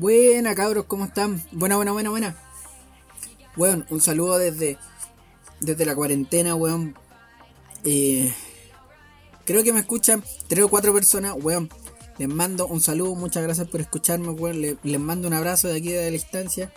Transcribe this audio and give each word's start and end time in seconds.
Buena 0.00 0.54
cabros, 0.54 0.86
¿cómo 0.86 1.04
están? 1.04 1.42
Buena, 1.52 1.76
buena, 1.76 1.92
buena, 1.92 2.08
buena. 2.08 2.36
Weón, 3.54 3.84
un 3.90 4.00
saludo 4.00 4.38
desde, 4.38 4.78
desde 5.60 5.84
la 5.84 5.94
cuarentena, 5.94 6.54
weón. 6.54 6.96
Eh, 7.84 8.32
creo 9.44 9.62
que 9.62 9.74
me 9.74 9.80
escuchan 9.80 10.24
tres 10.48 10.64
o 10.64 10.70
cuatro 10.70 10.94
personas, 10.94 11.34
weón. 11.38 11.68
Les 12.16 12.30
mando 12.30 12.66
un 12.66 12.80
saludo, 12.80 13.14
muchas 13.14 13.42
gracias 13.42 13.68
por 13.68 13.82
escucharme, 13.82 14.30
weón. 14.30 14.62
Les, 14.62 14.98
mando 14.98 15.28
un 15.28 15.34
abrazo 15.34 15.68
de 15.68 15.76
aquí 15.76 15.92
de 15.92 16.02
la 16.02 16.10
distancia. 16.10 16.72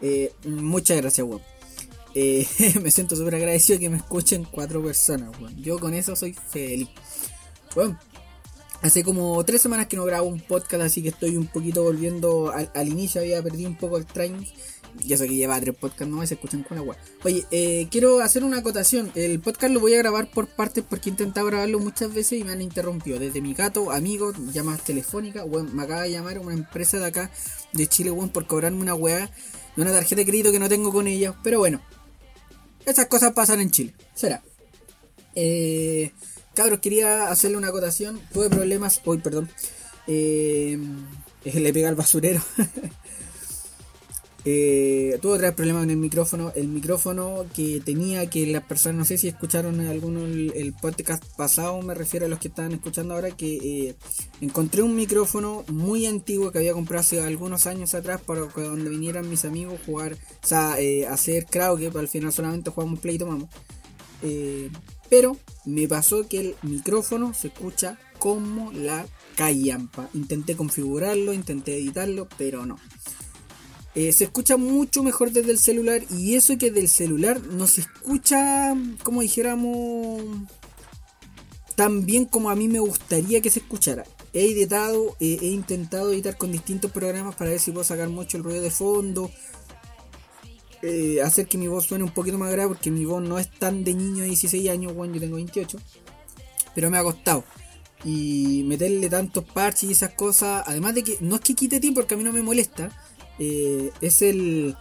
Eh, 0.00 0.32
muchas 0.44 0.98
gracias, 0.98 1.26
weón. 1.26 1.42
Eh, 2.14 2.46
me 2.80 2.92
siento 2.92 3.16
súper 3.16 3.34
agradecido 3.34 3.80
que 3.80 3.90
me 3.90 3.96
escuchen 3.96 4.44
cuatro 4.44 4.80
personas, 4.84 5.36
weón. 5.40 5.56
Yo 5.60 5.80
con 5.80 5.94
eso 5.94 6.14
soy 6.14 6.32
feliz. 6.32 6.90
Weón, 7.74 7.98
Hace 8.80 9.02
como 9.02 9.44
tres 9.44 9.60
semanas 9.60 9.88
que 9.88 9.96
no 9.96 10.04
grabo 10.04 10.28
un 10.28 10.40
podcast, 10.40 10.84
así 10.84 11.02
que 11.02 11.08
estoy 11.08 11.36
un 11.36 11.48
poquito 11.48 11.82
volviendo 11.82 12.52
al, 12.52 12.88
inicio. 12.88 13.20
Había 13.20 13.42
perdido 13.42 13.68
un 13.68 13.76
poco 13.76 13.96
el 13.96 14.06
training. 14.06 14.46
Y 15.04 15.12
eso 15.12 15.24
que 15.24 15.34
lleva 15.34 15.60
tres 15.60 15.74
podcasts, 15.74 16.08
no 16.08 16.24
se 16.26 16.34
escuchan 16.34 16.62
con 16.62 16.78
agua. 16.78 16.96
Oye, 17.24 17.44
eh, 17.50 17.88
quiero 17.90 18.20
hacer 18.20 18.44
una 18.44 18.58
acotación. 18.58 19.10
El 19.16 19.40
podcast 19.40 19.72
lo 19.72 19.80
voy 19.80 19.94
a 19.94 19.98
grabar 19.98 20.30
por 20.30 20.46
partes 20.46 20.84
porque 20.88 21.08
he 21.08 21.12
intentado 21.12 21.46
grabarlo 21.46 21.80
muchas 21.80 22.14
veces 22.14 22.40
y 22.40 22.44
me 22.44 22.52
han 22.52 22.62
interrumpido. 22.62 23.18
Desde 23.18 23.40
mi 23.40 23.52
gato, 23.52 23.90
amigos, 23.90 24.36
llamadas 24.52 24.84
telefónicas. 24.84 25.44
Me 25.72 25.82
acaba 25.82 26.02
de 26.02 26.12
llamar 26.12 26.38
una 26.38 26.54
empresa 26.54 26.98
de 26.98 27.06
acá, 27.06 27.30
de 27.72 27.86
Chile, 27.88 28.10
bueno, 28.10 28.32
por 28.32 28.46
cobrarme 28.46 28.80
una 28.80 28.94
weá 28.94 29.30
de 29.76 29.82
una 29.82 29.92
tarjeta 29.92 30.20
de 30.20 30.26
crédito 30.26 30.52
que 30.52 30.60
no 30.60 30.68
tengo 30.68 30.92
con 30.92 31.08
ella. 31.08 31.34
Pero 31.42 31.58
bueno, 31.58 31.80
esas 32.86 33.06
cosas 33.06 33.32
pasan 33.32 33.60
en 33.60 33.70
Chile. 33.70 33.94
Será. 34.14 34.42
Eh. 35.34 36.12
Cabros, 36.58 36.80
quería 36.80 37.28
hacerle 37.28 37.56
una 37.56 37.68
acotación. 37.68 38.20
Tuve 38.32 38.50
problemas 38.50 39.00
hoy, 39.04 39.18
perdón. 39.18 39.48
Eh, 40.08 40.76
le 41.44 41.72
pega 41.72 41.88
al 41.88 41.94
basurero. 41.94 42.42
eh, 44.44 45.16
tuve 45.22 45.34
otra 45.34 45.50
vez 45.50 45.54
problemas 45.54 45.82
con 45.82 45.90
el 45.90 45.98
micrófono. 45.98 46.52
El 46.56 46.66
micrófono 46.66 47.46
que 47.54 47.80
tenía 47.84 48.28
que 48.28 48.44
las 48.48 48.64
personas, 48.64 48.98
no 48.98 49.04
sé 49.04 49.18
si 49.18 49.28
escucharon 49.28 49.78
alguno 49.82 50.24
el, 50.24 50.52
el 50.56 50.72
podcast 50.72 51.22
pasado, 51.36 51.80
me 51.80 51.94
refiero 51.94 52.26
a 52.26 52.28
los 52.28 52.40
que 52.40 52.48
están 52.48 52.72
escuchando 52.72 53.14
ahora, 53.14 53.30
que 53.30 53.54
eh, 53.54 53.94
encontré 54.40 54.82
un 54.82 54.96
micrófono 54.96 55.64
muy 55.68 56.06
antiguo 56.06 56.50
que 56.50 56.58
había 56.58 56.72
comprado 56.72 57.02
hace 57.02 57.20
algunos 57.22 57.68
años 57.68 57.94
atrás 57.94 58.20
para 58.20 58.48
que 58.48 58.62
donde 58.62 58.90
vinieran 58.90 59.30
mis 59.30 59.44
amigos 59.44 59.78
jugar, 59.86 60.14
o 60.42 60.46
sea, 60.48 60.74
eh, 60.80 61.06
hacer 61.06 61.46
karaoke, 61.46 61.86
pero 61.86 62.00
al 62.00 62.08
final 62.08 62.32
solamente 62.32 62.70
jugamos 62.72 62.98
play 62.98 63.14
y 63.14 63.18
tomamos. 63.18 63.48
Eh, 64.22 64.70
pero 65.08 65.36
me 65.64 65.88
pasó 65.88 66.26
que 66.28 66.40
el 66.40 66.56
micrófono 66.62 67.34
se 67.34 67.48
escucha 67.48 67.98
como 68.18 68.72
la 68.72 69.06
callampa. 69.36 70.08
Intenté 70.14 70.56
configurarlo, 70.56 71.32
intenté 71.32 71.76
editarlo, 71.76 72.28
pero 72.36 72.66
no. 72.66 72.78
Eh, 73.94 74.12
se 74.12 74.24
escucha 74.24 74.56
mucho 74.56 75.02
mejor 75.02 75.32
desde 75.32 75.50
el 75.50 75.58
celular 75.58 76.02
y 76.10 76.34
eso 76.34 76.56
que 76.56 76.70
del 76.70 76.88
celular 76.88 77.40
no 77.40 77.66
se 77.66 77.80
escucha, 77.80 78.74
como 79.02 79.22
dijéramos, 79.22 80.22
tan 81.74 82.04
bien 82.04 82.24
como 82.24 82.50
a 82.50 82.56
mí 82.56 82.68
me 82.68 82.80
gustaría 82.80 83.40
que 83.40 83.50
se 83.50 83.60
escuchara. 83.60 84.04
He 84.32 84.52
editado, 84.52 85.16
eh, 85.20 85.38
he 85.40 85.46
intentado 85.46 86.12
editar 86.12 86.36
con 86.36 86.52
distintos 86.52 86.90
programas 86.90 87.34
para 87.34 87.50
ver 87.50 87.60
si 87.60 87.72
puedo 87.72 87.84
sacar 87.84 88.08
mucho 88.08 88.36
el 88.36 88.44
ruido 88.44 88.62
de 88.62 88.70
fondo, 88.70 89.30
eh, 90.82 91.20
hacer 91.22 91.46
que 91.46 91.58
mi 91.58 91.66
voz 91.66 91.86
suene 91.86 92.04
un 92.04 92.10
poquito 92.10 92.38
más 92.38 92.50
grave 92.52 92.68
porque 92.68 92.90
mi 92.90 93.04
voz 93.04 93.22
no 93.22 93.38
es 93.38 93.50
tan 93.50 93.84
de 93.84 93.94
niño 93.94 94.22
de 94.22 94.28
16 94.28 94.68
años, 94.70 94.94
bueno, 94.94 95.14
yo 95.14 95.20
tengo 95.20 95.36
28. 95.36 95.78
Pero 96.74 96.90
me 96.90 96.98
ha 96.98 97.02
costado. 97.02 97.44
Y 98.04 98.62
meterle 98.66 99.08
tantos 99.08 99.44
parches 99.44 99.88
y 99.88 99.92
esas 99.92 100.12
cosas, 100.12 100.62
además 100.66 100.94
de 100.94 101.02
que 101.02 101.18
no 101.20 101.34
es 101.36 101.40
que 101.40 101.54
quite 101.54 101.80
tiempo 101.80 102.00
porque 102.00 102.14
a 102.14 102.16
mí 102.16 102.22
no 102.22 102.32
me 102.32 102.42
molesta, 102.42 102.90
eh, 103.38 103.90
es 104.00 104.22
el 104.22 104.76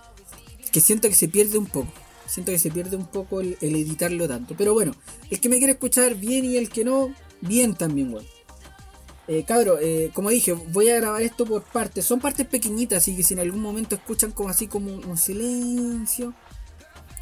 que 0.71 0.81
siento 0.81 1.07
que 1.09 1.15
se 1.15 1.27
pierde 1.27 1.57
un 1.57 1.65
poco. 1.65 1.91
Siento 2.27 2.51
que 2.51 2.59
se 2.59 2.69
pierde 2.69 2.97
un 2.97 3.07
poco 3.07 3.41
el, 3.41 3.57
editarlo 3.61 4.27
tanto. 4.27 4.53
Pero 4.57 4.73
bueno, 4.73 4.93
el 5.29 5.39
que 5.39 5.49
me 5.49 5.57
quiere 5.57 5.73
escuchar 5.73 6.15
bien 6.15 6.45
y 6.45 6.57
el 6.57 6.69
que 6.69 6.83
no, 6.83 7.13
bien 7.41 7.73
también, 7.73 8.11
bueno. 8.11 8.27
Eh, 9.27 9.43
cabro, 9.43 9.77
eh, 9.79 10.09
como 10.13 10.29
dije, 10.29 10.53
voy 10.53 10.89
a 10.89 10.95
grabar 10.95 11.21
esto 11.21 11.45
por 11.45 11.63
partes. 11.63 12.05
Son 12.05 12.19
partes 12.19 12.47
pequeñitas, 12.47 12.99
así 12.99 13.15
que 13.15 13.23
si 13.23 13.33
en 13.33 13.41
algún 13.41 13.61
momento 13.61 13.95
escuchan 13.95 14.31
como 14.31 14.49
así 14.49 14.67
como 14.67 14.91
un 14.93 15.17
silencio. 15.17 16.33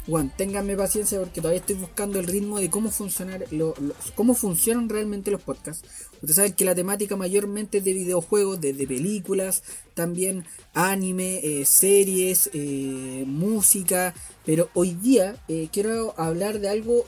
Bueno, 0.06 0.30
ténganme 0.36 0.76
paciencia 0.76 1.18
porque 1.18 1.40
todavía 1.40 1.58
estoy 1.58 1.74
buscando 1.74 2.20
el 2.20 2.28
ritmo 2.28 2.60
de 2.60 2.70
cómo 2.70 2.92
funcionar 2.92 3.44
lo, 3.50 3.74
cómo 4.14 4.34
funcionan 4.34 4.88
realmente 4.88 5.32
los 5.32 5.42
podcasts. 5.42 5.84
Ustedes 6.14 6.36
saben 6.36 6.52
que 6.52 6.64
la 6.64 6.76
temática 6.76 7.16
mayormente 7.16 7.78
es 7.78 7.84
de 7.84 7.92
videojuegos, 7.92 8.60
desde 8.60 8.86
películas, 8.86 9.64
también 9.94 10.44
anime, 10.74 11.40
eh, 11.42 11.64
series, 11.64 12.50
eh, 12.52 13.24
música. 13.26 14.14
Pero 14.44 14.70
hoy 14.74 14.94
día 14.94 15.42
quiero 15.72 16.14
hablar 16.16 16.60
de 16.60 16.68
algo 16.68 17.04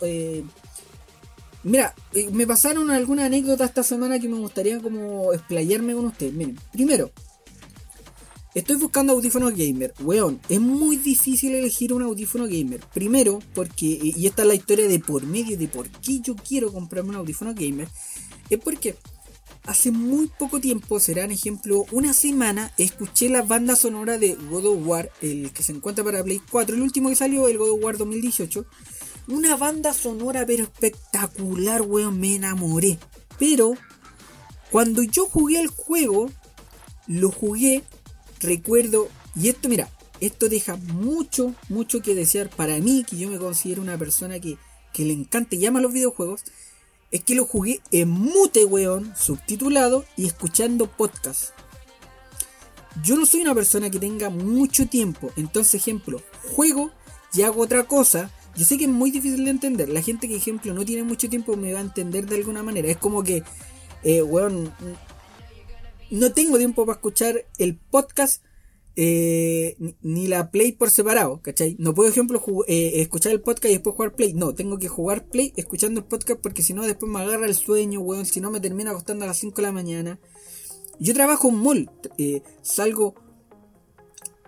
Mira, 1.65 1.95
eh, 2.15 2.29
me 2.31 2.47
pasaron 2.47 2.91
alguna 2.91 3.27
anécdota 3.27 3.65
esta 3.65 3.83
semana 3.83 4.19
que 4.19 4.29
me 4.29 4.39
gustaría 4.39 4.81
como 4.81 5.33
explayarme 5.33 5.95
con 5.95 6.07
ustedes. 6.07 6.33
Miren, 6.33 6.59
primero, 6.73 7.11
estoy 8.55 8.77
buscando 8.77 9.13
audífonos 9.13 9.55
gamer. 9.55 9.93
Weón, 10.01 10.41
es 10.49 10.61
muy 10.61 10.97
difícil 10.97 11.55
elegir 11.55 11.93
un 11.93 12.03
audífono 12.03 12.45
gamer. 12.45 12.81
Primero, 12.95 13.41
porque, 13.55 13.87
y 14.03 14.27
esta 14.27 14.43
es 14.43 14.49
la 14.49 14.55
historia 14.55 14.87
de 14.87 15.01
por 15.01 15.27
medio 15.27 15.59
de 15.59 15.69
por 15.69 15.89
qué 15.89 16.21
yo 16.21 16.37
quiero 16.37 16.73
comprarme 16.73 17.11
un 17.11 17.17
audífono 17.17 17.55
gamer, 17.55 17.89
es 18.51 18.59
porque 18.59 18.95
hace 19.65 19.91
muy 19.91 20.31
poco 20.39 20.61
tiempo, 20.61 20.99
serán 21.01 21.31
ejemplo, 21.31 21.85
una 21.93 22.15
semana, 22.15 22.73
escuché 22.79 23.29
la 23.29 23.43
banda 23.43 23.77
sonora 23.77 24.17
de 24.17 24.35
God 24.35 24.65
of 24.65 24.87
War, 24.87 25.11
el 25.21 25.53
que 25.53 25.63
se 25.63 25.73
encuentra 25.73 26.03
para 26.03 26.25
Play 26.25 26.41
4, 26.51 26.75
el 26.75 26.83
último 26.83 27.11
que 27.11 27.17
salió, 27.17 27.49
el 27.49 27.59
God 27.59 27.73
of 27.73 27.85
War 27.85 27.99
2018. 27.99 28.65
Una 29.29 29.57
banda 29.57 29.93
sonora 29.93 30.47
pero 30.47 30.65
espectacular, 30.65 31.83
weón, 31.83 32.19
me 32.19 32.35
enamoré. 32.35 32.99
Pero 33.39 33.75
cuando 34.71 35.03
yo 35.03 35.27
jugué 35.27 35.61
el 35.61 35.69
juego, 35.69 36.31
lo 37.07 37.31
jugué, 37.31 37.85
recuerdo, 38.41 39.09
y 39.37 39.49
esto 39.49 39.69
mira, 39.69 39.91
esto 40.21 40.49
deja 40.49 40.77
mucho, 40.77 41.55
mucho 41.69 42.01
que 42.01 42.15
desear 42.15 42.49
para 42.49 42.79
mí, 42.79 43.05
que 43.09 43.17
yo 43.17 43.29
me 43.29 43.39
considero 43.39 43.83
una 43.83 43.99
persona 43.99 44.41
que, 44.41 44.57
que 44.93 45.05
le 45.05 45.13
encanta 45.13 45.57
y 45.57 45.67
ama 45.67 45.81
los 45.81 45.93
videojuegos, 45.93 46.45
es 47.11 47.23
que 47.23 47.35
lo 47.35 47.45
jugué 47.45 47.81
en 47.93 48.09
mute, 48.09 48.65
weón, 48.65 49.15
subtitulado 49.15 50.05
y 50.17 50.27
escuchando 50.27 50.91
podcast. 50.91 51.51
Yo 53.03 53.17
no 53.17 53.27
soy 53.27 53.43
una 53.43 53.55
persona 53.55 53.91
que 53.91 53.99
tenga 53.99 54.29
mucho 54.29 54.87
tiempo, 54.87 55.31
entonces 55.37 55.75
ejemplo, 55.75 56.23
juego 56.55 56.91
y 57.33 57.43
hago 57.43 57.63
otra 57.63 57.85
cosa. 57.85 58.31
Yo 58.59 58.65
sé 58.65 58.77
que 58.77 58.85
es 58.85 58.91
muy 58.91 59.11
difícil 59.13 59.45
de 59.45 59.51
entender. 59.53 59.89
La 59.89 60.03
gente 60.03 60.27
que, 60.29 60.35
ejemplo, 60.37 60.75
no 60.75 60.85
tiene 60.85 61.05
mucho 61.05 61.29
tiempo 61.31 61.57
me 61.57 61.73
va 61.73 61.79
a 61.79 61.83
entender 61.83 62.27
de 62.27 62.37
alguna 62.37 62.63
manera. 62.65 62.89
Es 62.89 62.97
como 62.97 63.23
que, 63.23 63.45
eh, 64.03 64.23
weón, 64.23 64.73
no 66.11 66.33
tengo 66.33 66.59
tiempo 66.59 66.85
para 66.85 66.97
escuchar 66.97 67.47
el 67.59 67.77
podcast 67.77 68.43
eh, 69.01 69.77
ni- 70.03 70.27
la 70.27 70.51
Play 70.51 70.73
por 70.73 70.91
separado, 70.91 71.41
¿cachai? 71.41 71.77
No 71.79 71.95
puedo, 71.95 72.11
ejemplo, 72.11 72.43
eh, 72.67 72.95
escuchar 73.01 73.31
el 73.31 73.41
podcast 73.41 73.67
y 73.67 73.75
después 73.75 73.95
jugar 73.95 74.17
Play. 74.17 74.33
No, 74.33 74.55
tengo 74.57 74.77
que 74.79 74.89
jugar 74.89 75.29
Play 75.29 75.53
escuchando 75.57 76.01
el 76.01 76.07
podcast 76.07 76.41
porque 76.41 76.63
si 76.63 76.75
no 76.75 76.83
después 76.85 77.11
me 77.13 77.21
agarra 77.21 77.47
el 77.47 77.55
sueño, 77.55 78.01
weón. 78.01 78.27
Si 78.27 78.41
no 78.41 78.51
me 78.51 78.59
termina 78.59 78.91
acostando 78.91 79.25
a 79.25 79.29
las 79.29 79.39
5 79.39 79.55
de 79.57 79.63
la 79.63 79.73
mañana. 79.73 80.19
Yo 80.99 81.15
trabajo 81.15 81.49
en 81.51 81.55
mall, 81.59 81.91
eh, 82.19 82.43
salgo 82.63 83.15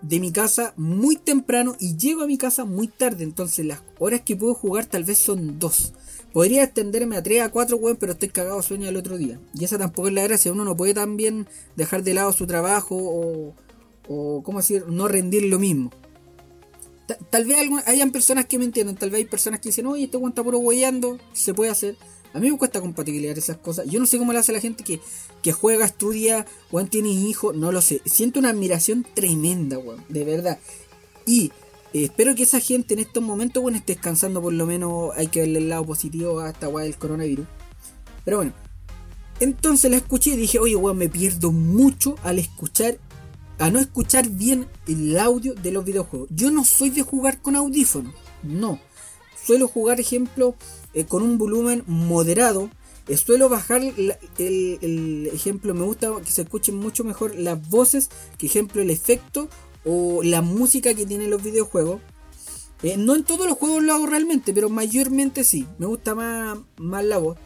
de 0.01 0.19
mi 0.19 0.31
casa 0.31 0.73
muy 0.77 1.15
temprano 1.15 1.75
y 1.79 1.95
llego 1.97 2.23
a 2.23 2.27
mi 2.27 2.37
casa 2.37 2.65
muy 2.65 2.87
tarde. 2.87 3.23
Entonces 3.23 3.65
las 3.65 3.81
horas 3.99 4.21
que 4.21 4.35
puedo 4.35 4.53
jugar 4.53 4.85
tal 4.85 5.03
vez 5.03 5.17
son 5.19 5.59
dos. 5.59 5.93
Podría 6.33 6.63
extenderme 6.63 7.17
a 7.17 7.23
3 7.23 7.41
a 7.41 7.49
4, 7.49 7.75
weón, 7.77 7.97
pero 7.97 8.13
estoy 8.13 8.29
cagado 8.29 8.61
sueño 8.61 8.87
el 8.87 8.95
otro 8.95 9.17
día. 9.17 9.39
Y 9.53 9.65
esa 9.65 9.77
tampoco 9.77 10.07
es 10.07 10.13
la 10.13 10.23
gracia. 10.23 10.51
Uno 10.51 10.63
no 10.63 10.77
puede 10.77 10.93
también 10.93 11.47
dejar 11.75 12.03
de 12.03 12.13
lado 12.13 12.31
su 12.31 12.47
trabajo 12.47 12.95
o, 12.97 13.53
o 14.07 14.41
¿cómo 14.43 14.59
decir? 14.59 14.85
No 14.87 15.07
rendir 15.09 15.43
lo 15.43 15.59
mismo. 15.59 15.91
Ta- 17.07 17.17
Tal 17.29 17.45
vez 17.45 17.57
hayan 17.85 18.11
personas 18.11 18.45
que 18.45 18.57
me 18.57 18.63
entiendan, 18.65 18.95
tal 18.95 19.09
vez 19.09 19.19
hay 19.19 19.25
personas 19.25 19.59
que 19.59 19.69
dicen, 19.69 19.85
oye, 19.87 20.05
este 20.05 20.15
weón 20.17 20.29
está 20.31 20.43
puro 20.43 20.59
weyando, 20.59 21.17
se 21.33 21.53
puede 21.53 21.69
hacer. 21.71 21.97
A 22.33 22.39
mí 22.39 22.49
me 22.49 22.57
cuesta 22.57 22.79
compatibilizar 22.79 23.37
esas 23.37 23.57
cosas. 23.57 23.85
Yo 23.87 23.99
no 23.99 24.05
sé 24.05 24.17
cómo 24.17 24.31
le 24.31 24.39
hace 24.39 24.53
la 24.53 24.59
gente 24.59 24.83
que, 24.83 24.99
que 25.41 25.51
juega, 25.51 25.85
estudia, 25.85 26.45
weón, 26.71 26.87
tiene 26.87 27.09
hijos, 27.09 27.55
no 27.55 27.71
lo 27.71 27.81
sé. 27.81 28.01
Siento 28.05 28.39
una 28.39 28.49
admiración 28.49 29.05
tremenda, 29.13 29.77
weón, 29.77 30.03
de 30.07 30.23
verdad. 30.23 30.59
Y 31.25 31.51
eh, 31.93 32.05
espero 32.05 32.33
que 32.35 32.43
esa 32.43 32.59
gente 32.59 32.93
en 32.93 33.01
estos 33.01 33.21
momentos, 33.21 33.61
bueno, 33.61 33.77
esté 33.77 33.93
descansando 33.93 34.41
por 34.41 34.53
lo 34.53 34.65
menos. 34.65 35.11
Hay 35.15 35.27
que 35.27 35.41
verle 35.41 35.59
el 35.59 35.69
lado 35.69 35.85
positivo 35.85 36.39
a 36.39 36.51
esta 36.51 36.69
weá 36.69 36.85
del 36.85 36.97
coronavirus. 36.97 37.45
Pero 38.23 38.37
bueno. 38.37 38.53
Entonces 39.41 39.89
la 39.89 39.97
escuché 39.97 40.31
y 40.31 40.37
dije, 40.37 40.59
oye, 40.59 40.75
weón, 40.75 40.97
me 40.99 41.09
pierdo 41.09 41.51
mucho 41.51 42.15
al 42.21 42.37
escuchar, 42.37 42.99
a 43.57 43.71
no 43.71 43.79
escuchar 43.79 44.29
bien 44.29 44.67
el 44.87 45.17
audio 45.17 45.55
de 45.55 45.71
los 45.71 45.83
videojuegos. 45.83 46.29
Yo 46.31 46.51
no 46.51 46.63
soy 46.63 46.91
de 46.91 47.01
jugar 47.01 47.41
con 47.41 47.55
audífonos, 47.55 48.13
no. 48.43 48.79
Suelo 49.45 49.67
jugar, 49.67 49.99
ejemplo, 49.99 50.55
eh, 50.93 51.05
con 51.05 51.23
un 51.23 51.37
volumen 51.37 51.83
moderado. 51.87 52.69
eh, 53.07 53.17
suelo 53.17 53.49
bajar 53.49 53.81
el, 53.81 55.29
ejemplo, 55.33 55.73
me 55.73 55.83
gusta 55.83 56.11
que 56.23 56.31
se 56.31 56.43
escuchen 56.43 56.75
mucho 56.75 57.03
mejor 57.03 57.35
las 57.35 57.69
voces 57.69 58.09
que 58.37 58.45
ejemplo 58.45 58.81
el 58.81 58.89
efecto 58.89 59.49
o 59.83 60.21
la 60.23 60.41
música 60.41 60.93
que 60.93 61.05
tienen 61.05 61.29
los 61.29 61.43
videojuegos. 61.43 62.01
Eh, 62.83 62.97
no 62.97 63.15
en 63.15 63.23
todos 63.23 63.47
los 63.47 63.57
juegos 63.57 63.83
lo 63.83 63.93
hago 63.93 64.07
realmente, 64.07 64.53
pero 64.53 64.69
mayormente 64.69 65.43
sí. 65.43 65.67
Me 65.77 65.85
gusta 65.85 66.15
más, 66.15 66.59
más 66.77 67.03
la 67.03 67.17
voz. 67.17 67.37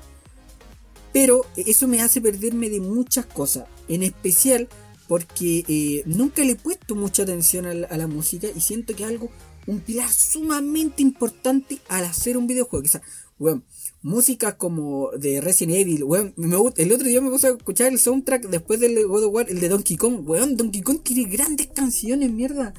Pero 1.13 1.45
eso 1.55 1.87
me 1.87 2.01
hace 2.01 2.19
perderme 2.19 2.69
de 2.69 2.81
muchas 2.81 3.25
cosas. 3.25 3.65
En 3.87 4.03
especial 4.03 4.67
porque 5.07 6.03
nunca 6.05 6.43
le 6.43 6.53
he 6.53 6.55
puesto 6.55 6.95
mucha 6.95 7.23
atención 7.23 7.65
a 7.65 7.73
la, 7.73 8.07
música 8.07 8.47
y 8.53 8.59
siento 8.59 8.95
que 8.95 9.03
es 9.03 9.09
algo, 9.09 9.29
un 9.67 9.79
pilar 9.79 10.11
sumamente 10.11 11.01
importante 11.01 11.79
al 11.87 12.05
hacer 12.05 12.37
un 12.37 12.47
videojuego. 12.47 12.87
Sea, 12.87 13.01
bueno, 13.37 13.63
música 14.01 14.57
como 14.57 15.11
de 15.11 15.41
Resident 15.41 15.77
Evil, 15.77 16.03
weón, 16.03 16.33
me, 16.37 16.55
el 16.77 16.91
otro 16.91 17.07
día 17.07 17.21
me 17.21 17.29
puse 17.29 17.47
a 17.47 17.51
escuchar 17.51 17.91
el 17.91 17.99
soundtrack 17.99 18.47
después 18.47 18.79
del 18.79 19.05
God 19.07 19.25
of 19.25 19.33
War, 19.33 19.49
el 19.49 19.59
de 19.59 19.69
Donkey 19.69 19.97
Kong, 19.97 20.27
weón, 20.27 20.55
Donkey 20.55 20.81
Kong 20.81 20.99
tiene 21.03 21.29
grandes 21.29 21.67
canciones, 21.67 22.31
mierda, 22.31 22.73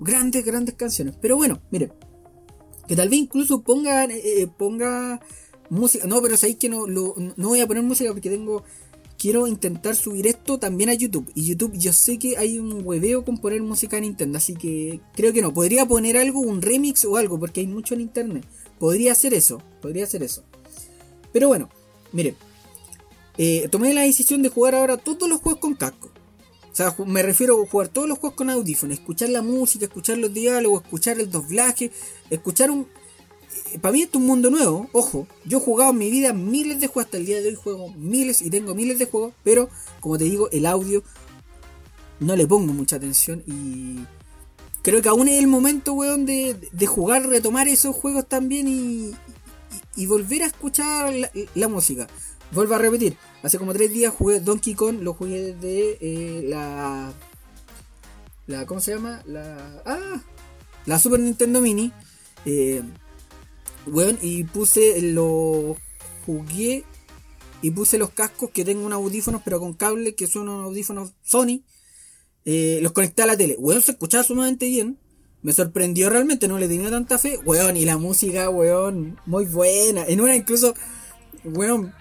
grandes, 0.00 0.44
grandes 0.44 0.74
canciones. 0.74 1.14
Pero 1.20 1.36
bueno, 1.36 1.62
mire, 1.70 1.92
que 2.88 2.96
tal 2.96 3.08
vez 3.08 3.20
incluso 3.20 3.62
ponga, 3.62 4.04
eh, 4.04 4.42
eh, 4.42 4.48
ponga 4.48 5.20
música, 5.70 6.06
no, 6.06 6.20
pero 6.20 6.36
sabéis 6.36 6.58
que 6.58 6.68
no, 6.68 6.86
no 6.86 7.48
voy 7.48 7.60
a 7.60 7.66
poner 7.66 7.82
música 7.82 8.12
porque 8.12 8.28
tengo 8.28 8.64
quiero 9.20 9.46
intentar 9.46 9.94
subir 9.94 10.26
esto 10.26 10.58
también 10.58 10.88
a 10.88 10.94
YouTube. 10.94 11.30
Y 11.34 11.44
YouTube, 11.44 11.76
yo 11.76 11.92
sé 11.92 12.18
que 12.18 12.38
hay 12.38 12.58
un 12.58 12.80
hueveo 12.82 13.22
con 13.22 13.36
poner 13.36 13.60
música 13.60 13.98
en 13.98 14.04
Nintendo, 14.04 14.38
así 14.38 14.54
que 14.54 15.00
creo 15.14 15.34
que 15.34 15.42
no. 15.42 15.52
Podría 15.52 15.84
poner 15.86 16.16
algo, 16.16 16.40
un 16.40 16.62
remix 16.62 17.04
o 17.04 17.18
algo, 17.18 17.38
porque 17.38 17.60
hay 17.60 17.66
mucho 17.66 17.92
en 17.92 18.00
internet. 18.00 18.46
Podría 18.78 19.12
hacer 19.12 19.34
eso, 19.34 19.62
podría 19.82 20.04
hacer 20.04 20.22
eso. 20.22 20.42
Pero 21.34 21.48
bueno, 21.48 21.68
miren, 22.12 22.34
eh, 23.36 23.68
tomé 23.70 23.92
la 23.92 24.02
decisión 24.02 24.40
de 24.40 24.48
jugar 24.48 24.74
ahora 24.74 24.96
todos 24.96 25.28
los 25.28 25.40
juegos 25.40 25.60
con 25.60 25.74
casco. 25.74 26.10
O 26.72 26.74
sea, 26.74 26.94
me 27.04 27.22
refiero 27.22 27.62
a 27.62 27.66
jugar 27.66 27.88
todos 27.88 28.08
los 28.08 28.18
juegos 28.18 28.36
con 28.36 28.48
audífonos, 28.48 28.98
escuchar 28.98 29.28
la 29.28 29.42
música, 29.42 29.84
escuchar 29.84 30.16
los 30.16 30.32
diálogos, 30.32 30.82
escuchar 30.82 31.20
el 31.20 31.30
doblaje, 31.30 31.90
escuchar 32.30 32.70
un... 32.70 32.86
Eh, 33.72 33.78
para 33.78 33.92
mí 33.92 34.02
es 34.02 34.14
un 34.14 34.26
mundo 34.26 34.50
nuevo, 34.50 34.88
ojo, 34.92 35.26
yo 35.44 35.58
he 35.58 35.60
jugado 35.60 35.90
en 35.90 35.98
mi 35.98 36.10
vida 36.10 36.32
miles 36.32 36.80
de 36.80 36.86
juegos, 36.86 37.06
hasta 37.06 37.18
el 37.18 37.26
día 37.26 37.40
de 37.40 37.48
hoy 37.48 37.54
juego 37.54 37.92
miles 37.96 38.42
y 38.42 38.50
tengo 38.50 38.74
miles 38.74 38.98
de 38.98 39.06
juegos, 39.06 39.32
pero 39.44 39.68
como 40.00 40.18
te 40.18 40.24
digo, 40.24 40.50
el 40.50 40.66
audio 40.66 41.02
no 42.18 42.36
le 42.36 42.46
pongo 42.46 42.72
mucha 42.72 42.96
atención 42.96 43.42
y 43.46 44.00
creo 44.82 45.02
que 45.02 45.08
aún 45.08 45.28
es 45.28 45.38
el 45.38 45.46
momento, 45.46 45.92
weón, 45.92 46.26
de, 46.26 46.56
de 46.72 46.86
jugar, 46.86 47.26
retomar 47.26 47.68
esos 47.68 47.94
juegos 47.94 48.26
también 48.28 48.66
y, 48.68 49.14
y, 49.96 50.06
volver 50.06 50.42
a 50.42 50.46
escuchar 50.46 51.12
la, 51.54 51.68
música. 51.68 52.08
Vuelvo 52.52 52.74
a 52.74 52.78
repetir, 52.78 53.16
hace 53.42 53.58
como 53.58 53.72
tres 53.72 53.92
días 53.92 54.12
jugué 54.12 54.40
Donkey 54.40 54.74
Kong, 54.74 55.00
lo 55.00 55.14
jugué 55.14 55.54
de 55.54 55.98
eh, 56.00 56.42
la... 56.46 57.12
la... 58.46 58.66
¿Cómo 58.66 58.80
se 58.80 58.94
llama? 58.94 59.22
La... 59.26 59.82
Ah, 59.86 60.20
la 60.86 60.98
Super 60.98 61.20
Nintendo 61.20 61.60
Mini. 61.60 61.92
Eh, 62.44 62.82
weón, 63.86 64.18
y 64.22 64.44
puse, 64.44 65.00
lo 65.02 65.76
jugué 66.26 66.84
y 67.62 67.70
puse 67.70 67.98
los 67.98 68.10
cascos 68.10 68.50
que 68.50 68.64
tengo 68.64 68.86
unos 68.86 68.96
audífonos 68.96 69.42
pero 69.44 69.60
con 69.60 69.74
cable 69.74 70.14
que 70.14 70.26
son 70.26 70.48
unos 70.48 70.66
audífonos 70.66 71.12
Sony 71.22 71.62
eh, 72.44 72.78
los 72.82 72.92
conecté 72.92 73.22
a 73.22 73.26
la 73.26 73.36
tele. 73.36 73.56
Weón, 73.58 73.82
se 73.82 73.92
escuchaba 73.92 74.24
sumamente 74.24 74.66
bien. 74.66 74.98
Me 75.42 75.52
sorprendió 75.52 76.10
realmente, 76.10 76.48
no 76.48 76.58
le 76.58 76.68
tenía 76.68 76.90
tanta 76.90 77.18
fe. 77.18 77.38
Weón, 77.44 77.76
y 77.76 77.84
la 77.84 77.98
música, 77.98 78.50
weón, 78.50 79.18
muy 79.26 79.46
buena. 79.46 80.04
En 80.06 80.20
una 80.20 80.36
incluso, 80.36 80.74
weón, 81.44 81.94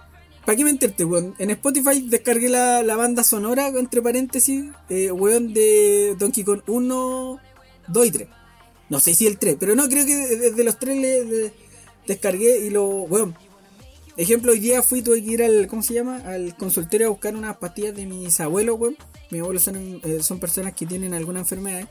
¿para 0.46 0.56
qué 0.56 0.64
menterte, 0.64 1.06
weón? 1.06 1.36
En 1.40 1.50
Spotify 1.52 2.02
descargué 2.08 2.50
la, 2.50 2.96
banda 2.96 3.24
sonora, 3.24 3.68
entre 3.68 4.02
paréntesis, 4.02 4.66
eh, 4.90 5.12
weón, 5.12 5.54
de 5.54 6.16
Donkey 6.18 6.44
Kong 6.44 6.62
1, 6.68 7.40
2 7.88 8.06
y 8.06 8.12
3. 8.12 8.28
No 8.90 9.00
sé 9.00 9.14
si 9.14 9.28
el 9.28 9.38
3, 9.38 9.58
pero 9.60 9.76
no, 9.76 9.88
creo 9.88 10.06
que 10.06 10.16
desde 10.16 10.64
los 10.64 10.80
3 10.80 10.98
le, 10.98 11.54
descargué 12.10 12.66
y 12.66 12.72
lo, 12.72 12.86
weón. 12.88 13.36
Ejemplo, 14.18 14.52
hoy 14.52 14.60
día 14.60 14.82
fui, 14.84 15.02
tuve 15.02 15.24
que 15.24 15.32
ir 15.32 15.44
al, 15.44 15.68
¿cómo 15.68 15.82
se 15.82 15.94
llama? 15.94 16.18
Al 16.26 16.58
consultorio 16.58 17.08
a 17.08 17.10
buscar 17.12 17.36
unas 17.36 17.56
pastillas 17.58 17.96
de 17.96 18.06
mis 18.06 18.40
abuelos, 18.40 18.78
weón. 18.80 18.98
Mis 19.30 19.42
abuelos 19.42 19.64
son, 19.64 20.02
eh, 20.04 20.20
son 20.22 20.40
personas 20.40 20.74
que 20.74 20.86
tienen 20.86 21.14
alguna 21.14 21.40
enfermedad. 21.40 21.88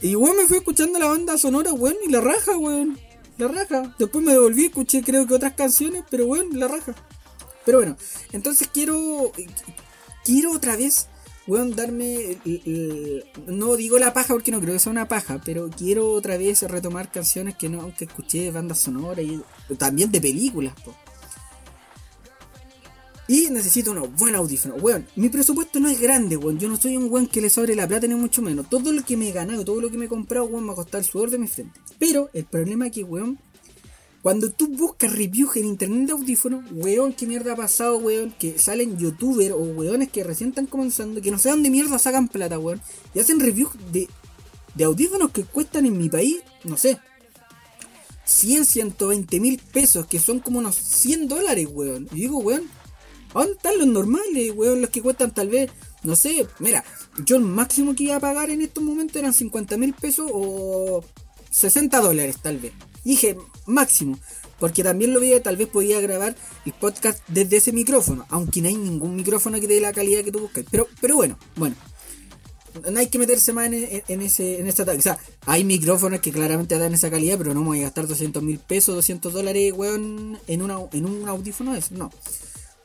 Y 0.00 0.16
weón, 0.16 0.36
me 0.36 0.46
fui 0.46 0.56
escuchando 0.56 0.98
la 0.98 1.06
banda 1.06 1.38
sonora, 1.38 1.72
weón, 1.72 1.96
y 2.04 2.10
la 2.10 2.20
raja, 2.20 2.56
weón. 2.56 2.98
La 3.38 3.48
raja. 3.48 3.94
Después 3.98 4.24
me 4.24 4.32
devolví, 4.32 4.66
escuché 4.66 5.02
creo 5.02 5.26
que 5.26 5.34
otras 5.34 5.52
canciones, 5.52 6.02
pero 6.10 6.24
weón, 6.26 6.58
la 6.58 6.66
raja. 6.66 6.94
Pero 7.64 7.78
bueno, 7.78 7.96
entonces 8.32 8.68
quiero. 8.72 9.32
Quiero 10.24 10.50
otra 10.50 10.76
vez, 10.76 11.06
weón, 11.46 11.74
darme. 11.74 12.38
no 13.46 13.76
digo 13.76 13.98
la 13.98 14.12
paja 14.12 14.34
porque 14.34 14.50
no 14.50 14.60
creo 14.60 14.74
que 14.74 14.78
sea 14.78 14.92
una 14.92 15.08
paja, 15.08 15.40
pero 15.44 15.70
quiero 15.70 16.10
otra 16.10 16.36
vez 16.36 16.62
retomar 16.62 17.10
canciones 17.10 17.56
que 17.56 17.68
no, 17.68 17.80
aunque 17.80 18.04
escuché 18.04 18.50
bandas 18.50 18.78
sonoras 18.78 19.24
y 19.24 19.42
también 19.76 20.10
de 20.10 20.20
películas, 20.20 20.74
po. 20.84 20.94
Y 23.28 23.50
necesito 23.50 23.90
unos 23.90 24.14
buenos 24.14 24.40
audífonos. 24.40 24.80
Weón, 24.80 25.04
mi 25.16 25.28
presupuesto 25.28 25.80
no 25.80 25.88
es 25.88 26.00
grande, 26.00 26.36
weón. 26.36 26.60
Yo 26.60 26.68
no 26.68 26.76
soy 26.76 26.96
un 26.96 27.10
weón 27.10 27.26
que 27.26 27.40
le 27.40 27.50
sobre 27.50 27.74
la 27.74 27.88
plata 27.88 28.06
ni 28.06 28.14
mucho 28.14 28.40
menos. 28.40 28.68
Todo 28.70 28.92
lo 28.92 29.04
que 29.04 29.16
me 29.16 29.28
he 29.28 29.32
ganado, 29.32 29.64
todo 29.64 29.80
lo 29.80 29.90
que 29.90 29.98
me 29.98 30.04
he 30.04 30.08
comprado, 30.08 30.46
weón, 30.46 30.64
me 30.64 30.72
ha 30.72 30.76
costado 30.76 30.98
el 30.98 31.04
sudor 31.04 31.30
de 31.30 31.38
mi 31.38 31.48
frente. 31.48 31.80
Pero 31.98 32.30
el 32.34 32.44
problema 32.44 32.86
es 32.86 32.92
que, 32.92 33.02
weón, 33.02 33.38
cuando 34.26 34.50
tú 34.50 34.66
buscas 34.66 35.12
reviews 35.12 35.54
en 35.54 35.66
internet 35.66 36.08
de 36.08 36.12
audífonos, 36.12 36.64
weón, 36.72 37.12
qué 37.12 37.28
mierda 37.28 37.52
ha 37.52 37.56
pasado, 37.56 37.98
weón, 37.98 38.34
que 38.36 38.58
salen 38.58 38.98
youtubers 38.98 39.52
o 39.52 39.58
weones 39.58 40.08
que 40.08 40.24
recién 40.24 40.48
están 40.48 40.66
comenzando, 40.66 41.22
que 41.22 41.30
no 41.30 41.38
sé 41.38 41.48
dónde 41.48 41.70
mierda 41.70 41.96
sacan 41.96 42.26
plata, 42.26 42.58
weón, 42.58 42.82
y 43.14 43.20
hacen 43.20 43.38
reviews 43.38 43.70
de, 43.92 44.08
de 44.74 44.82
audífonos 44.84 45.30
que 45.30 45.44
cuestan 45.44 45.86
en 45.86 45.96
mi 45.96 46.08
país, 46.08 46.38
no 46.64 46.76
sé, 46.76 46.98
100, 48.24 48.64
120 48.64 49.38
mil 49.38 49.58
pesos, 49.58 50.08
que 50.08 50.18
son 50.18 50.40
como 50.40 50.58
unos 50.58 50.74
100 50.74 51.28
dólares, 51.28 51.68
weón. 51.70 52.08
Y 52.10 52.22
digo, 52.22 52.38
weón, 52.38 52.64
¿Dónde 53.32 53.52
están 53.52 53.78
los 53.78 53.86
normales, 53.86 54.52
weón? 54.56 54.80
Los 54.80 54.90
que 54.90 55.02
cuestan 55.02 55.32
tal 55.32 55.50
vez, 55.50 55.70
no 56.02 56.16
sé, 56.16 56.48
mira, 56.58 56.82
yo 57.24 57.36
el 57.36 57.42
máximo 57.42 57.94
que 57.94 58.04
iba 58.04 58.16
a 58.16 58.20
pagar 58.20 58.50
en 58.50 58.60
estos 58.60 58.82
momentos 58.82 59.14
eran 59.14 59.32
50 59.32 59.76
mil 59.76 59.94
pesos 59.94 60.28
o 60.32 61.04
60 61.50 62.00
dólares 62.00 62.38
tal 62.42 62.58
vez. 62.58 62.72
dije, 63.04 63.36
máximo. 63.66 64.18
Porque 64.58 64.82
también 64.82 65.12
lo 65.12 65.20
vi, 65.20 65.38
tal 65.40 65.56
vez 65.56 65.68
podía 65.68 66.00
grabar 66.00 66.34
el 66.64 66.72
podcast 66.72 67.22
desde 67.28 67.58
ese 67.58 67.72
micrófono. 67.72 68.24
Aunque 68.30 68.62
no 68.62 68.68
hay 68.68 68.76
ningún 68.76 69.14
micrófono 69.14 69.60
que 69.60 69.66
dé 69.66 69.80
la 69.80 69.92
calidad 69.92 70.24
que 70.24 70.32
tú 70.32 70.40
buscas. 70.40 70.64
Pero, 70.70 70.86
pero 71.00 71.16
bueno, 71.16 71.38
bueno. 71.56 71.76
No 72.90 72.98
hay 72.98 73.06
que 73.06 73.18
meterse 73.18 73.54
más 73.54 73.66
en, 73.68 74.02
en, 74.06 74.20
ese, 74.20 74.60
en 74.60 74.66
esta 74.66 74.82
O 74.82 75.00
sea, 75.00 75.18
hay 75.46 75.64
micrófonos 75.64 76.20
que 76.20 76.30
claramente 76.30 76.78
dan 76.78 76.92
esa 76.92 77.10
calidad, 77.10 77.38
pero 77.38 77.54
no 77.54 77.60
me 77.60 77.66
voy 77.68 77.80
a 77.80 77.84
gastar 77.84 78.06
200 78.06 78.42
mil 78.42 78.58
pesos, 78.58 78.94
200 78.94 79.32
dólares, 79.32 79.72
weón, 79.74 80.38
en, 80.46 80.62
una, 80.62 80.78
en 80.92 81.06
un 81.06 81.26
audífono 81.26 81.74
eso. 81.74 81.94
No. 81.94 82.10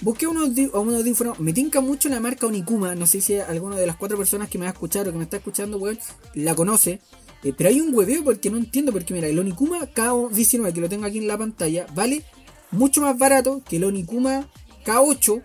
Busqué 0.01 0.25
un, 0.25 0.37
audífono, 0.37 1.35
me 1.37 1.53
tinca 1.53 1.79
mucho 1.79 2.09
la 2.09 2.19
marca 2.19 2.47
Onikuma, 2.47 2.95
no 2.95 3.05
sé 3.05 3.21
si 3.21 3.37
alguna 3.37 3.75
de 3.75 3.85
las 3.85 3.97
cuatro 3.97 4.17
personas 4.17 4.49
que 4.49 4.57
me 4.57 4.65
va 4.65 4.71
a 4.71 4.73
escuchar 4.73 5.07
o 5.07 5.11
que 5.11 5.17
me 5.17 5.25
está 5.25 5.37
escuchando, 5.37 5.77
weón, 5.77 5.99
la 6.33 6.55
conoce. 6.55 7.01
Eh, 7.43 7.53
pero 7.57 7.69
hay 7.69 7.81
un 7.81 7.93
hueveo 7.93 8.23
porque 8.23 8.49
no 8.49 8.57
entiendo, 8.57 8.91
porque 8.91 9.13
mira, 9.13 9.27
el 9.27 9.39
Onikuma 9.39 9.79
K19, 9.91 10.73
que 10.73 10.81
lo 10.81 10.89
tengo 10.89 11.05
aquí 11.05 11.17
en 11.17 11.27
la 11.27 11.37
pantalla, 11.37 11.87
vale 11.95 12.23
mucho 12.71 13.01
más 13.01 13.17
barato 13.17 13.61
que 13.67 13.77
el 13.77 13.85
Onikuma 13.85 14.47
K8, 14.85 15.41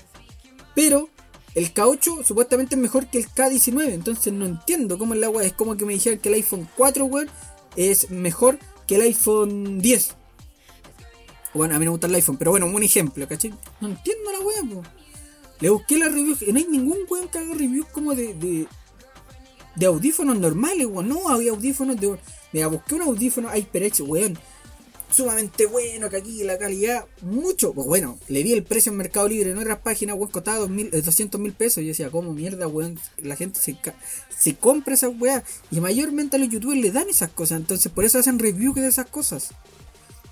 pero 0.75 1.09
el 1.55 1.73
K8 1.73 2.25
supuestamente 2.25 2.75
es 2.75 2.81
mejor 2.81 3.07
que 3.07 3.19
el 3.19 3.29
K19, 3.29 3.93
entonces 3.93 4.33
no 4.33 4.45
entiendo 4.45 4.99
cómo 4.99 5.15
el 5.15 5.25
agua 5.25 5.43
es 5.43 5.55
como 5.55 5.76
que 5.76 5.87
me 5.87 5.95
dijeron 5.95 6.19
que 6.19 6.29
el 6.29 6.35
iPhone 6.35 6.69
4, 6.76 7.05
weón, 7.07 7.29
es 7.76 8.11
mejor 8.11 8.59
que 8.87 8.97
el 8.97 9.03
iPhone 9.03 9.81
10. 9.81 10.15
Bueno, 11.55 11.75
a 11.75 11.79
mí 11.79 11.87
me 11.87 11.91
gusta 11.91 12.07
el 12.07 12.15
iPhone, 12.15 12.37
pero 12.37 12.50
bueno, 12.50 12.67
un 12.67 12.83
ejemplo, 12.83 13.26
¿cachai? 13.26 13.55
No 13.81 13.88
entiendo 13.88 14.31
la 14.33 14.41
weá, 14.41 14.83
Le 15.61 15.71
busqué 15.71 15.97
la 15.97 16.09
review, 16.09 16.37
y 16.47 16.53
no 16.53 16.59
hay 16.59 16.67
ningún 16.67 16.99
weón 17.09 17.29
que 17.29 17.38
haga 17.38 17.55
reviews 17.55 17.87
como 17.87 18.15
de, 18.15 18.67
de 19.76 19.87
audífonos 19.87 20.38
normales, 20.38 20.87
weón. 20.87 21.09
No, 21.09 21.28
había 21.28 21.52
audífonos 21.52 22.00
de. 22.00 22.18
Mira, 22.52 22.66
busqué 22.66 22.95
un 22.95 23.02
audífono 23.02 23.50
HyperX, 23.54 24.00
weón. 24.00 24.38
Sumamente 25.11 25.66
bueno, 25.66 26.11
que 26.11 26.16
aquí 26.16 26.42
la 26.42 26.59
calidad, 26.59 27.04
mucho. 27.23 27.73
Pues 27.73 27.87
bueno, 27.87 28.18
le 28.28 28.42
vi 28.42 28.52
el 28.52 28.64
precio 28.64 28.90
en 28.90 28.99
Mercado 28.99 29.28
Libre 29.28 29.50
en 29.50 29.59
otras 29.59 29.78
páginas, 29.78 30.16
weón, 30.16 30.30
costaba 30.30 30.66
200 30.66 31.40
mil 31.40 31.52
pesos. 31.52 31.83
Yo 31.83 31.88
decía, 31.88 32.11
¿cómo 32.11 32.33
mierda, 32.33 32.66
weón? 32.66 32.99
La 33.18 33.37
gente 33.37 33.61
se, 33.61 33.76
se 34.37 34.56
compra 34.56 34.95
esas 34.95 35.12
weas. 35.18 35.45
Y 35.71 35.80
mayormente 35.80 36.37
a 36.37 36.38
los 36.38 36.49
youtubers 36.49 36.80
le 36.80 36.90
dan 36.90 37.09
esas 37.09 37.30
cosas. 37.30 37.61
Entonces, 37.61 37.92
por 37.92 38.04
eso 38.04 38.18
hacen 38.18 38.38
reviews 38.38 38.75
de 38.75 38.88
esas 38.88 39.06
cosas. 39.06 39.50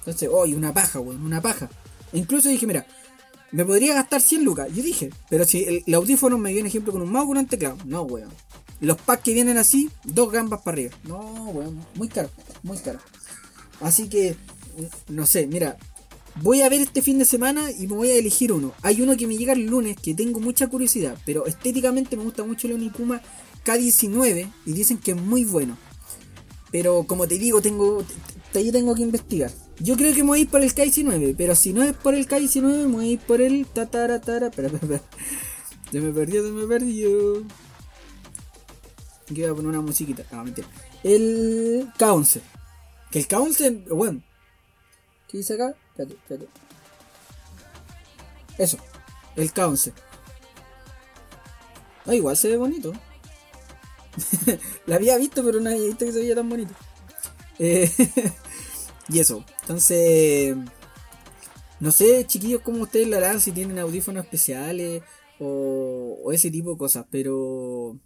Entonces, 0.00 0.28
oye, 0.32 0.56
una 0.56 0.74
paja, 0.74 1.00
weón, 1.00 1.24
una 1.24 1.40
paja. 1.40 1.70
E 2.12 2.18
incluso 2.18 2.48
dije, 2.48 2.66
mira, 2.66 2.86
me 3.52 3.64
podría 3.64 3.94
gastar 3.94 4.20
100 4.20 4.44
lucas. 4.44 4.68
Yo 4.74 4.82
dije, 4.82 5.10
pero 5.30 5.44
si 5.44 5.82
el, 5.86 5.94
audífono 5.94 6.36
me 6.38 6.52
viene, 6.52 6.68
ejemplo, 6.68 6.92
con 6.92 7.02
un 7.02 7.10
mouse 7.10 7.26
con 7.28 7.38
un 7.38 7.46
teclado. 7.46 7.78
No, 7.84 8.02
weón. 8.02 8.30
Los 8.80 9.00
packs 9.00 9.22
que 9.22 9.34
vienen 9.34 9.56
así, 9.56 9.90
dos 10.04 10.30
gambas 10.32 10.62
para 10.62 10.74
arriba. 10.74 10.94
No, 11.04 11.18
weón, 11.50 11.84
muy 11.94 12.08
caro, 12.08 12.30
muy 12.62 12.78
caro. 12.78 12.98
Así 13.80 14.08
que, 14.08 14.36
no 15.08 15.26
sé, 15.26 15.46
mira, 15.46 15.76
voy 16.42 16.62
a 16.62 16.68
ver 16.68 16.80
este 16.80 17.02
fin 17.02 17.18
de 17.18 17.24
semana 17.24 17.70
y 17.70 17.86
me 17.86 17.94
voy 17.94 18.10
a 18.10 18.16
elegir 18.16 18.52
uno. 18.52 18.72
Hay 18.82 19.00
uno 19.00 19.16
que 19.16 19.26
me 19.26 19.36
llega 19.36 19.52
el 19.52 19.66
lunes 19.66 19.96
que 19.96 20.14
tengo 20.14 20.40
mucha 20.40 20.68
curiosidad, 20.68 21.16
pero 21.24 21.46
estéticamente 21.46 22.16
me 22.16 22.24
gusta 22.24 22.44
mucho 22.44 22.66
el 22.66 22.74
Onikuma 22.74 23.22
K19 23.64 24.52
y 24.66 24.72
dicen 24.72 24.98
que 24.98 25.12
es 25.12 25.16
muy 25.16 25.44
bueno. 25.44 25.76
Pero 26.70 27.04
como 27.04 27.28
te 27.28 27.38
digo, 27.38 27.62
tengo, 27.62 28.04
yo 28.52 28.72
tengo 28.72 28.94
que 28.94 29.02
investigar. 29.02 29.50
Yo 29.78 29.96
creo 29.96 30.14
que 30.14 30.22
me 30.22 30.28
voy 30.28 30.38
a 30.40 30.42
ir 30.42 30.48
por 30.48 30.62
el 30.62 30.74
K19, 30.74 31.34
pero 31.36 31.54
si 31.54 31.72
no 31.72 31.82
es 31.82 31.94
por 31.94 32.14
el 32.14 32.28
K19, 32.28 32.62
me 32.62 32.86
voy 32.86 33.08
a 33.08 33.12
ir 33.12 33.20
por 33.20 33.40
el 33.40 33.66
Tataratara. 33.66 34.48
Espera, 34.48 34.68
espera, 34.68 34.94
espera. 34.94 35.02
Se 35.90 36.00
me 36.00 36.12
perdió, 36.12 36.44
se 36.44 36.50
me 36.50 36.66
perdió. 36.66 37.44
Aquí 39.30 39.40
voy 39.40 39.50
a 39.50 39.54
poner 39.54 39.68
una 39.68 39.80
musiquita. 39.80 40.24
Ah, 40.30 40.44
mentira. 40.44 40.68
El 41.02 41.90
K11. 41.98 42.40
Que 43.10 43.20
el 43.20 43.28
K11, 43.28 43.88
bueno. 43.88 44.22
¿Qué 45.28 45.38
dice 45.38 45.54
acá? 45.54 45.74
Espérate, 45.90 46.14
espérate. 46.14 46.48
Eso. 48.58 48.78
El 49.36 49.52
K11. 49.52 49.92
Ah, 52.06 52.14
igual 52.14 52.36
se 52.36 52.48
ve 52.48 52.56
bonito. 52.58 52.92
La 54.86 54.96
había 54.96 55.16
visto, 55.16 55.42
pero 55.42 55.60
no 55.60 55.70
había 55.70 55.86
visto 55.86 56.04
que 56.04 56.12
se 56.12 56.18
veía 56.18 56.34
tan 56.34 56.48
bonito. 56.48 56.74
Eh, 57.58 57.90
y 59.08 59.18
eso. 59.18 59.44
Entonces. 59.62 60.54
No 61.80 61.92
sé, 61.92 62.26
chiquillos, 62.26 62.62
cómo 62.62 62.82
ustedes 62.82 63.08
lo 63.08 63.16
harán, 63.16 63.40
si 63.40 63.52
tienen 63.52 63.78
audífonos 63.78 64.24
especiales 64.24 65.02
o 65.40 66.30
ese 66.32 66.50
tipo 66.50 66.72
de 66.72 66.78
cosas, 66.78 67.06
pero. 67.10 67.98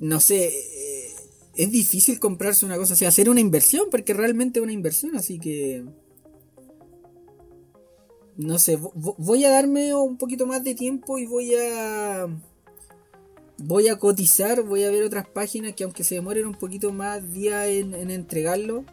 No 0.00 0.20
sé. 0.20 0.46
eh, 0.48 1.14
es 1.56 1.70
difícil 1.72 2.20
comprarse 2.20 2.64
una 2.66 2.76
cosa 2.76 2.94
así, 2.94 3.04
hacer 3.04 3.28
una 3.28 3.40
inversión, 3.40 3.86
porque 3.90 4.14
realmente 4.14 4.60
es 4.60 4.62
una 4.62 4.72
inversión, 4.72 5.16
así 5.16 5.38
que. 5.38 5.84
No 8.36 8.58
sé, 8.60 8.78
vo- 8.78 8.92
vo- 8.94 9.16
voy 9.18 9.44
a 9.44 9.50
darme 9.50 9.92
un 9.94 10.16
poquito 10.16 10.46
más 10.46 10.62
de 10.62 10.74
tiempo 10.74 11.18
y 11.18 11.26
voy 11.26 11.54
a. 11.56 12.28
Voy 13.60 13.88
a 13.88 13.98
cotizar, 13.98 14.62
voy 14.62 14.84
a 14.84 14.90
ver 14.90 15.02
otras 15.02 15.26
páginas 15.28 15.74
que 15.74 15.82
aunque 15.82 16.04
se 16.04 16.14
demoren 16.14 16.46
un 16.46 16.54
poquito 16.54 16.92
más 16.92 17.32
días 17.32 17.66
en, 17.66 17.92
en 17.92 18.12
entregarlo, 18.12 18.84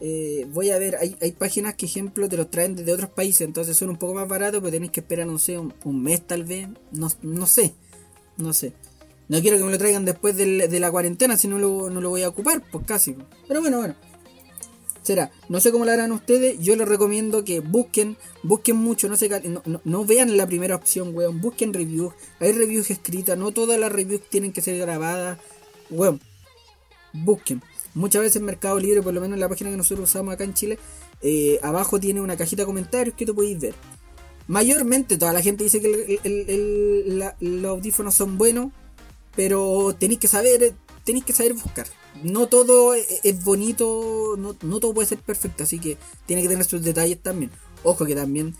eh, 0.00 0.46
voy 0.54 0.70
a 0.70 0.78
ver, 0.78 0.96
hay, 0.96 1.16
hay 1.20 1.32
páginas 1.32 1.74
que 1.74 1.84
ejemplo 1.84 2.26
te 2.30 2.38
los 2.38 2.50
traen 2.50 2.76
desde 2.76 2.94
otros 2.94 3.10
países, 3.10 3.42
entonces 3.42 3.76
son 3.76 3.90
un 3.90 3.98
poco 3.98 4.14
más 4.14 4.26
baratos, 4.26 4.60
pero 4.62 4.70
tenéis 4.72 4.90
que 4.90 5.00
esperar, 5.00 5.26
no 5.26 5.38
sé, 5.38 5.58
un, 5.58 5.74
un 5.84 6.02
mes 6.02 6.26
tal 6.26 6.44
vez, 6.44 6.66
no, 6.92 7.10
no 7.20 7.46
sé, 7.46 7.74
no 8.38 8.54
sé. 8.54 8.72
No 9.28 9.40
quiero 9.40 9.56
que 9.58 9.64
me 9.64 9.70
lo 9.70 9.78
traigan 9.78 10.04
después 10.04 10.36
del- 10.36 10.68
de 10.70 10.80
la 10.80 10.90
cuarentena, 10.90 11.36
si 11.36 11.48
no 11.48 11.58
lo, 11.58 11.88
no 11.90 12.00
lo 12.00 12.10
voy 12.10 12.22
a 12.22 12.28
ocupar, 12.28 12.62
pues 12.70 12.84
casi. 12.86 13.16
Pero 13.48 13.60
bueno, 13.60 13.78
bueno. 13.78 13.94
Será, 15.02 15.30
no 15.50 15.60
sé 15.60 15.70
cómo 15.70 15.84
lo 15.84 15.90
harán 15.92 16.12
ustedes, 16.12 16.58
yo 16.60 16.76
les 16.76 16.88
recomiendo 16.88 17.44
que 17.44 17.60
busquen, 17.60 18.16
busquen 18.42 18.76
mucho, 18.76 19.06
no, 19.08 19.16
se, 19.16 19.28
no, 19.28 19.62
no- 19.66 19.80
no 19.84 20.04
vean 20.06 20.34
la 20.38 20.46
primera 20.46 20.76
opción, 20.76 21.14
weón, 21.14 21.42
busquen 21.42 21.74
reviews, 21.74 22.14
hay 22.40 22.52
reviews 22.52 22.90
escritas, 22.90 23.36
no 23.36 23.50
todas 23.52 23.78
las 23.78 23.92
reviews 23.92 24.22
tienen 24.30 24.50
que 24.54 24.62
ser 24.62 24.78
grabadas, 24.78 25.38
weón, 25.90 26.20
busquen. 27.12 27.60
Muchas 27.94 28.22
veces 28.22 28.40
Mercado 28.40 28.78
Libre, 28.80 29.02
por 29.02 29.12
lo 29.12 29.20
menos 29.20 29.34
en 29.36 29.40
la 29.40 29.48
página 29.50 29.70
que 29.70 29.76
nosotros 29.76 30.08
usamos 30.08 30.32
acá 30.32 30.44
en 30.44 30.54
Chile, 30.54 30.78
eh, 31.20 31.60
abajo 31.62 32.00
tiene 32.00 32.22
una 32.22 32.36
cajita 32.38 32.62
de 32.62 32.66
comentarios 32.66 33.14
que 33.14 33.26
tú 33.26 33.34
podéis 33.34 33.60
ver. 33.60 33.74
Mayormente 34.48 35.18
toda 35.18 35.34
la 35.34 35.42
gente 35.42 35.64
dice 35.64 35.82
que 35.82 36.18
los 37.40 37.70
audífonos 37.70 38.14
son 38.14 38.38
buenos, 38.38 38.72
pero 39.36 39.94
tenéis 39.98 40.20
que 40.20 40.28
saber, 40.28 40.74
tenéis 41.04 41.24
que 41.24 41.32
saber 41.32 41.54
buscar. 41.54 41.86
No 42.22 42.46
todo 42.46 42.94
es, 42.94 43.44
bonito, 43.44 44.36
no, 44.38 44.56
no 44.62 44.80
todo 44.80 44.94
puede 44.94 45.08
ser 45.08 45.18
perfecto, 45.18 45.64
así 45.64 45.78
que 45.78 45.98
tiene 46.26 46.42
que 46.42 46.48
tener 46.48 46.64
sus 46.64 46.82
detalles 46.82 47.20
también. 47.20 47.50
Ojo 47.82 48.06
que 48.06 48.14
también 48.14 48.54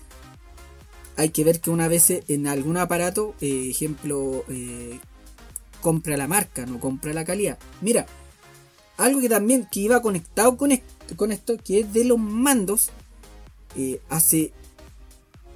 hay 1.16 1.30
que 1.30 1.44
ver 1.44 1.60
que 1.60 1.70
una 1.70 1.88
vez 1.88 2.10
en 2.10 2.46
algún 2.46 2.76
aparato, 2.76 3.34
eh, 3.40 3.68
ejemplo, 3.70 4.44
eh, 4.48 4.98
compra 5.80 6.16
la 6.16 6.26
marca, 6.26 6.66
no 6.66 6.80
compra 6.80 7.12
la 7.12 7.24
calidad. 7.24 7.58
Mira, 7.80 8.06
algo 8.96 9.20
que 9.20 9.28
también 9.28 9.68
que 9.70 9.80
iba 9.80 10.02
conectado 10.02 10.56
con 10.56 10.72
esto, 10.72 11.16
con 11.16 11.30
esto 11.30 11.56
que 11.56 11.80
es 11.80 11.92
de 11.92 12.04
los 12.04 12.18
mandos, 12.18 12.90
eh, 13.76 14.00
hace, 14.08 14.52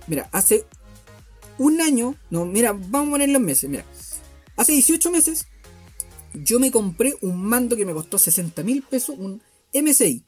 mira, 0.06 0.28
hace 0.32 0.64
un 1.58 1.80
año, 1.80 2.14
no, 2.30 2.44
mira, 2.44 2.72
vamos 2.72 3.08
a 3.08 3.10
poner 3.12 3.28
los 3.30 3.42
meses, 3.42 3.68
mira, 3.68 3.84
hace 4.58 4.72
18 4.72 5.10
meses 5.10 5.46
yo 6.34 6.60
me 6.60 6.70
compré 6.70 7.14
un 7.22 7.42
mando 7.42 7.76
que 7.76 7.86
me 7.86 7.94
costó 7.94 8.18
60 8.18 8.62
mil 8.62 8.82
pesos, 8.82 9.16
un 9.18 9.42
MSI. 9.72 10.24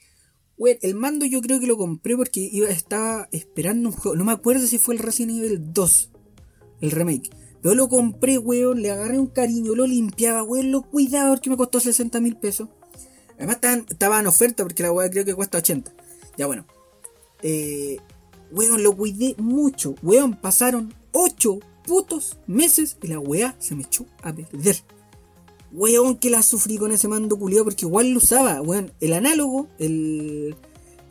Weón, 0.57 0.79
el 0.83 0.95
mando 0.95 1.25
yo 1.25 1.41
creo 1.41 1.61
que 1.61 1.67
lo 1.67 1.77
compré 1.77 2.17
porque 2.17 2.41
iba, 2.41 2.69
estaba 2.69 3.29
esperando 3.33 3.89
un 3.89 3.95
juego. 3.95 4.17
No 4.17 4.25
me 4.25 4.33
acuerdo 4.33 4.67
si 4.67 4.79
fue 4.79 4.95
el 4.95 5.01
Resident 5.01 5.39
Evil 5.39 5.73
2, 5.73 6.11
el 6.83 6.91
remake. 6.91 7.31
Pero 7.63 7.75
lo 7.75 7.89
compré, 7.89 8.39
weón, 8.39 8.83
le 8.83 8.91
agarré 8.91 9.19
un 9.19 9.27
cariño, 9.27 9.75
lo 9.75 9.87
limpiaba, 9.87 10.43
weón, 10.43 10.71
lo 10.71 10.83
cuidaba 10.83 11.31
porque 11.31 11.51
me 11.51 11.57
costó 11.57 11.81
60 11.81 12.21
mil 12.21 12.37
pesos. 12.37 12.69
Además 13.37 13.59
estaba 13.89 14.21
en 14.21 14.27
oferta 14.27 14.63
porque 14.63 14.83
la 14.83 14.93
weá 14.93 15.11
creo 15.11 15.25
que 15.25 15.35
cuesta 15.35 15.59
80. 15.59 15.93
Ya 16.37 16.47
bueno. 16.47 16.67
Eh, 17.43 17.99
weón, 18.51 18.83
lo 18.83 18.95
cuidé 18.97 19.35
mucho. 19.39 19.95
Weón, 20.03 20.39
pasaron 20.39 20.95
8 21.13 21.59
putos 21.91 22.39
meses 22.47 22.97
y 23.03 23.09
la 23.09 23.19
weá 23.19 23.57
se 23.59 23.75
me 23.75 23.83
echó 23.83 24.07
a 24.23 24.33
perder. 24.33 24.77
Weón, 25.73 26.19
que 26.19 26.31
la 26.31 26.41
sufrí 26.41 26.79
con 26.79 26.93
ese 26.93 27.09
mando 27.09 27.37
culiado 27.37 27.65
porque 27.65 27.85
igual 27.85 28.11
lo 28.11 28.19
usaba, 28.19 28.63
weón. 28.63 28.93
El 29.01 29.13
análogo, 29.13 29.67
el. 29.81 30.55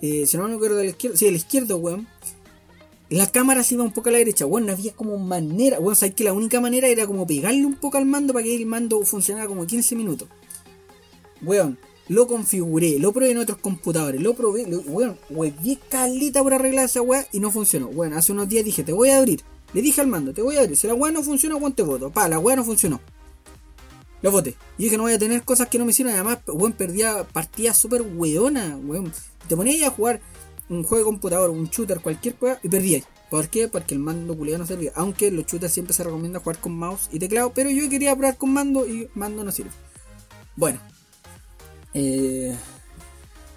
eh, 0.02 0.26
si 0.26 0.38
no 0.38 0.48
me 0.48 0.56
acuerdo 0.56 0.78
del 0.78 0.92
izquierdo, 0.92 1.18
sí, 1.18 1.28
el 1.28 1.36
izquierdo, 1.36 1.76
weón. 1.80 2.08
La 3.10 3.30
cámara 3.30 3.62
se 3.64 3.74
iba 3.74 3.84
un 3.84 3.92
poco 3.92 4.08
a 4.08 4.14
la 4.14 4.20
derecha, 4.20 4.46
weón. 4.46 4.68
No 4.68 4.72
había 4.72 4.94
como 4.94 5.18
manera, 5.18 5.82
weón. 5.82 5.98
Sabes 5.98 6.16
que 6.16 6.24
la 6.24 6.32
única 6.32 6.62
manera 6.62 6.88
era 6.88 7.06
como 7.06 7.28
pegarle 7.28 7.66
un 7.66 7.76
poco 7.76 7.98
al 7.98 8.06
mando 8.06 8.32
para 8.32 8.44
que 8.44 8.56
el 8.56 8.66
mando 8.66 9.02
funcionara 9.02 9.48
como 9.48 9.68
15 9.68 9.98
minutos. 9.98 10.30
Weón, 11.42 11.78
lo 12.08 12.26
configuré, 12.26 13.00
lo 13.00 13.12
probé 13.12 13.32
en 13.32 13.40
otros 13.40 13.58
computadores, 13.58 14.22
lo 14.22 14.34
probé, 14.34 14.66
lo, 14.66 14.80
weón, 14.80 15.18
weón, 15.30 15.56
calita 15.90 16.42
por 16.42 16.54
arreglar 16.54 16.86
esa 16.86 17.02
weá 17.02 17.28
y 17.34 17.42
no 17.42 17.52
funcionó. 17.52 17.88
Weón, 17.88 18.14
hace 18.14 18.32
unos 18.32 18.48
días 18.48 18.64
dije, 18.64 18.84
te 18.84 18.94
voy 18.94 19.10
a 19.10 19.18
abrir. 19.18 19.44
Le 19.74 19.82
dije 19.82 20.02
al 20.02 20.08
mando, 20.08 20.34
te 20.34 20.42
voy 20.42 20.58
a 20.58 20.62
abrir. 20.62 20.78
Si 20.78 20.88
la 20.88 20.94
weá 20.94 21.12
no 21.12 21.24
funciona, 21.24 21.56
weón, 21.56 21.74
te 21.74 21.84
voto. 21.84 22.10
Pa, 22.10 22.28
la 22.28 22.40
weá 22.40 22.56
no 22.56 22.64
funcionó. 22.64 23.00
Lo 24.22 24.32
voté. 24.32 24.56
Y 24.78 24.84
dije, 24.84 24.98
no 24.98 25.04
voy 25.04 25.14
a 25.14 25.20
tener 25.20 25.44
cosas 25.44 25.68
que 25.68 25.78
no 25.78 25.86
me 25.86 25.94
sirven. 25.94 26.16
Además, 26.16 26.40
weón, 26.48 26.74
perdía 26.74 27.24
partidas 27.24 27.78
súper 27.78 28.02
weonas, 28.02 28.78
weón. 28.84 29.12
Te 29.48 29.56
ponías 29.56 29.88
a 29.88 29.92
jugar 29.92 30.22
un 30.70 30.84
juego 30.84 31.04
de 31.04 31.12
computador, 31.12 31.50
un 31.50 31.70
shooter, 31.70 32.00
cualquier 32.00 32.36
cosa, 32.36 32.60
y 32.64 32.70
perdíais. 32.70 33.06
¿Por 33.30 33.48
qué? 33.48 33.68
Porque 33.68 33.94
el 33.94 34.00
mando 34.00 34.36
culiado 34.36 34.60
no 34.60 34.66
servía. 34.66 34.92
Aunque 34.96 35.32
los 35.32 35.46
shooters 35.46 35.72
siempre 35.72 35.94
se 35.94 36.04
recomienda 36.04 36.40
jugar 36.40 36.60
con 36.60 36.76
mouse 36.76 37.10
y 37.12 37.20
teclado, 37.20 37.54
pero 37.54 37.70
yo 37.70 37.88
quería 37.90 38.16
probar 38.16 38.38
con 38.38 38.52
mando 38.52 38.88
y 38.88 39.08
mando 39.14 39.44
no 39.44 39.52
sirve. 39.52 39.72
Bueno. 40.56 40.80
Eh... 41.94 42.56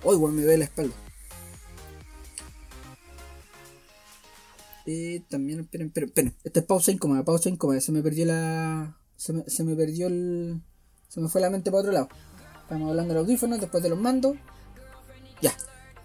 Hoy, 0.04 0.16
weón, 0.16 0.34
me 0.36 0.42
duele 0.42 0.58
la 0.58 0.64
espalda. 0.64 0.94
Eh, 4.86 5.22
también, 5.28 5.60
esperen, 5.60 5.88
esperen, 5.88 6.08
esperen. 6.08 6.34
Esta 6.44 6.60
es 6.60 6.66
pausa 6.66 6.90
incómoda, 6.90 7.24
pausa 7.24 7.48
incómoda. 7.48 7.80
Se 7.80 7.92
me 7.92 8.02
perdió 8.02 8.26
la. 8.26 8.96
Se 9.16 9.32
me, 9.32 9.44
se 9.46 9.64
me 9.64 9.76
perdió 9.76 10.08
el. 10.08 10.60
Se 11.08 11.20
me 11.20 11.28
fue 11.28 11.40
la 11.40 11.50
mente 11.50 11.70
para 11.70 11.80
otro 11.80 11.92
lado. 11.92 12.08
Estamos 12.62 12.90
hablando 12.90 13.14
de 13.14 13.20
los 13.20 13.26
audífonos, 13.26 13.60
después 13.60 13.82
de 13.82 13.90
los 13.90 13.98
mandos. 13.98 14.36
Ya. 15.40 15.54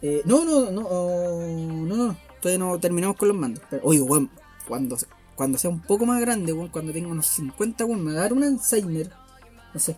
Eh, 0.02 0.22
no, 0.26 0.46
no, 0.46 0.70
no, 0.70 0.82
oh, 0.82 1.42
no, 1.42 1.96
no, 1.96 2.18
todavía 2.42 2.60
no 2.60 2.80
terminamos 2.80 3.18
con 3.18 3.30
los 3.30 3.38
mandos. 3.38 3.64
Pero, 3.70 3.84
oye, 3.86 4.02
weón, 4.02 4.30
cuando, 4.68 4.98
cuando 5.36 5.58
sea 5.58 5.70
un 5.70 5.82
poco 5.82 6.06
más 6.06 6.22
grande, 6.22 6.54
weón, 6.54 6.70
cuando 6.70 6.92
tenga 6.92 7.08
unos 7.08 7.28
50, 7.28 7.86
weón, 7.86 8.04
me 8.04 8.14
va 8.14 8.20
a 8.20 8.22
dar 8.24 8.34
un 8.34 8.44
Alzheimer. 8.44 9.12
No 9.74 9.80
sé. 9.80 9.96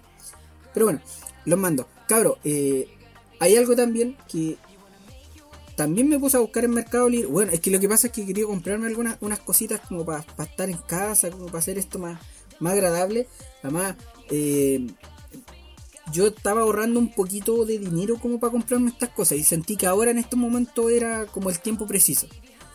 Pero 0.74 0.86
bueno, 0.86 1.02
los 1.46 1.60
mandos. 1.60 1.88
Cabro, 2.08 2.38
eh, 2.44 2.88
hay 3.40 3.56
algo 3.56 3.76
también 3.76 4.16
que 4.32 4.58
también 5.80 6.10
me 6.10 6.20
puse 6.20 6.36
a 6.36 6.42
buscar 6.42 6.66
en 6.66 6.72
Mercado 6.72 7.08
Libre. 7.08 7.28
Bueno, 7.28 7.54
es 7.54 7.62
que 7.62 7.72
lo 7.72 7.80
que 7.80 7.88
pasa 7.88 8.08
es 8.08 8.14
que 8.14 8.26
quería 8.26 8.44
comprarme 8.46 8.88
algunas 8.88 9.16
unas 9.22 9.40
cositas 9.40 9.80
como 9.80 10.04
para 10.04 10.26
estar 10.38 10.70
en 10.70 10.76
casa, 10.76 11.32
como 11.32 11.46
para 11.46 11.60
hacer 11.60 11.78
esto 11.78 11.98
más, 12.00 12.20
más 12.60 12.74
agradable. 12.74 13.30
Además, 13.64 13.96
eh, 14.30 14.88
yo 16.12 16.28
estaba 16.28 16.64
ahorrando 16.64 17.00
un 17.00 17.14
poquito 17.14 17.64
de 17.64 17.80
dinero 17.80 18.18
como 18.22 18.42
para 18.42 18.52
comprarme 18.52 18.90
estas 18.90 19.08
cosas 19.08 19.38
y 19.38 19.44
sentí 19.46 19.78
que 19.78 19.88
ahora 19.88 20.12
en 20.12 20.18
estos 20.18 20.38
momentos 20.38 20.92
era 20.92 21.28
como 21.28 21.50
el 21.50 21.58
tiempo 21.62 21.88
preciso. 21.88 22.28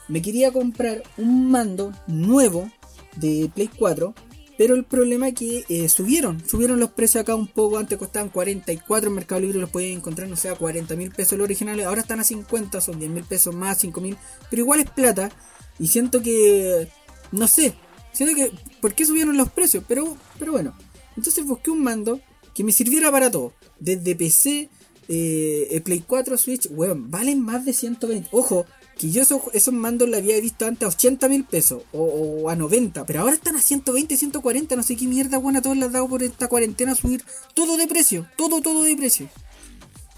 Me 0.08 0.22
quería 0.22 0.50
comprar 0.50 1.02
un 1.18 1.50
mando 1.50 1.92
nuevo 2.06 2.70
de 3.16 3.50
Play 3.54 3.68
4, 3.68 4.14
pero 4.56 4.74
el 4.74 4.84
problema 4.84 5.28
es 5.28 5.34
que 5.34 5.64
eh, 5.68 5.88
subieron, 5.88 6.42
subieron 6.46 6.78
los 6.78 6.90
precios 6.90 7.22
acá 7.22 7.34
un 7.34 7.46
poco, 7.46 7.78
antes 7.78 7.98
costaban 7.98 8.28
44 8.28 9.08
en 9.08 9.14
Mercado 9.14 9.40
Libre, 9.40 9.58
los 9.58 9.70
podían 9.70 9.98
encontrar, 9.98 10.28
no 10.28 10.36
sé, 10.36 10.48
a 10.48 10.54
40 10.54 10.94
mil 10.96 11.10
pesos 11.10 11.38
los 11.38 11.44
originales, 11.44 11.86
ahora 11.86 12.02
están 12.02 12.20
a 12.20 12.24
50, 12.24 12.80
son 12.80 12.98
10 12.98 13.10
mil 13.10 13.24
pesos 13.24 13.54
más, 13.54 13.78
5 13.78 14.00
mil, 14.00 14.16
pero 14.50 14.62
igual 14.62 14.80
es 14.80 14.90
plata 14.90 15.30
y 15.78 15.88
siento 15.88 16.22
que, 16.22 16.88
no 17.32 17.48
sé, 17.48 17.74
siento 18.12 18.34
que, 18.34 18.52
¿por 18.80 18.94
qué 18.94 19.04
subieron 19.04 19.36
los 19.36 19.50
precios? 19.50 19.84
Pero, 19.88 20.16
pero 20.38 20.52
bueno, 20.52 20.76
entonces 21.16 21.44
busqué 21.44 21.70
un 21.70 21.82
mando 21.82 22.20
que 22.54 22.64
me 22.64 22.72
sirviera 22.72 23.10
para 23.10 23.30
todo, 23.30 23.52
desde 23.80 24.14
PC 24.14 24.70
eh, 25.08 25.80
Play 25.84 26.04
4, 26.06 26.38
Switch, 26.38 26.68
weón, 26.70 27.10
valen 27.10 27.40
más 27.40 27.64
de 27.64 27.72
120. 27.72 28.28
Ojo, 28.32 28.66
que 28.96 29.10
yo 29.10 29.22
esos, 29.22 29.74
mandos 29.74 30.08
los 30.08 30.18
había 30.18 30.40
visto 30.40 30.66
antes 30.66 30.84
a 30.84 30.88
80 30.88 31.28
mil 31.28 31.44
pesos 31.44 31.82
o, 31.92 32.48
a 32.48 32.56
90, 32.56 33.04
pero 33.06 33.20
ahora 33.20 33.34
están 33.34 33.56
a 33.56 33.62
120, 33.62 34.16
140, 34.16 34.76
no 34.76 34.82
sé 34.82 34.96
qué 34.96 35.06
mierda, 35.06 35.38
weón, 35.38 35.56
a 35.56 35.62
todos 35.62 35.76
les 35.76 35.90
dado 35.90 36.08
por 36.08 36.22
esta 36.22 36.48
cuarentena 36.48 36.94
subir 36.94 37.24
todo 37.54 37.76
de 37.76 37.86
precio, 37.86 38.28
todo, 38.36 38.60
todo 38.60 38.82
de 38.82 38.96
precio. 38.96 39.28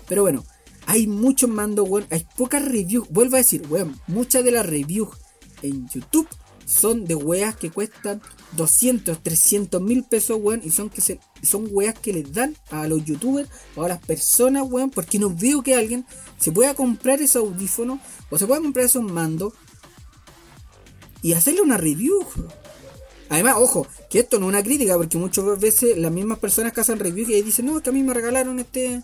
Pero 0.09 0.23
bueno, 0.23 0.45
hay 0.87 1.07
muchos 1.07 1.51
mandos, 1.51 1.89
weón, 1.89 2.07
hay 2.11 2.27
pocas 2.37 2.65
reviews, 2.65 3.09
vuelvo 3.11 3.37
a 3.37 3.39
decir, 3.39 3.63
weón, 3.69 3.99
muchas 4.07 4.45
de 4.45 4.53
las 4.53 4.67
reviews 4.67 5.09
en 5.63 5.89
YouTube 5.89 6.29
son 6.67 7.05
de 7.05 7.15
weas 7.15 7.57
que 7.57 7.71
cuestan 7.71 8.21
200, 8.57 9.23
300 9.23 9.81
mil 9.81 10.05
pesos, 10.05 10.39
weón, 10.41 10.61
y 10.65 10.71
son 10.71 10.91
que 10.91 11.01
se, 11.01 11.21
son 11.43 11.69
weas 11.71 11.99
que 11.99 12.13
les 12.13 12.33
dan 12.33 12.57
a 12.71 12.87
los 12.89 13.05
youtubers 13.05 13.49
o 13.77 13.85
a 13.85 13.89
las 13.89 14.01
personas, 14.01 14.65
weón, 14.69 14.91
porque 14.91 15.19
no 15.19 15.35
veo 15.35 15.63
que 15.63 15.75
alguien 15.75 16.05
se 16.39 16.53
pueda 16.53 16.75
comprar 16.75 17.23
ese 17.23 17.39
audífono 17.39 18.01
o 18.29 18.37
se 18.37 18.47
pueda 18.47 18.61
comprar 18.61 18.85
esos 18.85 19.03
mandos 19.03 19.55
y 21.23 21.33
hacerle 21.33 21.63
una 21.63 21.77
review. 21.77 22.27
Además, 23.29 23.57
ojo, 23.59 23.87
que 24.11 24.21
esto 24.21 24.39
no 24.39 24.47
es 24.47 24.51
una 24.51 24.63
crítica, 24.63 24.97
porque 24.97 25.19
muchas 25.19 25.59
veces 25.59 25.97
las 25.97 26.13
mismas 26.13 26.39
personas 26.39 26.73
que 26.73 26.81
hacen 26.81 26.99
reviews 26.99 27.31
y 27.31 27.43
dicen, 27.43 27.67
no, 27.67 27.81
que 27.81 27.91
a 27.91 27.93
mí 27.93 28.03
me 28.03 28.15
regalaron 28.15 28.59
este... 28.59 29.03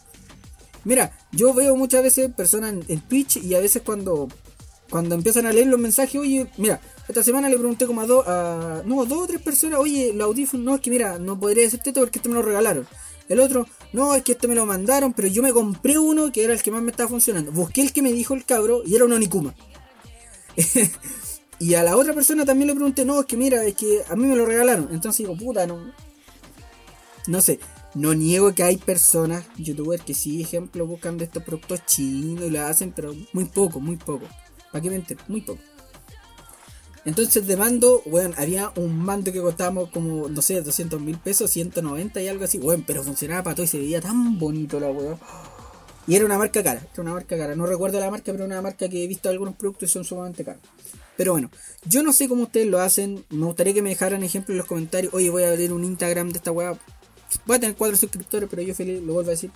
Mira, 0.85 1.17
yo 1.31 1.55
veo 1.55 1.77
muchas 1.77 2.03
veces 2.03 2.33
personas 2.33 2.75
en, 2.89 3.01
Twitch 3.03 3.37
y 3.37 3.55
a 3.55 3.61
veces 3.61 3.83
cuando, 3.83 4.29
cuando 4.91 5.15
empiezan 5.15 5.47
a 5.47 5.53
leer 5.53 5.69
los 5.69 5.79
mensajes, 5.79 6.21
oye, 6.21 6.49
mira, 6.59 6.81
esta 7.09 7.23
semana 7.23 7.49
le 7.49 7.59
pregunté 7.59 7.87
como 7.87 8.01
a 8.01 8.07
dos, 8.07 8.27
a, 8.27 8.83
no, 8.85 9.05
dos 9.05 9.25
o 9.25 9.27
tres 9.27 9.41
personas, 9.41 9.81
oye, 9.81 10.11
el 10.11 10.21
audífono, 10.21 10.63
no, 10.63 10.75
es 10.77 10.81
que 10.81 10.91
mira, 10.91 11.19
no 11.19 11.39
podría 11.39 11.65
decirte 11.65 11.91
esto 11.91 12.01
porque 12.01 12.19
este 12.19 12.29
me 12.29 12.37
lo 12.37 12.43
regalaron. 12.43 12.87
El 13.29 13.41
otro, 13.41 13.67
no, 13.93 14.15
es 14.15 14.23
que 14.23 14.33
este 14.33 14.49
me 14.49 14.55
lo 14.55 14.67
mandaron, 14.67 15.13
pero 15.13 15.29
yo 15.29 15.43
me 15.43 15.53
compré 15.53 15.99
uno 15.99 16.31
que 16.33 16.45
era 16.45 16.53
el 16.53 16.63
que 16.63 16.71
más 16.71 16.83
me 16.83 16.91
estaba 16.91 17.09
funcionando. 17.09 17.51
Busqué 17.51 17.83
el 17.83 17.93
que 17.93 18.03
me 18.03 18.13
dijo 18.13 18.35
el 18.35 18.45
cabro 18.45 18.83
y 18.85 18.95
era 18.95 19.05
un 19.05 19.13
Onikuma. 19.13 19.55
y 21.59 21.75
a 21.75 21.83
la 21.83 21.97
otra 21.97 22.13
persona 22.13 22.45
también 22.45 22.69
le 22.69 22.75
pregunté, 22.75 23.05
no, 23.05 23.21
es 23.21 23.27
que 23.27 23.37
mira, 23.37 23.65
es 23.65 23.75
que 23.75 24.03
a 24.09 24.17
mí 24.17 24.27
me 24.27 24.37
lo 24.37 24.45
regalaron. 24.45 24.89
Entonces 24.93 25.19
digo, 25.19 25.37
puta, 25.37 25.67
no. 25.67 25.93
No 27.27 27.41
sé, 27.41 27.61
no 27.95 28.15
niego 28.15 28.55
que 28.55 28.65
hay 28.65 28.77
personas, 28.77 29.45
youtubers, 29.57 30.03
que 30.03 30.15
sí, 30.15 30.43
ejemplo, 30.43 30.87
buscan 30.87 31.19
de 31.19 31.25
estos 31.25 31.43
productos 31.43 31.87
chinos 31.87 32.47
y 32.47 32.51
lo 32.51 32.63
hacen, 32.63 32.93
pero 32.93 33.15
muy 33.33 33.45
poco, 33.45 33.81
muy 33.81 33.97
poco. 33.97 34.27
¿Para 34.73 34.83
qué 34.83 34.91
mentir? 34.91 35.19
Muy 35.29 35.41
poco. 35.43 35.61
Entonces 37.05 37.47
de 37.47 37.57
mando, 37.57 38.03
bueno, 38.07 38.35
había 38.39 38.73
un 38.77 38.97
mando 38.99 39.33
que 39.33 39.41
costaba 39.41 39.91
como, 39.91 40.29
no 40.29 40.41
sé, 40.41 40.61
200 40.61 41.01
mil 41.01 41.19
pesos, 41.19 41.51
190 41.51 42.23
y 42.23 42.29
algo 42.29 42.45
así, 42.45 42.59
bueno, 42.59 42.85
pero 42.87 43.03
funcionaba 43.03 43.43
para 43.43 43.57
todo 43.57 43.65
y 43.65 43.69
se 43.69 43.79
veía 43.79 44.01
tan 44.01 44.39
bonito 44.39 44.79
la 44.79 44.91
weón. 44.91 45.19
Y 46.07 46.17
era 46.17 46.25
una 46.25 46.39
marca 46.39 46.63
cara, 46.63 46.87
era 46.93 47.03
una 47.03 47.15
marca 47.15 47.37
cara. 47.37 47.55
No 47.55 47.67
recuerdo 47.67 48.01
la 48.01 48.11
marca, 48.11 48.33
pero 48.33 48.45
una 48.45 48.61
marca 48.61 48.89
que 48.89 49.05
he 49.05 49.07
visto 49.07 49.29
algunos 49.29 49.55
productos 49.55 49.89
y 49.89 49.93
son 49.93 50.05
sumamente 50.05 50.45
caros. 50.45 50.63
Pero 51.17 51.33
bueno, 51.33 51.51
yo 51.85 52.03
no 52.03 52.13
sé 52.13 52.29
cómo 52.29 52.45
ustedes 52.45 52.67
lo 52.67 52.81
hacen. 52.81 53.25
Me 53.31 53.47
gustaría 53.47 53.75
que 53.75 53.83
me 53.83 53.91
dejaran 53.91 54.23
ejemplos 54.25 54.55
en 54.55 54.59
los 54.59 54.67
comentarios. 54.67 55.15
Oye, 55.15 55.31
voy 55.31 55.45
a 55.45 55.51
abrir 55.51 55.73
un 55.73 55.85
Instagram 55.85 56.31
de 56.31 56.39
esta 56.39 56.51
weá. 56.51 56.77
Voy 57.47 57.57
a 57.57 57.61
tener 57.61 57.77
cuatro 57.77 57.97
suscriptores, 57.97 58.49
pero 58.51 58.63
yo 58.63 58.75
feliz, 58.75 59.01
lo 59.01 59.15
vuelvo 59.15 59.31
a 59.31 59.35
decir. 59.35 59.51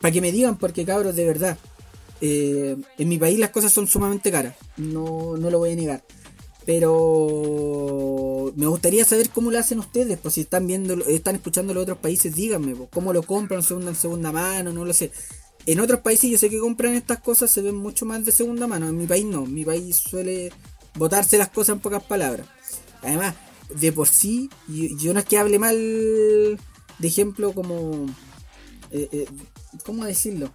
Para 0.00 0.12
que 0.12 0.20
me 0.20 0.32
digan, 0.32 0.56
porque 0.56 0.84
cabros, 0.84 1.14
de 1.14 1.26
verdad. 1.26 1.58
Eh, 2.20 2.76
en 2.96 3.08
mi 3.08 3.18
país 3.18 3.38
las 3.38 3.50
cosas 3.50 3.72
son 3.72 3.86
sumamente 3.86 4.30
caras. 4.30 4.54
No, 4.78 5.36
no 5.36 5.50
lo 5.50 5.58
voy 5.58 5.72
a 5.72 5.76
negar. 5.76 6.02
Pero 6.66 8.52
me 8.56 8.66
gustaría 8.66 9.04
saber 9.04 9.30
cómo 9.30 9.50
lo 9.50 9.58
hacen 9.58 9.78
ustedes, 9.78 10.18
pues 10.18 10.34
si 10.34 10.42
están 10.42 10.66
viendo, 10.66 10.94
están 11.06 11.36
escuchando 11.36 11.74
los 11.74 11.82
otros 11.82 11.98
países, 11.98 12.34
díganme, 12.34 12.74
pues, 12.74 12.88
cómo 12.92 13.12
lo 13.12 13.22
compran 13.22 13.62
en 13.70 13.94
segunda 13.94 14.32
mano, 14.32 14.72
no 14.72 14.84
lo 14.84 14.92
sé. 14.94 15.12
En 15.66 15.80
otros 15.80 16.00
países 16.00 16.30
yo 16.30 16.38
sé 16.38 16.50
que 16.50 16.58
compran 16.58 16.94
estas 16.94 17.20
cosas, 17.20 17.50
se 17.50 17.62
ven 17.62 17.74
mucho 17.74 18.06
más 18.06 18.24
de 18.24 18.32
segunda 18.32 18.66
mano. 18.66 18.88
En 18.88 18.96
mi 18.96 19.06
país 19.06 19.24
no, 19.24 19.46
mi 19.46 19.64
país 19.64 19.96
suele 19.96 20.52
botarse 20.96 21.38
las 21.38 21.48
cosas 21.48 21.76
en 21.76 21.80
pocas 21.80 22.02
palabras. 22.02 22.46
Además, 23.02 23.34
de 23.74 23.92
por 23.92 24.08
sí, 24.08 24.50
yo, 24.68 25.12
no 25.12 25.20
es 25.20 25.26
que 25.26 25.38
hable 25.38 25.58
mal, 25.58 25.76
de 25.76 27.08
ejemplo, 27.08 27.52
como... 27.52 28.06
Eh, 28.90 29.08
eh, 29.10 29.26
¿Cómo 29.84 30.04
decirlo? 30.04 30.50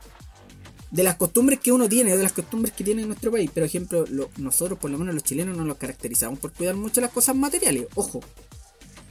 De 0.91 1.04
las 1.04 1.15
costumbres 1.15 1.60
que 1.60 1.71
uno 1.71 1.88
tiene, 1.88 2.17
de 2.17 2.23
las 2.23 2.34
costumbres 2.34 2.73
que 2.73 2.84
tiene 2.84 3.04
en 3.04 3.08
nuestro 3.08 3.32
país. 3.32 3.52
Por 3.52 3.63
ejemplo, 3.63 4.06
nosotros, 4.38 4.80
por 4.80 4.89
lo 4.89 4.97
menos 4.97 5.13
los 5.13 5.23
chilenos, 5.23 5.56
no 5.56 5.63
nos 5.63 5.78
caracterizamos 5.78 6.39
por 6.39 6.52
cuidar 6.52 6.75
mucho 6.75 7.02
las 7.02 7.12
cosas 7.12 7.36
materiales. 7.36 7.88
Ojo, 7.95 8.21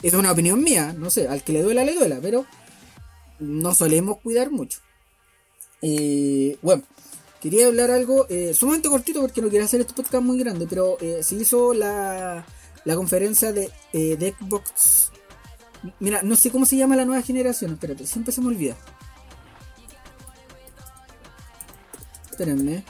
es 0.03 0.13
una 0.15 0.33
opinión 0.33 0.63
mía, 0.63 0.95
no 0.97 1.11
sé, 1.11 1.29
al 1.29 1.43
que 1.43 1.53
le 1.53 1.63
duela, 1.63 1.85
le 1.85 1.95
duela, 1.95 2.19
pero 2.21 2.47
no 3.39 3.75
solemos 3.75 4.19
cuidar 4.19 4.51
mucho. 4.51 4.81
Eh, 5.83 6.59
bueno, 6.63 6.83
quería 7.41 7.67
hablar 7.67 7.93
algo 7.93 8.27
eh, 8.29 8.55
sumamente 8.55 8.89
cortito 8.89 9.21
porque 9.21 9.41
no 9.41 9.49
quería 9.49 9.65
hacer 9.65 9.81
este 9.81 9.95
podcast 9.95 10.25
muy 10.25 10.39
grande, 10.39 10.67
pero 10.69 10.99
eh, 11.01 11.23
se 11.23 11.37
hizo 11.37 11.75
la, 11.75 12.45
la 12.85 12.97
conferencia 12.97 13.53
de, 13.53 13.71
de 13.93 14.35
Xbox. 14.37 15.13
Mira, 16.01 16.23
no 16.23 16.35
sé 16.35 16.51
cómo 16.51 16.67
se 16.67 16.77
llama 16.77 16.97
la 16.97 17.05
nueva 17.05 17.23
generación, 17.23 17.75
espérate, 17.75 18.05
siempre 18.05 18.33
se 18.33 18.41
me 18.41 18.49
olvida. 18.49 18.77
Espérenme. 22.39 22.85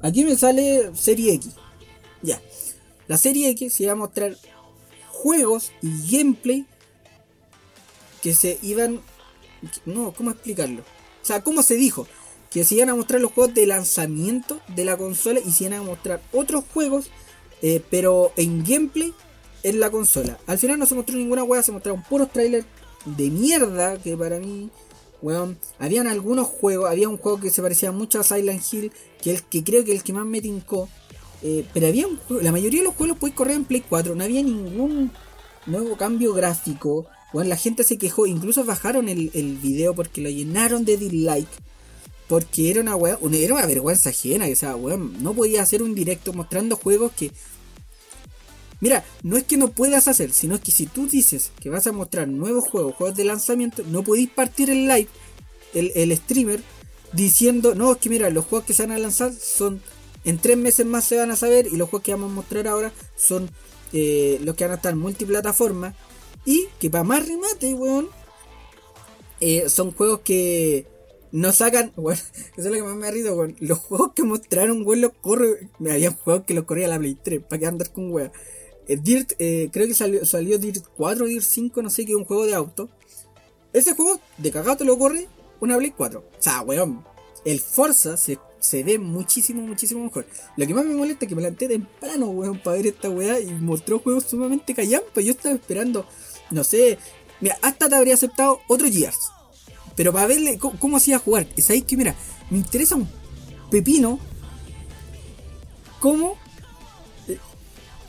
Aquí 0.00 0.24
me 0.24 0.36
sale 0.36 0.92
Serie 0.94 1.34
X. 1.34 1.54
Ya. 2.22 2.40
La 3.08 3.18
Serie 3.18 3.50
X 3.50 3.74
se 3.74 3.82
iba 3.82 3.92
a 3.92 3.96
mostrar 3.96 4.36
juegos 5.08 5.72
y 5.82 6.16
gameplay 6.16 6.66
que 8.22 8.32
se 8.32 8.60
iban... 8.62 9.00
No, 9.84 10.12
¿cómo 10.12 10.30
explicarlo? 10.30 10.82
O 10.82 11.24
sea, 11.26 11.42
¿cómo 11.42 11.64
se 11.64 11.74
dijo? 11.74 12.06
Que 12.52 12.62
se 12.62 12.76
iban 12.76 12.90
a 12.90 12.94
mostrar 12.94 13.20
los 13.20 13.32
juegos 13.32 13.54
de 13.54 13.66
lanzamiento 13.66 14.60
de 14.68 14.84
la 14.84 14.96
consola 14.96 15.40
y 15.44 15.50
se 15.50 15.64
iban 15.64 15.80
a 15.80 15.82
mostrar 15.82 16.22
otros 16.32 16.62
juegos, 16.72 17.10
eh, 17.60 17.82
pero 17.90 18.32
en 18.36 18.62
gameplay 18.62 19.12
en 19.66 19.80
la 19.80 19.90
consola. 19.90 20.38
Al 20.46 20.58
final 20.58 20.78
no 20.78 20.86
se 20.86 20.94
mostró 20.94 21.16
ninguna 21.16 21.42
weá, 21.42 21.60
se 21.60 21.72
mostraron 21.72 22.02
puros 22.04 22.30
trailers 22.30 22.64
de 23.04 23.30
mierda 23.30 24.00
que 24.00 24.16
para 24.16 24.38
mí, 24.38 24.70
weón, 25.22 25.58
habían 25.80 26.06
algunos 26.06 26.46
juegos, 26.46 26.88
había 26.88 27.08
un 27.08 27.16
juego 27.16 27.40
que 27.40 27.50
se 27.50 27.62
parecía 27.62 27.90
mucho 27.90 28.20
a 28.20 28.22
Silent 28.22 28.62
Hill, 28.72 28.92
que 29.20 29.32
el 29.32 29.42
que 29.42 29.64
creo 29.64 29.84
que 29.84 29.90
el 29.90 30.04
que 30.04 30.12
más 30.12 30.24
me 30.24 30.40
tincó, 30.40 30.88
eh, 31.42 31.66
pero 31.74 31.88
había 31.88 32.06
un 32.06 32.20
la 32.42 32.52
mayoría 32.52 32.80
de 32.80 32.84
los 32.84 32.94
juegos 32.94 33.18
los 33.20 33.32
correr 33.32 33.56
en 33.56 33.64
Play 33.64 33.82
4, 33.88 34.14
no 34.14 34.22
había 34.22 34.40
ningún 34.40 35.10
nuevo 35.66 35.96
cambio 35.96 36.32
gráfico, 36.32 37.06
weón, 37.32 37.48
la 37.48 37.56
gente 37.56 37.82
se 37.82 37.98
quejó, 37.98 38.26
incluso 38.26 38.64
bajaron 38.64 39.08
el, 39.08 39.58
video 39.60 39.94
porque 39.94 40.20
lo 40.20 40.30
llenaron 40.30 40.84
de 40.84 40.96
dislike. 40.96 41.48
Porque 42.28 42.70
era 42.70 42.80
una 42.80 42.96
weá, 42.96 43.18
era 43.32 43.54
una 43.54 43.66
vergüenza 43.66 44.10
ajena, 44.10 44.46
o 44.50 44.56
sea, 44.56 44.74
weón, 44.74 45.22
no 45.22 45.32
podía 45.32 45.62
hacer 45.62 45.80
un 45.80 45.94
directo 45.94 46.32
mostrando 46.32 46.76
juegos 46.76 47.12
que 47.12 47.30
Mira, 48.80 49.04
no 49.22 49.36
es 49.36 49.44
que 49.44 49.56
no 49.56 49.70
puedas 49.70 50.06
hacer, 50.06 50.32
sino 50.32 50.60
que 50.60 50.70
si 50.70 50.86
tú 50.86 51.06
dices 51.06 51.50
que 51.60 51.70
vas 51.70 51.86
a 51.86 51.92
mostrar 51.92 52.28
nuevos 52.28 52.68
juegos, 52.68 52.94
juegos 52.94 53.16
de 53.16 53.24
lanzamiento, 53.24 53.82
no 53.86 54.02
podéis 54.02 54.28
partir 54.28 54.70
el 54.70 54.86
live, 54.86 55.08
el, 55.72 56.16
streamer, 56.16 56.60
diciendo, 57.12 57.74
no, 57.74 57.92
es 57.92 57.98
que 57.98 58.10
mira, 58.10 58.28
los 58.30 58.44
juegos 58.44 58.66
que 58.66 58.74
se 58.74 58.82
van 58.82 58.92
a 58.92 58.98
lanzar 58.98 59.32
son, 59.32 59.80
en 60.24 60.38
tres 60.38 60.58
meses 60.58 60.84
más 60.84 61.04
se 61.04 61.16
van 61.16 61.30
a 61.30 61.36
saber, 61.36 61.66
y 61.66 61.76
los 61.76 61.88
juegos 61.88 62.04
que 62.04 62.12
vamos 62.12 62.30
a 62.30 62.34
mostrar 62.34 62.68
ahora 62.68 62.92
son 63.16 63.50
eh, 63.92 64.38
los 64.42 64.54
que 64.56 64.64
van 64.64 64.72
a 64.72 64.76
estar 64.76 64.94
multiplataforma, 64.94 65.94
y 66.44 66.66
que 66.78 66.90
para 66.90 67.04
más 67.04 67.26
remate, 67.26 67.72
weón, 67.72 68.08
eh, 69.40 69.68
son 69.68 69.92
juegos 69.92 70.20
que 70.20 70.86
no 71.32 71.52
sacan, 71.52 71.92
bueno, 71.96 72.20
eso 72.34 72.52
es 72.56 72.66
lo 72.66 72.72
que 72.72 72.82
más 72.82 72.96
me 72.96 73.06
ha 73.08 73.10
rido, 73.10 73.34
weón. 73.36 73.56
Los 73.60 73.78
juegos 73.78 74.12
que 74.14 74.22
mostraron, 74.22 74.86
weón, 74.86 75.00
los 75.00 75.12
corre. 75.20 75.68
Me 75.78 75.92
había 75.92 76.12
juegos 76.12 76.44
que 76.44 76.54
los 76.54 76.64
corría 76.64 76.88
la 76.88 76.98
Play 76.98 77.16
3, 77.22 77.42
para 77.42 77.58
que 77.58 77.66
andar 77.66 77.90
con 77.90 78.12
weón. 78.12 78.32
Eh, 78.88 78.96
Dirt, 78.96 79.32
eh, 79.38 79.68
creo 79.72 79.86
que 79.86 79.94
salió, 79.94 80.24
salió 80.24 80.58
Dirt 80.58 80.84
4 80.96 81.24
o 81.24 81.28
Dirt 81.28 81.44
5, 81.44 81.82
no 81.82 81.90
sé, 81.90 82.02
es 82.02 82.14
un 82.14 82.24
juego 82.24 82.46
de 82.46 82.54
auto. 82.54 82.88
Ese 83.72 83.94
juego 83.94 84.20
de 84.38 84.50
cagado 84.50 84.78
te 84.78 84.84
lo 84.84 84.98
corre 84.98 85.28
una 85.60 85.76
Play 85.76 85.90
4. 85.90 86.20
O 86.20 86.42
sea, 86.42 86.62
weón, 86.62 87.04
el 87.44 87.60
Forza 87.60 88.16
se, 88.16 88.38
ve 88.82 88.98
muchísimo, 88.98 89.62
muchísimo 89.62 90.04
mejor. 90.04 90.26
Lo 90.56 90.66
que 90.66 90.74
más 90.74 90.84
me 90.84 90.94
molesta 90.94 91.24
es 91.24 91.28
que 91.28 91.34
me 91.34 91.42
planteé 91.42 91.68
temprano, 91.68 92.26
weón, 92.26 92.58
para 92.58 92.76
ver 92.76 92.88
esta 92.88 93.10
weá 93.10 93.40
y 93.40 93.46
mostró 93.52 93.98
juegos 93.98 94.24
sumamente 94.24 94.74
callampa. 94.74 95.20
Yo 95.20 95.32
estaba 95.32 95.54
esperando, 95.54 96.06
no 96.50 96.64
sé, 96.64 96.98
mira, 97.40 97.58
hasta 97.62 97.88
te 97.88 97.94
habría 97.94 98.14
aceptado 98.14 98.60
otro 98.68 98.88
Gears. 98.90 99.30
Pero 99.94 100.12
para 100.12 100.26
verle 100.26 100.58
cómo, 100.58 100.78
cómo 100.78 100.96
hacía 100.96 101.18
jugar. 101.18 101.46
Es 101.56 101.70
ahí 101.70 101.82
que, 101.82 101.96
mira, 101.96 102.14
me 102.50 102.58
interesa 102.58 102.96
un 102.96 103.08
pepino 103.70 104.18
cómo... 106.00 106.36
Eh, 107.28 107.38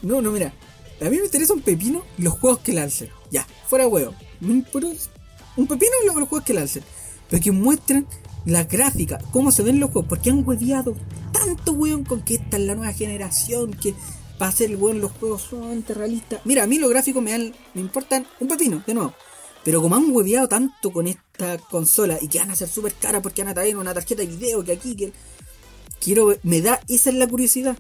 no, 0.01 0.21
no, 0.21 0.31
mira, 0.31 0.53
a 0.99 1.09
mí 1.09 1.17
me 1.17 1.25
interesa 1.25 1.53
un 1.53 1.61
pepino 1.61 2.03
los 2.17 2.33
juegos 2.33 2.59
que 2.59 2.73
lancen. 2.73 3.09
Ya, 3.31 3.45
fuera 3.67 3.87
huevo. 3.87 4.13
un 4.41 4.63
pepino 4.63 5.91
los, 6.05 6.15
los 6.15 6.29
juegos 6.29 6.43
que 6.43 6.53
lancen. 6.53 6.83
Pero 7.29 7.43
que 7.43 7.51
muestren 7.51 8.07
la 8.45 8.63
gráfica, 8.63 9.19
cómo 9.31 9.51
se 9.51 9.63
ven 9.63 9.79
los 9.79 9.91
juegos. 9.91 10.09
Porque 10.09 10.29
han 10.29 10.47
hueviado 10.47 10.95
tanto, 11.31 11.73
weón, 11.73 12.03
con 12.03 12.21
que 12.21 12.35
esta 12.35 12.57
es 12.57 12.63
la 12.63 12.75
nueva 12.75 12.93
generación. 12.93 13.71
Que 13.73 13.93
para 14.37 14.49
hacer 14.49 14.75
weón, 14.75 15.01
los 15.01 15.11
juegos 15.11 15.43
sumamente 15.43 15.93
realistas. 15.93 16.41
Mira, 16.45 16.63
a 16.63 16.67
mí 16.67 16.79
los 16.79 16.89
gráficos 16.89 17.21
me, 17.21 17.31
dan, 17.31 17.53
me 17.73 17.81
importan 17.81 18.25
un 18.39 18.47
pepino, 18.47 18.83
de 18.85 18.93
nuevo. 18.93 19.13
Pero 19.63 19.81
como 19.81 19.95
han 19.95 20.09
hueveado 20.11 20.47
tanto 20.47 20.91
con 20.91 21.07
esta 21.07 21.57
consola 21.57 22.17
y 22.21 22.29
que 22.29 22.39
van 22.39 22.51
a 22.51 22.55
ser 22.55 22.69
súper 22.69 22.93
caras 22.93 23.21
porque 23.21 23.43
van 23.43 23.51
a 23.51 23.53
traer 23.53 23.75
una 23.75 23.93
tarjeta 23.93 24.21
de 24.21 24.27
video 24.27 24.63
que 24.63 24.71
aquí, 24.71 24.95
que 24.95 25.11
quiero 25.99 26.33
me 26.43 26.61
da, 26.61 26.79
esa 26.87 27.09
es 27.09 27.17
la 27.17 27.27
curiosidad. 27.27 27.77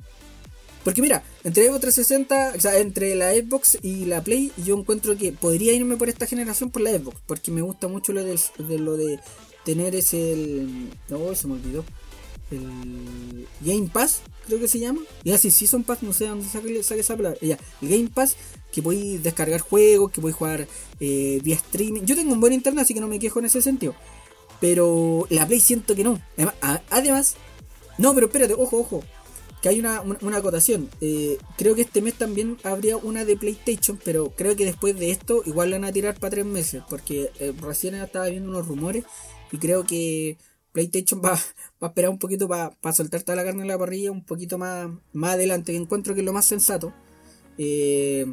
Porque 0.83 1.01
mira, 1.01 1.23
entre 1.43 1.65
Xbox 1.65 1.81
360, 1.81 2.53
o 2.55 2.61
sea, 2.61 2.77
entre 2.77 3.15
la 3.15 3.33
Xbox 3.33 3.77
y 3.81 4.05
la 4.05 4.23
Play, 4.23 4.51
yo 4.57 4.77
encuentro 4.77 5.17
que 5.17 5.31
podría 5.31 5.73
irme 5.73 5.97
por 5.97 6.09
esta 6.09 6.25
generación 6.25 6.69
por 6.69 6.81
la 6.81 6.91
Xbox, 6.91 7.17
porque 7.25 7.51
me 7.51 7.61
gusta 7.61 7.87
mucho 7.87 8.13
lo 8.13 8.23
de, 8.23 8.39
lo 8.77 8.95
de 8.95 9.19
tener 9.65 9.95
ese 9.95 10.65
no, 11.09 11.35
se 11.35 11.47
me 11.47 11.53
olvidó. 11.55 11.83
El 12.49 13.45
Game 13.59 13.89
Pass, 13.91 14.21
creo 14.45 14.59
que 14.59 14.69
se 14.69 14.79
llama. 14.79 15.01
Y 15.25 15.33
así 15.33 15.51
Season 15.51 15.83
Pass, 15.83 16.03
no 16.03 16.13
sé 16.13 16.27
dónde 16.27 16.47
saque, 16.47 16.79
esa 16.79 17.17
palabra. 17.17 17.37
Ya, 17.41 17.57
el 17.81 17.89
Game 17.89 18.09
Pass, 18.13 18.37
que 18.71 18.81
podéis 18.81 19.21
descargar 19.21 19.59
juegos, 19.59 20.11
que 20.11 20.21
podéis 20.21 20.37
jugar 20.37 20.67
eh, 21.01 21.41
vía 21.43 21.55
streaming. 21.55 22.03
Yo 22.03 22.15
tengo 22.15 22.31
un 22.31 22.39
buen 22.39 22.53
internet, 22.53 22.83
así 22.83 22.93
que 22.93 23.01
no 23.01 23.07
me 23.07 23.19
quejo 23.19 23.39
en 23.39 23.45
ese 23.45 23.61
sentido. 23.61 23.93
Pero 24.61 25.27
la 25.29 25.45
Play 25.45 25.59
siento 25.59 25.95
que 25.95 26.05
no. 26.05 26.21
además 26.89 27.35
no, 27.97 28.13
pero 28.13 28.27
espérate, 28.27 28.53
ojo, 28.53 28.79
ojo 28.79 29.03
que 29.61 29.69
hay 29.69 29.79
una, 29.79 30.01
una, 30.01 30.37
acotación. 30.37 30.89
Eh, 31.01 31.37
creo 31.57 31.75
que 31.75 31.81
este 31.81 32.01
mes 32.01 32.13
también 32.15 32.57
habría 32.63 32.97
una 32.97 33.25
de 33.25 33.37
PlayStation, 33.37 33.99
pero 34.03 34.31
creo 34.35 34.55
que 34.55 34.65
después 34.65 34.97
de 34.97 35.11
esto 35.11 35.41
igual 35.45 35.71
la 35.71 35.77
van 35.77 35.85
a 35.85 35.91
tirar 35.91 36.19
para 36.19 36.31
tres 36.31 36.45
meses, 36.45 36.83
porque 36.89 37.31
eh, 37.39 37.53
recién 37.59 37.95
estaba 37.95 38.27
viendo 38.27 38.49
unos 38.49 38.67
rumores 38.67 39.03
y 39.51 39.57
creo 39.57 39.83
que 39.85 40.37
PlayStation 40.71 41.21
va, 41.25 41.31
va 41.31 41.39
a 41.81 41.87
esperar 41.87 42.11
un 42.11 42.19
poquito 42.19 42.47
para 42.47 42.93
soltar 42.93 43.23
toda 43.23 43.35
la 43.35 43.43
carne 43.43 43.63
en 43.63 43.67
la 43.67 43.77
parrilla 43.77 44.11
un 44.11 44.23
poquito 44.23 44.57
más, 44.57 44.89
más 45.13 45.33
adelante, 45.33 45.75
encuentro 45.75 46.13
que 46.13 46.21
es 46.21 46.25
lo 46.25 46.33
más 46.33 46.45
sensato. 46.45 46.93
Eh, 47.57 48.25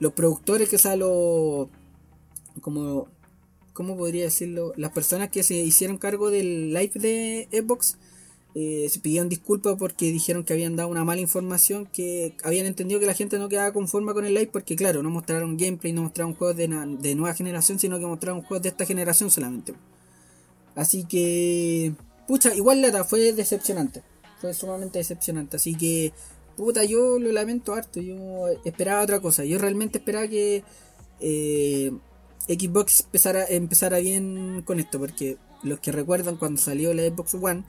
los 0.00 0.12
productores, 0.12 0.68
que 0.68 0.78
sea 0.78 0.96
lo 0.96 1.70
como, 2.60 3.08
¿cómo 3.72 3.96
podría 3.96 4.24
decirlo? 4.24 4.72
Las 4.76 4.92
personas 4.92 5.30
que 5.30 5.42
se 5.42 5.54
hicieron 5.54 5.98
cargo 5.98 6.30
del 6.30 6.74
live 6.74 6.92
de 6.94 7.48
Xbox 7.52 7.98
eh, 8.60 8.88
se 8.90 8.98
pidieron 8.98 9.28
disculpas 9.28 9.76
porque 9.78 10.10
dijeron 10.10 10.42
que 10.42 10.52
habían 10.52 10.74
dado 10.74 10.88
una 10.88 11.04
mala 11.04 11.20
información, 11.20 11.86
que 11.86 12.34
habían 12.42 12.66
entendido 12.66 12.98
que 12.98 13.06
la 13.06 13.14
gente 13.14 13.38
no 13.38 13.48
quedaba 13.48 13.72
conforme 13.72 14.12
con 14.14 14.24
el 14.24 14.34
live 14.34 14.50
porque 14.52 14.74
claro, 14.74 15.00
no 15.00 15.10
mostraron 15.10 15.56
gameplay, 15.56 15.92
no 15.92 16.02
mostraron 16.02 16.34
juegos 16.34 16.56
de, 16.56 16.66
nueva 16.66 17.34
generación, 17.34 17.78
sino 17.78 18.00
que 18.00 18.06
mostraron 18.06 18.42
juegos 18.42 18.64
de 18.64 18.70
esta 18.70 18.84
generación 18.84 19.30
solamente. 19.30 19.74
Así 20.74 21.04
que, 21.04 21.94
pucha, 22.26 22.52
igual 22.52 22.82
la 22.82 23.04
fue 23.04 23.32
decepcionante, 23.32 24.02
fue 24.40 24.52
sumamente 24.54 24.98
decepcionante, 24.98 25.56
así 25.56 25.76
que, 25.76 26.12
puta, 26.56 26.82
yo 26.82 27.20
lo 27.20 27.30
lamento 27.30 27.74
harto, 27.74 28.00
yo 28.00 28.48
esperaba 28.64 29.02
otra 29.02 29.20
cosa, 29.20 29.44
yo 29.44 29.58
realmente 29.58 29.98
esperaba 29.98 30.26
que 30.26 30.64
eh, 31.20 31.92
Xbox 32.48 33.06
empezara 33.50 33.98
bien 34.00 34.62
con 34.62 34.80
esto, 34.80 34.98
porque 34.98 35.36
los 35.62 35.80
que 35.80 35.92
recuerdan 35.92 36.36
cuando 36.36 36.60
salió 36.60 36.94
la 36.94 37.02
Xbox 37.02 37.34
One, 37.34 37.64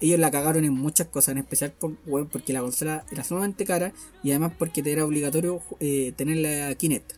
ellos 0.00 0.18
la 0.18 0.30
cagaron 0.30 0.64
en 0.64 0.72
muchas 0.72 1.08
cosas, 1.08 1.32
en 1.32 1.38
especial 1.38 1.72
por, 1.72 1.96
porque 2.28 2.52
la 2.52 2.60
consola 2.60 3.04
era 3.10 3.24
sumamente 3.24 3.64
cara 3.64 3.92
y 4.22 4.30
además 4.30 4.52
porque 4.58 4.82
era 4.84 5.04
obligatorio 5.04 5.60
eh, 5.80 6.12
tener 6.16 6.38
la 6.38 6.74
Kinect. 6.74 7.12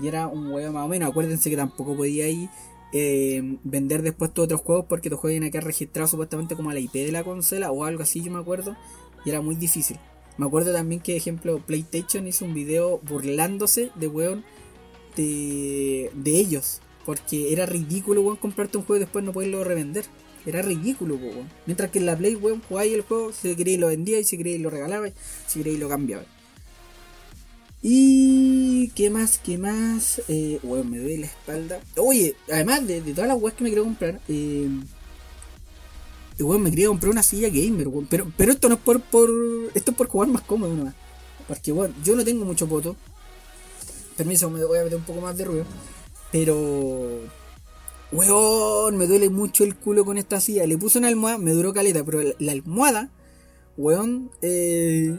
Y 0.00 0.08
era 0.08 0.26
un 0.26 0.52
weón 0.52 0.74
más 0.74 0.84
o 0.84 0.88
menos, 0.88 1.10
acuérdense 1.10 1.50
que 1.50 1.56
tampoco 1.56 1.96
podía 1.96 2.28
ir 2.28 2.50
eh, 2.92 3.58
vender 3.64 4.02
después 4.02 4.32
todos 4.32 4.46
otros 4.46 4.60
juegos 4.60 4.86
porque 4.88 5.10
los 5.10 5.18
juegos 5.18 5.36
iban 5.36 5.48
a 5.48 5.50
quedar 5.50 5.64
registrados 5.64 6.10
supuestamente 6.10 6.54
como 6.54 6.70
a 6.70 6.74
la 6.74 6.80
IP 6.80 6.92
de 6.92 7.12
la 7.12 7.24
consola 7.24 7.72
o 7.72 7.84
algo 7.84 8.02
así, 8.02 8.22
yo 8.22 8.30
me 8.30 8.38
acuerdo, 8.38 8.76
y 9.24 9.30
era 9.30 9.40
muy 9.40 9.56
difícil. 9.56 9.98
Me 10.38 10.46
acuerdo 10.46 10.72
también 10.72 11.00
que, 11.00 11.16
ejemplo, 11.16 11.58
PlayStation 11.58 12.26
hizo 12.26 12.44
un 12.44 12.54
video 12.54 12.98
burlándose 12.98 13.90
de 13.96 14.06
weón 14.06 14.44
de, 15.16 16.10
de 16.14 16.30
ellos, 16.38 16.80
porque 17.06 17.52
era 17.52 17.66
ridículo, 17.66 18.20
weón, 18.20 18.36
comprarte 18.36 18.76
un 18.76 18.84
juego 18.84 18.96
y 18.96 19.04
después 19.04 19.24
no 19.24 19.32
poderlo 19.32 19.62
revender. 19.62 20.04
Era 20.44 20.60
ridículo, 20.60 21.14
weón. 21.14 21.48
Mientras 21.64 21.90
que 21.90 22.00
en 22.00 22.06
la 22.06 22.16
Play, 22.16 22.34
weón, 22.34 22.60
jugáis 22.68 22.92
el 22.92 23.02
juego, 23.02 23.32
si 23.32 23.54
queréis 23.54 23.78
lo 23.78 23.86
vendía 23.86 24.18
y 24.18 24.24
si 24.24 24.36
queréis 24.36 24.60
lo 24.60 24.70
regalaba, 24.70 25.08
si 25.46 25.60
queréis 25.60 25.78
lo 25.78 25.88
cambiaba. 25.88 26.24
Y 27.80 28.88
qué 28.96 29.08
más, 29.08 29.38
qué 29.38 29.56
más, 29.56 30.20
eh, 30.26 30.58
weón, 30.64 30.90
me 30.90 30.98
duele 30.98 31.18
la 31.18 31.26
espalda. 31.26 31.80
Oye, 31.96 32.34
además 32.50 32.84
de, 32.88 33.00
todas 33.00 33.28
las 33.28 33.40
weas 33.40 33.54
que 33.54 33.62
me 33.62 33.70
quiero 33.70 33.84
comprar, 33.84 34.20
eh, 34.26 34.68
weón, 36.40 36.62
me 36.62 36.70
quería 36.70 36.88
comprar 36.88 37.12
una 37.12 37.22
silla 37.22 37.48
gamer, 37.50 37.86
weón. 37.86 38.08
Pero, 38.10 38.32
pero 38.36 38.50
esto 38.50 38.68
no 38.68 38.74
es 38.74 38.80
por, 38.80 39.00
por, 39.00 39.30
esto 39.74 39.92
es 39.92 39.96
por 39.96 40.08
jugar 40.08 40.28
más 40.28 40.42
cómodo 40.42 40.74
nomás. 40.74 40.94
Porque, 41.46 41.70
weón, 41.70 41.94
yo 42.02 42.16
no 42.16 42.24
tengo 42.24 42.44
mucho 42.44 42.66
voto. 42.66 42.96
Permiso, 44.16 44.50
me 44.50 44.64
voy 44.64 44.80
a 44.80 44.82
meter 44.82 44.98
un 44.98 45.04
poco 45.04 45.20
más 45.20 45.36
de 45.38 45.44
ruido. 45.44 45.66
Pero 46.32 47.20
Weón, 48.12 48.96
me 48.96 49.06
duele 49.06 49.30
mucho 49.30 49.64
el 49.64 49.74
culo 49.76 50.04
con 50.04 50.16
esta 50.16 50.40
silla. 50.40 50.66
Le 50.66 50.78
puse 50.78 50.98
una 50.98 51.08
almohada, 51.08 51.38
me 51.38 51.50
duró 51.52 51.72
caleta, 51.72 52.04
pero 52.04 52.20
la, 52.38 52.52
almohada, 52.52 53.10
weón, 53.76 54.30
eh, 54.42 55.16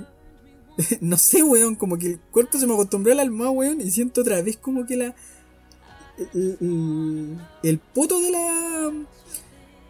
no 1.01 1.17
sé, 1.17 1.43
weón, 1.43 1.75
como 1.75 1.97
que 1.97 2.07
el 2.07 2.19
cuerpo 2.19 2.57
se 2.57 2.65
me 2.65 2.73
acostumbró 2.73 3.11
a 3.11 3.15
la 3.15 3.21
almohada, 3.23 3.51
weón, 3.51 3.81
y 3.81 3.91
siento 3.91 4.21
otra 4.21 4.41
vez 4.41 4.57
como 4.57 4.85
que 4.85 4.95
la. 4.95 5.15
El, 6.33 7.37
el, 7.61 7.77
poto 7.77 8.19
de 8.21 8.31
la. 8.31 8.91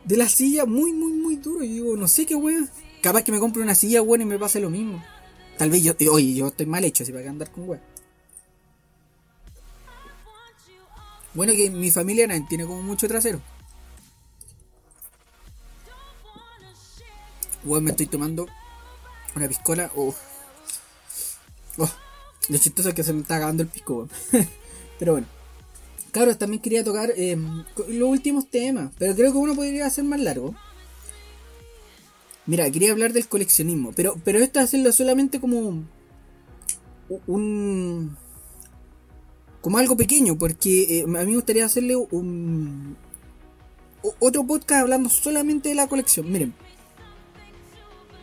de 0.03 0.17
la 0.17 0.27
silla 0.27 0.65
muy, 0.65 0.91
muy, 0.91 1.13
muy 1.13 1.35
duro. 1.37 1.63
Y 1.63 1.69
digo, 1.69 1.95
no 1.95 2.07
sé 2.07 2.25
qué, 2.25 2.35
weón. 2.35 2.67
Capaz 3.01 3.23
que 3.23 3.31
me 3.31 3.39
compre 3.39 3.61
una 3.61 3.75
silla, 3.75 4.01
weón, 4.01 4.21
y 4.21 4.25
me 4.25 4.39
pase 4.39 4.59
lo 4.59 4.71
mismo. 4.71 5.03
Tal 5.57 5.69
vez 5.69 5.83
yo, 5.83 5.93
oye, 6.11 6.33
yo 6.33 6.47
estoy 6.47 6.65
mal 6.65 6.83
hecho, 6.83 7.03
así 7.03 7.11
para 7.11 7.23
que 7.23 7.29
andar 7.29 7.51
con 7.51 7.69
weón. 7.69 7.81
Bueno, 11.37 11.53
que 11.53 11.69
mi 11.69 11.91
familia 11.91 12.27
tiene 12.49 12.65
como 12.65 12.81
mucho 12.81 13.07
trasero. 13.07 13.39
Bueno, 17.63 17.83
me 17.83 17.91
estoy 17.91 18.07
tomando 18.07 18.47
una 19.35 19.47
piscola. 19.47 19.91
Oh. 19.95 20.15
oh. 21.77 21.91
Lo 22.49 22.57
chistoso 22.57 22.89
es 22.89 22.95
que 22.95 23.03
se 23.03 23.13
me 23.13 23.21
está 23.21 23.35
acabando 23.35 23.61
el 23.61 23.69
pisco. 23.69 24.09
pero 24.97 25.11
bueno. 25.11 25.27
Claro, 26.11 26.35
también 26.39 26.59
quería 26.59 26.83
tocar 26.83 27.11
eh, 27.15 27.37
los 27.87 28.09
últimos 28.09 28.49
temas. 28.49 28.91
Pero 28.97 29.13
creo 29.13 29.31
que 29.31 29.37
uno 29.37 29.53
podría 29.53 29.85
hacer 29.85 30.05
más 30.05 30.19
largo. 30.19 30.55
Mira, 32.47 32.67
quería 32.71 32.93
hablar 32.93 33.13
del 33.13 33.27
coleccionismo. 33.27 33.91
Pero, 33.95 34.19
pero 34.25 34.39
esto 34.39 34.59
hacerlo 34.59 34.91
solamente 34.91 35.39
como 35.39 35.83
un 37.27 38.17
como 39.61 39.77
algo 39.77 39.97
pequeño, 39.97 40.37
porque 40.37 40.99
eh, 40.99 41.03
a 41.03 41.07
mí 41.07 41.31
me 41.31 41.35
gustaría 41.35 41.65
hacerle 41.65 41.95
un 41.95 42.97
otro 44.19 44.45
podcast 44.45 44.81
hablando 44.81 45.09
solamente 45.09 45.69
de 45.69 45.75
la 45.75 45.87
colección. 45.87 46.31
Miren, 46.31 46.53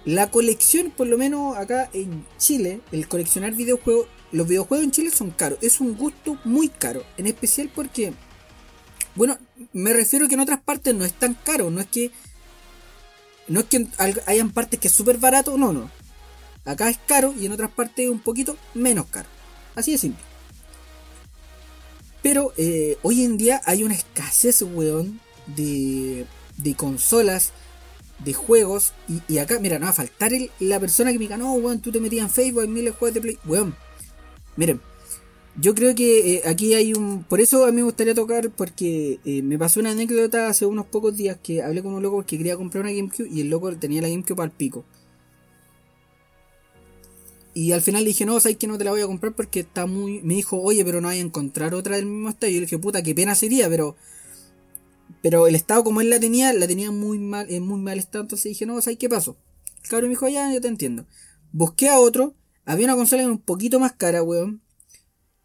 la 0.04 0.30
colección, 0.30 0.90
por 0.90 1.06
lo 1.06 1.16
menos 1.16 1.56
acá 1.56 1.88
en 1.92 2.26
Chile, 2.38 2.80
el 2.92 3.08
coleccionar 3.08 3.54
videojuegos, 3.54 4.06
los 4.32 4.46
videojuegos 4.46 4.84
en 4.84 4.90
Chile 4.90 5.10
son 5.10 5.30
caros. 5.30 5.58
Es 5.62 5.80
un 5.80 5.96
gusto 5.96 6.38
muy 6.44 6.68
caro, 6.68 7.04
en 7.16 7.26
especial 7.26 7.70
porque, 7.74 8.12
bueno, 9.14 9.38
me 9.72 9.92
refiero 9.92 10.28
que 10.28 10.34
en 10.34 10.40
otras 10.40 10.60
partes 10.60 10.94
no 10.94 11.04
es 11.04 11.14
tan 11.14 11.34
caro, 11.34 11.70
no 11.70 11.80
es 11.80 11.86
que 11.86 12.10
no 13.46 13.60
es 13.60 13.66
que 13.66 13.86
hayan 14.26 14.50
partes 14.50 14.80
que 14.80 14.88
es 14.88 14.94
súper 14.94 15.18
barato, 15.18 15.56
no, 15.58 15.72
no. 15.72 15.90
Acá 16.64 16.88
es 16.88 16.98
caro 17.06 17.34
y 17.38 17.46
en 17.46 17.52
otras 17.52 17.70
partes 17.70 18.06
es 18.06 18.10
un 18.10 18.20
poquito 18.20 18.56
menos 18.72 19.06
caro. 19.06 19.28
Así 19.74 19.92
de 19.92 19.98
simple. 19.98 20.33
Pero 22.24 22.54
eh, 22.56 22.96
hoy 23.02 23.22
en 23.22 23.36
día 23.36 23.60
hay 23.66 23.84
una 23.84 23.92
escasez, 23.92 24.62
weón, 24.62 25.20
de, 25.46 26.24
de 26.56 26.74
consolas, 26.74 27.52
de 28.24 28.32
juegos. 28.32 28.94
Y, 29.28 29.36
acá, 29.36 29.58
mira, 29.60 29.78
no 29.78 29.84
va 29.84 29.90
a 29.90 29.92
faltar 29.92 30.32
la 30.58 30.80
persona 30.80 31.12
que 31.12 31.18
me 31.18 31.24
diga, 31.26 31.36
no, 31.36 31.52
weón, 31.52 31.80
tú 31.82 31.92
te 31.92 32.00
metías 32.00 32.24
en 32.24 32.30
Facebook, 32.30 32.62
hay 32.62 32.68
miles 32.68 32.94
de 32.94 32.98
juegos 32.98 33.14
de 33.14 33.20
Play. 33.20 33.38
Weón, 33.44 33.74
miren, 34.56 34.80
yo 35.60 35.74
creo 35.74 35.94
que 35.94 36.36
eh, 36.36 36.42
aquí 36.46 36.72
hay 36.72 36.94
un. 36.94 37.24
Por 37.24 37.42
eso 37.42 37.66
a 37.66 37.70
mí 37.70 37.76
me 37.76 37.82
gustaría 37.82 38.14
tocar, 38.14 38.48
porque 38.48 39.20
eh, 39.26 39.42
me 39.42 39.58
pasó 39.58 39.80
una 39.80 39.90
anécdota 39.90 40.48
hace 40.48 40.64
unos 40.64 40.86
pocos 40.86 41.14
días 41.14 41.36
que 41.42 41.62
hablé 41.62 41.82
con 41.82 41.92
un 41.92 42.02
loco 42.02 42.24
que 42.24 42.38
quería 42.38 42.56
comprar 42.56 42.84
una 42.84 42.92
GameCube 42.92 43.28
y 43.30 43.42
el 43.42 43.50
loco 43.50 43.70
tenía 43.76 44.00
la 44.00 44.08
GameCube 44.08 44.42
al 44.42 44.50
pico. 44.50 44.86
Y 47.56 47.70
al 47.70 47.82
final 47.82 48.02
le 48.02 48.08
dije, 48.08 48.26
no, 48.26 48.40
sabes 48.40 48.58
que 48.58 48.66
no 48.66 48.76
te 48.76 48.84
la 48.84 48.90
voy 48.90 49.00
a 49.00 49.06
comprar 49.06 49.32
porque 49.34 49.60
está 49.60 49.86
muy. 49.86 50.20
Me 50.22 50.34
dijo, 50.34 50.60
oye, 50.60 50.84
pero 50.84 51.00
no 51.00 51.08
hay 51.08 51.20
a 51.20 51.22
encontrar 51.22 51.72
otra 51.72 51.94
del 51.94 52.06
mismo 52.06 52.28
estado. 52.28 52.50
Y 52.50 52.54
yo 52.54 52.60
le 52.60 52.66
dije, 52.66 52.78
puta, 52.78 53.02
qué 53.02 53.14
pena 53.14 53.36
sería, 53.36 53.68
pero. 53.68 53.96
Pero 55.22 55.46
el 55.46 55.54
estado 55.54 55.84
como 55.84 56.00
él 56.00 56.10
la 56.10 56.18
tenía, 56.18 56.52
la 56.52 56.66
tenía 56.66 56.90
muy 56.90 57.18
mal, 57.18 57.46
en 57.48 57.64
muy 57.64 57.80
mal 57.80 57.98
estado. 57.98 58.24
Entonces 58.24 58.50
dije, 58.50 58.66
no, 58.66 58.80
¿sabes 58.82 58.98
qué 58.98 59.08
pasó? 59.08 59.36
El 59.82 59.88
cabrón 59.88 60.08
me 60.08 60.14
dijo, 60.14 60.28
ya, 60.28 60.52
yo 60.52 60.60
te 60.60 60.66
entiendo. 60.66 61.06
Busqué 61.52 61.88
a 61.88 62.00
otro. 62.00 62.34
Había 62.64 62.86
una 62.86 62.96
consola 62.96 63.24
un 63.26 63.38
poquito 63.38 63.78
más 63.78 63.92
cara, 63.92 64.22
weón. 64.22 64.60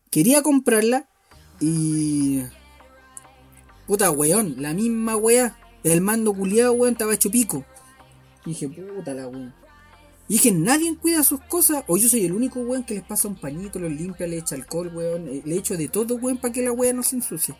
Quería 0.09 0.41
comprarla. 0.41 1.07
Y. 1.59 2.41
Puta, 3.85 4.09
weón, 4.09 4.55
la 4.57 4.73
misma 4.73 5.15
weá. 5.15 5.59
El 5.83 6.01
mando 6.01 6.33
culiado, 6.33 6.73
weón, 6.73 6.93
estaba 6.93 7.13
hecho 7.13 7.29
pico. 7.29 7.63
Y 8.45 8.49
dije, 8.49 8.67
puta 8.67 9.13
la 9.13 9.27
weón. 9.27 9.53
Y 10.29 10.35
es 10.35 10.41
que 10.43 10.51
nadie 10.51 10.95
cuida 10.95 11.23
sus 11.23 11.41
cosas. 11.41 11.83
O 11.87 11.97
yo 11.97 12.07
soy 12.07 12.23
el 12.23 12.33
único 12.33 12.59
weón 12.61 12.83
que 12.83 12.93
les 12.93 13.03
pasa 13.03 13.27
un 13.27 13.35
pañito, 13.35 13.79
los 13.79 13.91
limpia, 13.91 14.27
le 14.27 14.37
echa 14.37 14.55
alcohol, 14.55 14.91
weón. 14.93 15.27
eh, 15.27 15.41
Le 15.43 15.57
echo 15.57 15.75
de 15.75 15.87
todo, 15.89 16.15
weón, 16.15 16.37
para 16.37 16.53
que 16.53 16.61
la 16.61 16.71
weá 16.71 16.93
no 16.93 17.03
se 17.03 17.15
ensucie. 17.15 17.55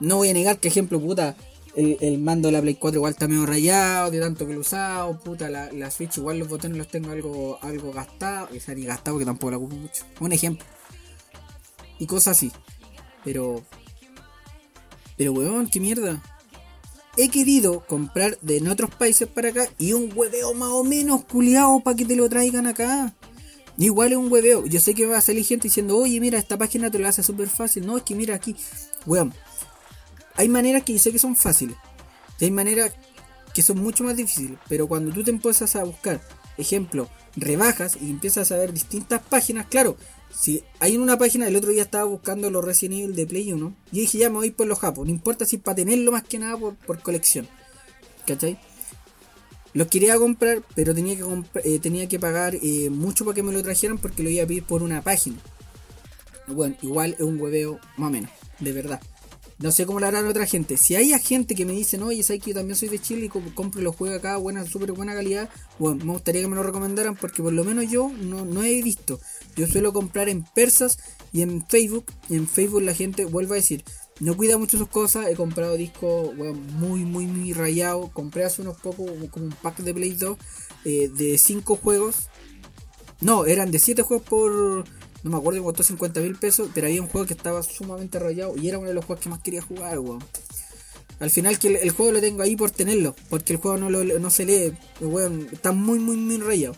No 0.00 0.16
voy 0.16 0.30
a 0.30 0.32
negar 0.32 0.58
que, 0.58 0.68
ejemplo, 0.68 0.98
puta, 0.98 1.36
el, 1.76 2.18
mando 2.18 2.48
de 2.48 2.52
la 2.52 2.62
Play 2.62 2.76
4 2.76 2.98
igual 2.98 3.12
está 3.12 3.28
medio 3.28 3.44
rayado, 3.44 4.10
de 4.10 4.18
tanto 4.18 4.46
que 4.46 4.52
lo 4.54 4.58
he 4.58 4.62
usado, 4.62 5.18
puta, 5.20 5.50
la, 5.50 5.70
la 5.72 5.90
Switch 5.90 6.16
igual 6.16 6.38
los 6.38 6.48
botones 6.48 6.78
los 6.78 6.88
tengo 6.88 7.10
algo, 7.10 7.58
algo 7.60 7.92
gastados, 7.92 8.50
o 8.50 8.60
sea, 8.60 8.74
ni 8.74 8.84
gastado 8.86 9.18
que 9.18 9.26
tampoco 9.26 9.50
la 9.50 9.58
ocupo 9.58 9.76
mucho. 9.76 10.04
Un 10.20 10.32
ejemplo. 10.32 10.64
Y 11.98 12.06
cosas 12.06 12.38
así. 12.38 12.50
Pero. 13.24 13.62
Pero 15.18 15.32
weón, 15.32 15.68
qué 15.68 15.80
mierda. 15.80 16.22
He 17.18 17.28
querido 17.30 17.80
comprar 17.86 18.38
de 18.42 18.58
en 18.58 18.68
otros 18.68 18.90
países 18.94 19.26
para 19.26 19.48
acá 19.48 19.68
y 19.78 19.94
un 19.94 20.12
hueveo 20.14 20.52
más 20.52 20.68
o 20.68 20.84
menos 20.84 21.24
culiado 21.24 21.80
para 21.80 21.96
que 21.96 22.04
te 22.04 22.14
lo 22.14 22.28
traigan 22.28 22.66
acá. 22.66 23.14
Igual 23.78 24.12
es 24.12 24.18
un 24.18 24.30
hueveo. 24.30 24.66
Yo 24.66 24.80
sé 24.80 24.94
que 24.94 25.06
va 25.06 25.18
a 25.18 25.22
salir 25.22 25.44
gente 25.44 25.68
diciendo, 25.68 25.96
oye, 25.96 26.20
mira, 26.20 26.38
esta 26.38 26.58
página 26.58 26.90
te 26.90 26.98
lo 26.98 27.08
hace 27.08 27.22
súper 27.22 27.48
fácil. 27.48 27.86
No, 27.86 27.96
es 27.96 28.02
que 28.02 28.14
mira 28.14 28.34
aquí. 28.34 28.54
Weón, 29.06 29.32
hay 30.34 30.48
maneras 30.48 30.82
que 30.82 30.92
yo 30.92 30.98
sé 30.98 31.12
que 31.12 31.18
son 31.18 31.36
fáciles. 31.36 31.76
Y 32.38 32.46
hay 32.46 32.50
maneras 32.50 32.92
que 33.54 33.62
son 33.62 33.78
mucho 33.78 34.04
más 34.04 34.16
difíciles. 34.16 34.58
Pero 34.68 34.86
cuando 34.86 35.12
tú 35.12 35.24
te 35.24 35.30
empiezas 35.30 35.74
a 35.76 35.84
buscar, 35.84 36.20
ejemplo, 36.58 37.08
rebajas 37.36 37.98
y 38.00 38.10
empiezas 38.10 38.52
a 38.52 38.56
ver 38.56 38.72
distintas 38.72 39.22
páginas, 39.22 39.66
claro, 39.66 39.96
si 40.38 40.62
hay 40.80 40.96
una 40.96 41.18
página, 41.18 41.48
el 41.48 41.56
otro 41.56 41.70
día 41.70 41.82
estaba 41.82 42.04
buscando 42.04 42.50
los 42.50 42.64
Resident 42.64 43.00
Evil 43.00 43.16
de 43.16 43.26
Play 43.26 43.52
1. 43.52 43.74
Y 43.92 44.00
dije, 44.00 44.18
ya 44.18 44.28
me 44.28 44.36
voy 44.36 44.50
por 44.50 44.66
los 44.66 44.78
japos. 44.78 45.06
No 45.06 45.10
importa 45.10 45.46
si 45.46 45.56
para 45.56 45.76
tenerlo 45.76 46.12
más 46.12 46.24
que 46.24 46.38
nada 46.38 46.58
por, 46.58 46.74
por 46.74 47.00
colección. 47.00 47.48
¿Cachai? 48.26 48.58
Los 49.72 49.88
quería 49.88 50.16
comprar, 50.16 50.62
pero 50.74 50.94
tenía 50.94 51.16
que, 51.16 51.24
eh, 51.64 51.78
tenía 51.78 52.08
que 52.08 52.18
pagar 52.18 52.54
eh, 52.54 52.90
mucho 52.90 53.24
para 53.24 53.34
que 53.34 53.42
me 53.42 53.52
lo 53.52 53.62
trajeran 53.62 53.98
porque 53.98 54.22
lo 54.22 54.30
iba 54.30 54.44
a 54.44 54.46
pedir 54.46 54.64
por 54.64 54.82
una 54.82 55.02
página. 55.02 55.36
Bueno, 56.48 56.76
igual 56.82 57.14
es 57.14 57.20
un 57.20 57.40
hueveo 57.40 57.78
más 57.96 58.08
o 58.08 58.10
menos, 58.10 58.30
de 58.60 58.72
verdad. 58.72 59.00
No 59.58 59.72
sé 59.72 59.86
cómo 59.86 60.00
lo 60.00 60.06
harán 60.06 60.26
otra 60.26 60.44
gente. 60.46 60.76
Si 60.76 60.96
hay 60.96 61.18
gente 61.18 61.54
que 61.54 61.64
me 61.64 61.72
dice, 61.72 61.96
no, 61.96 62.06
oye, 62.06 62.22
sabes 62.22 62.42
que 62.42 62.50
yo 62.50 62.56
también 62.56 62.76
soy 62.76 62.88
de 62.90 62.98
Chile 62.98 63.26
y 63.26 63.28
co- 63.30 63.40
compro 63.54 63.80
los 63.80 63.96
juegos 63.96 64.18
acá, 64.18 64.36
buena, 64.36 64.66
súper 64.66 64.92
buena 64.92 65.14
calidad, 65.14 65.48
bueno, 65.78 66.04
me 66.04 66.12
gustaría 66.12 66.42
que 66.42 66.48
me 66.48 66.56
lo 66.56 66.62
recomendaran 66.62 67.16
porque 67.16 67.42
por 67.42 67.52
lo 67.54 67.64
menos 67.64 67.90
yo 67.90 68.10
no, 68.20 68.44
no 68.44 68.62
he 68.62 68.82
visto. 68.82 69.18
Yo 69.56 69.66
suelo 69.66 69.92
comprar 69.94 70.28
en 70.28 70.44
persas 70.44 70.98
y 71.32 71.40
en 71.42 71.66
Facebook. 71.66 72.04
Y 72.28 72.36
en 72.36 72.46
Facebook 72.46 72.82
la 72.82 72.94
gente 72.94 73.24
vuelve 73.24 73.52
a 73.52 73.56
decir, 73.56 73.82
no 74.20 74.36
cuida 74.36 74.58
mucho 74.58 74.76
sus 74.76 74.88
cosas. 74.88 75.26
He 75.28 75.34
comprado 75.36 75.76
discos 75.76 76.34
muy, 76.72 77.04
muy, 77.06 77.26
muy 77.26 77.52
rayados. 77.54 78.10
Compré 78.12 78.44
hace 78.44 78.60
unos 78.60 78.76
pocos 78.78 79.10
como 79.30 79.46
un 79.46 79.52
pack 79.62 79.78
de 79.78 79.94
Play 79.94 80.12
2 80.12 80.36
eh, 80.84 81.08
de 81.16 81.38
5 81.38 81.76
juegos. 81.76 82.28
No, 83.20 83.46
eran 83.46 83.70
de 83.70 83.78
7 83.78 84.02
juegos 84.02 84.26
por. 84.28 84.84
No 85.26 85.32
me 85.32 85.38
acuerdo, 85.38 85.58
me 85.58 85.64
costó 85.64 85.82
50 85.82 86.20
mil 86.20 86.36
pesos. 86.36 86.70
Pero 86.72 86.86
había 86.86 87.02
un 87.02 87.08
juego 87.08 87.26
que 87.26 87.34
estaba 87.34 87.60
sumamente 87.64 88.20
rayado. 88.20 88.54
Y 88.56 88.68
era 88.68 88.78
uno 88.78 88.86
de 88.86 88.94
los 88.94 89.04
juegos 89.04 89.24
que 89.24 89.28
más 89.28 89.40
quería 89.40 89.60
jugar, 89.60 89.98
weón. 89.98 90.22
Al 91.18 91.30
final 91.30 91.58
que 91.58 91.66
el, 91.66 91.76
el 91.76 91.90
juego 91.90 92.12
lo 92.12 92.20
tengo 92.20 92.42
ahí 92.42 92.54
por 92.54 92.70
tenerlo. 92.70 93.16
Porque 93.28 93.54
el 93.54 93.58
juego 93.58 93.76
no, 93.76 93.90
lo, 93.90 94.04
no 94.04 94.30
se 94.30 94.44
lee. 94.44 94.72
Weón, 95.00 95.48
está 95.50 95.72
muy, 95.72 95.98
muy, 95.98 96.16
muy 96.16 96.38
rayado. 96.38 96.76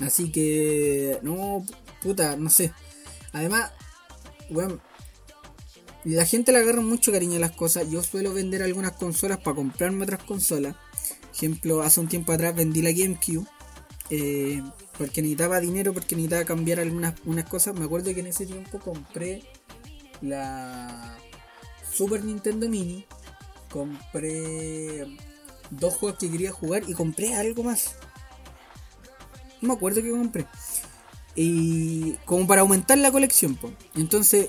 Así 0.00 0.30
que. 0.30 1.18
No, 1.22 1.64
puta, 2.02 2.36
no 2.36 2.50
sé. 2.50 2.70
Además, 3.32 3.72
weón. 4.50 4.82
La 6.04 6.26
gente 6.26 6.52
le 6.52 6.58
agarra 6.58 6.82
mucho 6.82 7.12
cariño 7.12 7.36
a 7.36 7.40
las 7.40 7.52
cosas. 7.52 7.88
Yo 7.88 8.02
suelo 8.02 8.34
vender 8.34 8.62
algunas 8.62 8.92
consolas 8.92 9.38
para 9.38 9.56
comprarme 9.56 10.04
otras 10.04 10.22
consolas. 10.22 10.76
Ejemplo, 11.34 11.80
hace 11.80 12.00
un 12.00 12.08
tiempo 12.08 12.32
atrás 12.32 12.54
vendí 12.54 12.82
la 12.82 12.92
GameCube. 12.92 13.46
Eh, 14.10 14.62
porque 14.96 15.22
necesitaba 15.22 15.60
dinero, 15.60 15.92
porque 15.92 16.16
necesitaba 16.16 16.44
cambiar 16.44 16.80
algunas 16.80 17.14
unas 17.24 17.48
cosas. 17.48 17.74
Me 17.74 17.84
acuerdo 17.84 18.12
que 18.14 18.20
en 18.20 18.26
ese 18.26 18.46
tiempo 18.46 18.78
compré 18.78 19.42
la 20.20 21.16
Super 21.90 22.24
Nintendo 22.24 22.68
Mini. 22.68 23.04
Compré 23.70 25.06
dos 25.70 25.94
juegos 25.94 26.18
que 26.18 26.30
quería 26.30 26.52
jugar 26.52 26.82
y 26.88 26.94
compré 26.94 27.34
algo 27.34 27.62
más. 27.62 27.96
No 29.60 29.68
me 29.68 29.74
acuerdo 29.74 30.02
que 30.02 30.10
compré. 30.10 30.46
Y 31.34 32.14
como 32.24 32.46
para 32.46 32.62
aumentar 32.62 32.98
la 32.98 33.12
colección, 33.12 33.56
po. 33.56 33.70
Entonces 33.94 34.48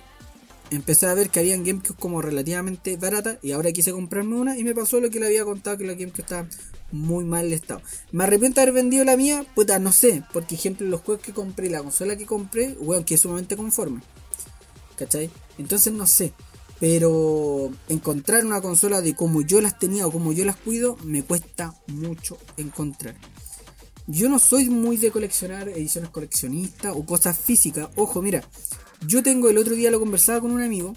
empecé 0.71 1.07
a 1.07 1.13
ver 1.13 1.29
que 1.29 1.39
habían 1.39 1.63
GameCube 1.63 1.97
como 1.97 2.21
relativamente 2.21 2.95
baratas 2.97 3.37
y 3.41 3.51
ahora 3.51 3.71
quise 3.71 3.91
comprarme 3.91 4.35
una 4.35 4.57
y 4.57 4.63
me 4.63 4.75
pasó 4.75 4.99
lo 4.99 5.09
que 5.09 5.19
le 5.19 5.27
había 5.27 5.43
contado 5.43 5.77
que 5.77 5.85
la 5.85 5.93
GameCube 5.93 6.21
estaba 6.21 6.47
muy 6.91 7.25
mal 7.25 7.51
estado. 7.51 7.81
Me 8.11 8.23
arrepiento 8.23 8.59
de 8.59 8.63
haber 8.63 8.75
vendido 8.75 9.05
la 9.05 9.17
mía, 9.17 9.45
puta, 9.55 9.79
no 9.79 9.91
sé, 9.91 10.23
porque 10.33 10.55
ejemplo 10.55 10.87
los 10.87 11.01
juegos 11.01 11.23
que 11.23 11.33
compré, 11.33 11.69
la 11.69 11.81
consola 11.81 12.15
que 12.15 12.25
compré, 12.25 12.75
weón, 12.79 13.03
que 13.03 13.15
es 13.15 13.21
sumamente 13.21 13.55
conforme. 13.55 14.01
¿Cachai? 14.95 15.29
Entonces 15.57 15.93
no 15.93 16.07
sé. 16.07 16.33
Pero 16.79 17.71
encontrar 17.89 18.45
una 18.45 18.61
consola 18.61 19.01
de 19.01 19.13
como 19.13 19.41
yo 19.41 19.59
las 19.59 19.77
tenía 19.77 20.07
o 20.07 20.11
como 20.11 20.31
yo 20.31 20.45
las 20.45 20.55
cuido, 20.55 20.97
me 21.03 21.23
cuesta 21.23 21.75
mucho 21.87 22.37
encontrar. 22.55 23.15
Yo 24.07 24.29
no 24.29 24.39
soy 24.39 24.69
muy 24.69 24.97
de 24.97 25.11
coleccionar 25.11 25.69
ediciones 25.69 26.09
coleccionistas 26.09 26.95
o 26.95 27.05
cosas 27.05 27.37
físicas. 27.37 27.89
Ojo, 27.95 28.21
mira, 28.21 28.43
yo 29.05 29.21
tengo 29.21 29.49
el 29.49 29.57
otro 29.57 29.75
día 29.75 29.91
lo 29.91 29.99
conversaba 29.99 30.41
con 30.41 30.51
un 30.51 30.61
amigo, 30.61 30.95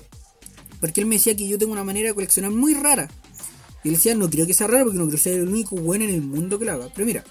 porque 0.80 1.00
él 1.00 1.06
me 1.06 1.16
decía 1.16 1.36
que 1.36 1.46
yo 1.46 1.58
tengo 1.58 1.72
una 1.72 1.84
manera 1.84 2.08
de 2.08 2.14
coleccionar 2.14 2.52
muy 2.52 2.74
rara. 2.74 3.10
Y 3.84 3.88
él 3.88 3.94
decía, 3.94 4.14
no 4.14 4.30
creo 4.30 4.46
que 4.46 4.54
sea 4.54 4.66
raro 4.66 4.84
porque 4.84 4.98
no 4.98 5.04
creo 5.06 5.16
que 5.16 5.22
sea 5.22 5.34
el 5.34 5.48
único 5.48 5.76
bueno 5.76 6.04
en 6.04 6.10
el 6.10 6.22
mundo 6.22 6.58
que 6.58 6.64
lo 6.64 6.72
haga. 6.72 6.88
Pero 6.94 7.06
mira, 7.06 7.24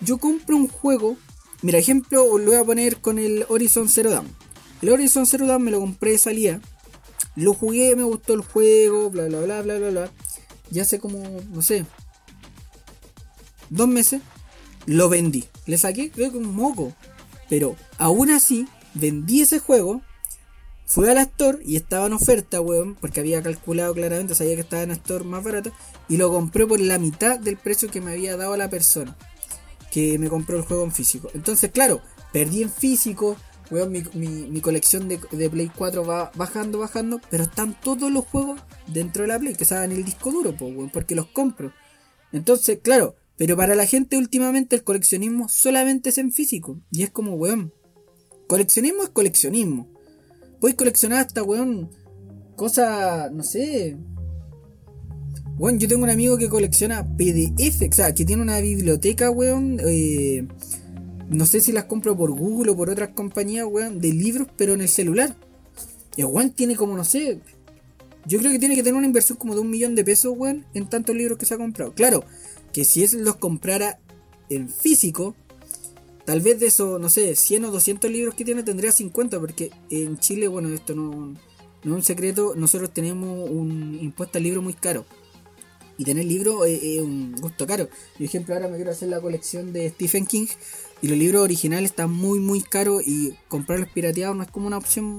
yo 0.00 0.18
compro 0.18 0.56
un 0.56 0.68
juego, 0.68 1.16
mira, 1.62 1.78
ejemplo, 1.78 2.38
lo 2.38 2.46
voy 2.46 2.56
a 2.56 2.64
poner 2.64 3.00
con 3.00 3.18
el 3.18 3.44
Horizon 3.48 3.88
Zero 3.88 4.10
Dawn. 4.10 4.28
El 4.82 4.90
Horizon 4.90 5.26
Zero 5.26 5.46
Dawn 5.46 5.62
me 5.62 5.70
lo 5.70 5.80
compré 5.80 6.12
de 6.12 6.18
salida, 6.18 6.60
lo 7.34 7.54
jugué, 7.54 7.96
me 7.96 8.04
gustó 8.04 8.34
el 8.34 8.42
juego, 8.42 9.10
bla 9.10 9.26
bla 9.26 9.40
bla 9.40 9.62
bla 9.62 9.78
bla 9.78 9.90
bla. 9.90 10.10
Ya 10.70 10.82
hace 10.82 10.98
como, 10.98 11.22
no 11.50 11.62
sé, 11.62 11.86
dos 13.70 13.88
meses, 13.88 14.20
lo 14.86 15.08
vendí. 15.08 15.44
Le 15.66 15.78
saqué, 15.78 16.10
creo 16.10 16.30
que 16.30 16.38
un 16.38 16.54
moco. 16.54 16.94
Pero 17.48 17.76
aún 17.98 18.30
así, 18.30 18.66
vendí 18.94 19.42
ese 19.42 19.58
juego. 19.58 20.02
Fui 20.90 21.06
al 21.06 21.18
Store 21.18 21.58
y 21.64 21.76
estaba 21.76 22.06
en 22.06 22.14
oferta, 22.14 22.62
weón, 22.62 22.94
porque 22.94 23.20
había 23.20 23.42
calculado 23.42 23.92
claramente, 23.92 24.34
sabía 24.34 24.54
que 24.54 24.62
estaba 24.62 24.82
en 24.82 24.90
Store 24.92 25.22
más 25.22 25.44
barato, 25.44 25.70
y 26.08 26.16
lo 26.16 26.30
compré 26.32 26.66
por 26.66 26.80
la 26.80 26.98
mitad 26.98 27.38
del 27.38 27.58
precio 27.58 27.90
que 27.90 28.00
me 28.00 28.12
había 28.12 28.38
dado 28.38 28.56
la 28.56 28.70
persona 28.70 29.14
que 29.90 30.18
me 30.18 30.28
compró 30.30 30.56
el 30.56 30.64
juego 30.64 30.84
en 30.84 30.92
físico. 30.92 31.30
Entonces, 31.34 31.70
claro, 31.72 32.00
perdí 32.32 32.62
en 32.62 32.70
físico, 32.70 33.36
weón, 33.70 33.92
mi, 33.92 34.02
mi- 34.14 34.60
colección 34.62 35.08
de, 35.08 35.20
de 35.30 35.50
Play 35.50 35.70
4 35.76 36.06
va 36.06 36.30
bajando, 36.34 36.78
bajando, 36.78 37.20
pero 37.30 37.44
están 37.44 37.78
todos 37.78 38.10
los 38.10 38.24
juegos 38.26 38.58
dentro 38.86 39.22
de 39.22 39.28
la 39.28 39.38
Play, 39.38 39.54
que 39.54 39.64
estaban 39.64 39.90
en 39.92 39.98
el 39.98 40.04
disco 40.04 40.30
duro, 40.32 40.54
weón, 40.58 40.88
porque 40.90 41.14
los 41.14 41.26
compro. 41.26 41.72
Entonces, 42.32 42.78
claro, 42.82 43.14
pero 43.36 43.56
para 43.58 43.74
la 43.74 43.84
gente 43.86 44.16
últimamente 44.16 44.74
el 44.76 44.84
coleccionismo 44.84 45.48
solamente 45.50 46.08
es 46.08 46.18
en 46.18 46.32
físico. 46.32 46.80
Y 46.90 47.02
es 47.02 47.10
como, 47.10 47.34
weón, 47.34 47.72
coleccionismo 48.46 49.02
es 49.02 49.10
coleccionismo. 49.10 49.88
Puedes 50.60 50.76
coleccionar 50.76 51.26
hasta, 51.26 51.42
weón, 51.42 51.90
cosas, 52.56 53.30
no 53.32 53.42
sé. 53.42 53.96
Weón, 55.58 55.78
yo 55.78 55.88
tengo 55.88 56.04
un 56.04 56.10
amigo 56.10 56.38
que 56.38 56.48
colecciona 56.48 57.06
PDF, 57.16 57.88
o 57.90 57.92
sea, 57.92 58.14
que 58.14 58.24
tiene 58.24 58.42
una 58.42 58.60
biblioteca, 58.60 59.30
weón. 59.30 59.78
eh, 59.84 60.46
no 61.28 61.44
sé 61.44 61.60
si 61.60 61.72
las 61.72 61.84
compro 61.84 62.16
por 62.16 62.30
Google 62.30 62.72
o 62.72 62.76
por 62.76 62.90
otras 62.90 63.10
compañías, 63.10 63.66
weón, 63.68 64.00
de 64.00 64.12
libros, 64.12 64.48
pero 64.56 64.74
en 64.74 64.80
el 64.80 64.88
celular. 64.88 65.36
Y 66.16 66.24
weón 66.24 66.50
tiene 66.50 66.74
como, 66.74 66.96
no 66.96 67.04
sé. 67.04 67.40
Yo 68.26 68.38
creo 68.38 68.50
que 68.50 68.58
tiene 68.58 68.74
que 68.74 68.82
tener 68.82 68.96
una 68.96 69.06
inversión 69.06 69.38
como 69.38 69.54
de 69.54 69.60
un 69.60 69.70
millón 69.70 69.94
de 69.94 70.04
pesos, 70.04 70.34
weón, 70.36 70.66
en 70.74 70.88
tantos 70.88 71.14
libros 71.14 71.38
que 71.38 71.46
se 71.46 71.54
ha 71.54 71.58
comprado. 71.58 71.92
Claro, 71.94 72.24
que 72.72 72.84
si 72.84 73.04
él 73.04 73.24
los 73.24 73.36
comprara 73.36 74.00
en 74.48 74.68
físico, 74.68 75.34
tal 76.28 76.42
vez 76.42 76.60
de 76.60 76.66
esos, 76.66 77.00
no 77.00 77.08
sé, 77.08 77.34
100 77.34 77.64
o 77.64 77.70
200 77.70 78.10
libros 78.10 78.34
que 78.34 78.44
tiene, 78.44 78.62
tendría 78.62 78.92
50, 78.92 79.40
porque 79.40 79.70
en 79.88 80.18
Chile, 80.18 80.46
bueno, 80.46 80.68
esto 80.68 80.94
no, 80.94 81.32
no 81.84 81.92
es 81.92 81.96
un 81.96 82.02
secreto, 82.02 82.52
nosotros 82.54 82.92
tenemos 82.92 83.48
un 83.48 83.98
impuesto 83.98 84.36
al 84.36 84.44
libro 84.44 84.60
muy 84.60 84.74
caro. 84.74 85.06
Y 85.96 86.04
tener 86.04 86.26
libros 86.26 86.66
es, 86.66 86.82
es 86.82 87.00
un 87.00 87.34
gusto 87.40 87.66
caro. 87.66 87.88
Por 87.88 88.22
ejemplo, 88.22 88.54
ahora 88.54 88.68
me 88.68 88.76
quiero 88.76 88.90
hacer 88.90 89.08
la 89.08 89.22
colección 89.22 89.72
de 89.72 89.88
Stephen 89.88 90.26
King. 90.26 90.48
Y 91.00 91.08
los 91.08 91.16
libros 91.16 91.42
originales 91.42 91.92
están 91.92 92.12
muy, 92.12 92.40
muy 92.40 92.60
caros. 92.60 93.02
Y 93.06 93.34
comprarlos 93.48 93.88
pirateados 93.88 94.36
no 94.36 94.42
es 94.42 94.50
como 94.50 94.66
una 94.66 94.76
opción 94.76 95.16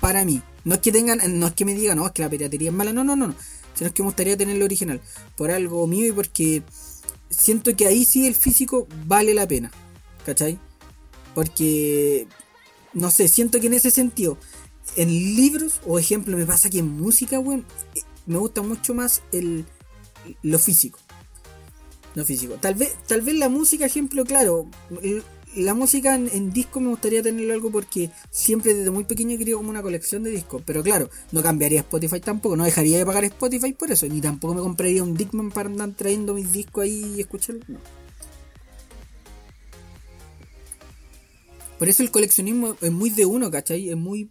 para 0.00 0.26
mí. 0.26 0.42
No 0.64 0.74
es 0.74 0.80
que 0.82 0.92
tengan, 0.92 1.18
no 1.40 1.46
es 1.46 1.54
que 1.54 1.64
me 1.64 1.74
digan, 1.74 1.96
no, 1.96 2.06
es 2.06 2.12
que 2.12 2.22
la 2.22 2.28
piratería 2.28 2.68
es 2.68 2.76
mala. 2.76 2.92
No, 2.92 3.04
no, 3.04 3.16
no, 3.16 3.28
no. 3.28 3.34
Sino 3.74 3.88
es 3.88 3.94
que 3.94 4.02
me 4.02 4.08
gustaría 4.08 4.36
tener 4.36 4.58
lo 4.58 4.66
original. 4.66 5.00
Por 5.34 5.50
algo 5.50 5.86
mío 5.86 6.06
y 6.06 6.12
porque 6.12 6.62
siento 7.30 7.74
que 7.74 7.86
ahí 7.86 8.04
sí 8.04 8.26
el 8.26 8.34
físico 8.34 8.86
vale 9.06 9.32
la 9.32 9.48
pena. 9.48 9.72
¿Cachai? 10.24 10.58
Porque, 11.34 12.26
no 12.92 13.10
sé, 13.10 13.28
siento 13.28 13.60
que 13.60 13.66
en 13.66 13.74
ese 13.74 13.90
sentido, 13.90 14.38
en 14.96 15.08
libros, 15.08 15.80
o 15.86 15.98
ejemplo, 15.98 16.36
me 16.36 16.46
pasa 16.46 16.70
que 16.70 16.78
en 16.78 16.88
música, 16.88 17.38
weón, 17.38 17.64
eh, 17.94 18.00
me 18.26 18.38
gusta 18.38 18.62
mucho 18.62 18.94
más 18.94 19.22
el, 19.32 19.66
lo 20.42 20.58
físico. 20.58 20.98
no 22.14 22.24
físico. 22.24 22.54
Tal 22.60 22.74
vez, 22.74 22.94
tal 23.06 23.22
vez 23.22 23.34
la 23.36 23.48
música, 23.48 23.86
ejemplo, 23.86 24.24
claro, 24.24 24.68
la 25.56 25.74
música 25.74 26.14
en, 26.14 26.52
disco 26.52 26.80
me 26.80 26.88
gustaría 26.88 27.22
tenerlo 27.22 27.54
algo 27.54 27.70
porque 27.70 28.10
siempre 28.30 28.74
desde 28.74 28.90
muy 28.90 29.04
pequeño 29.04 29.34
he 29.34 29.38
querido 29.38 29.58
como 29.58 29.70
una 29.70 29.82
colección 29.82 30.22
de 30.22 30.30
discos. 30.30 30.62
Pero 30.64 30.82
claro, 30.82 31.10
no 31.32 31.42
cambiaría 31.42 31.80
Spotify 31.80 32.20
tampoco, 32.20 32.56
no 32.56 32.64
dejaría 32.64 32.98
de 32.98 33.06
pagar 33.06 33.24
Spotify 33.24 33.72
por 33.72 33.90
eso, 33.90 34.06
ni 34.08 34.20
tampoco 34.20 34.54
me 34.54 34.60
compraría 34.60 35.02
un 35.02 35.14
Dickman 35.14 35.50
para 35.50 35.68
andar 35.68 35.92
trayendo 35.92 36.34
mis 36.34 36.52
discos 36.52 36.84
ahí 36.84 37.14
y 37.16 37.20
escucharlos. 37.20 37.80
Por 41.78 41.88
eso 41.88 42.02
el 42.02 42.10
coleccionismo 42.10 42.76
es 42.80 42.92
muy 42.92 43.10
de 43.10 43.26
uno, 43.26 43.50
¿cachai? 43.50 43.88
Es 43.88 43.96
muy. 43.96 44.30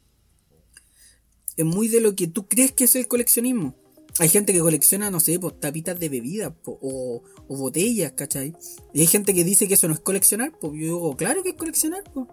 Es 1.56 1.66
muy 1.66 1.88
de 1.88 2.02
lo 2.02 2.16
que 2.16 2.28
tú 2.28 2.48
crees 2.48 2.72
que 2.72 2.86
es 2.86 2.96
el 2.96 3.08
coleccionismo. 3.08 3.76
Hay 4.20 4.30
gente 4.30 4.54
que 4.54 4.60
colecciona, 4.60 5.10
no 5.10 5.20
sé, 5.20 5.40
pues, 5.40 5.60
tapitas 5.60 6.00
de 6.00 6.10
bebidas 6.10 6.54
o, 6.66 7.24
botellas, 7.48 8.12
¿cachai? 8.14 8.54
Y 8.94 9.02
hay 9.02 9.08
gente 9.08 9.34
que 9.34 9.44
dice 9.44 9.68
que 9.68 9.74
eso 9.74 9.88
no 9.88 9.94
es 9.94 10.00
coleccionar, 10.00 10.52
pues 10.60 10.74
yo 10.74 10.80
digo, 10.80 11.18
claro 11.18 11.42
que 11.42 11.50
es 11.50 11.56
coleccionar, 11.56 12.04
pues. 12.14 12.28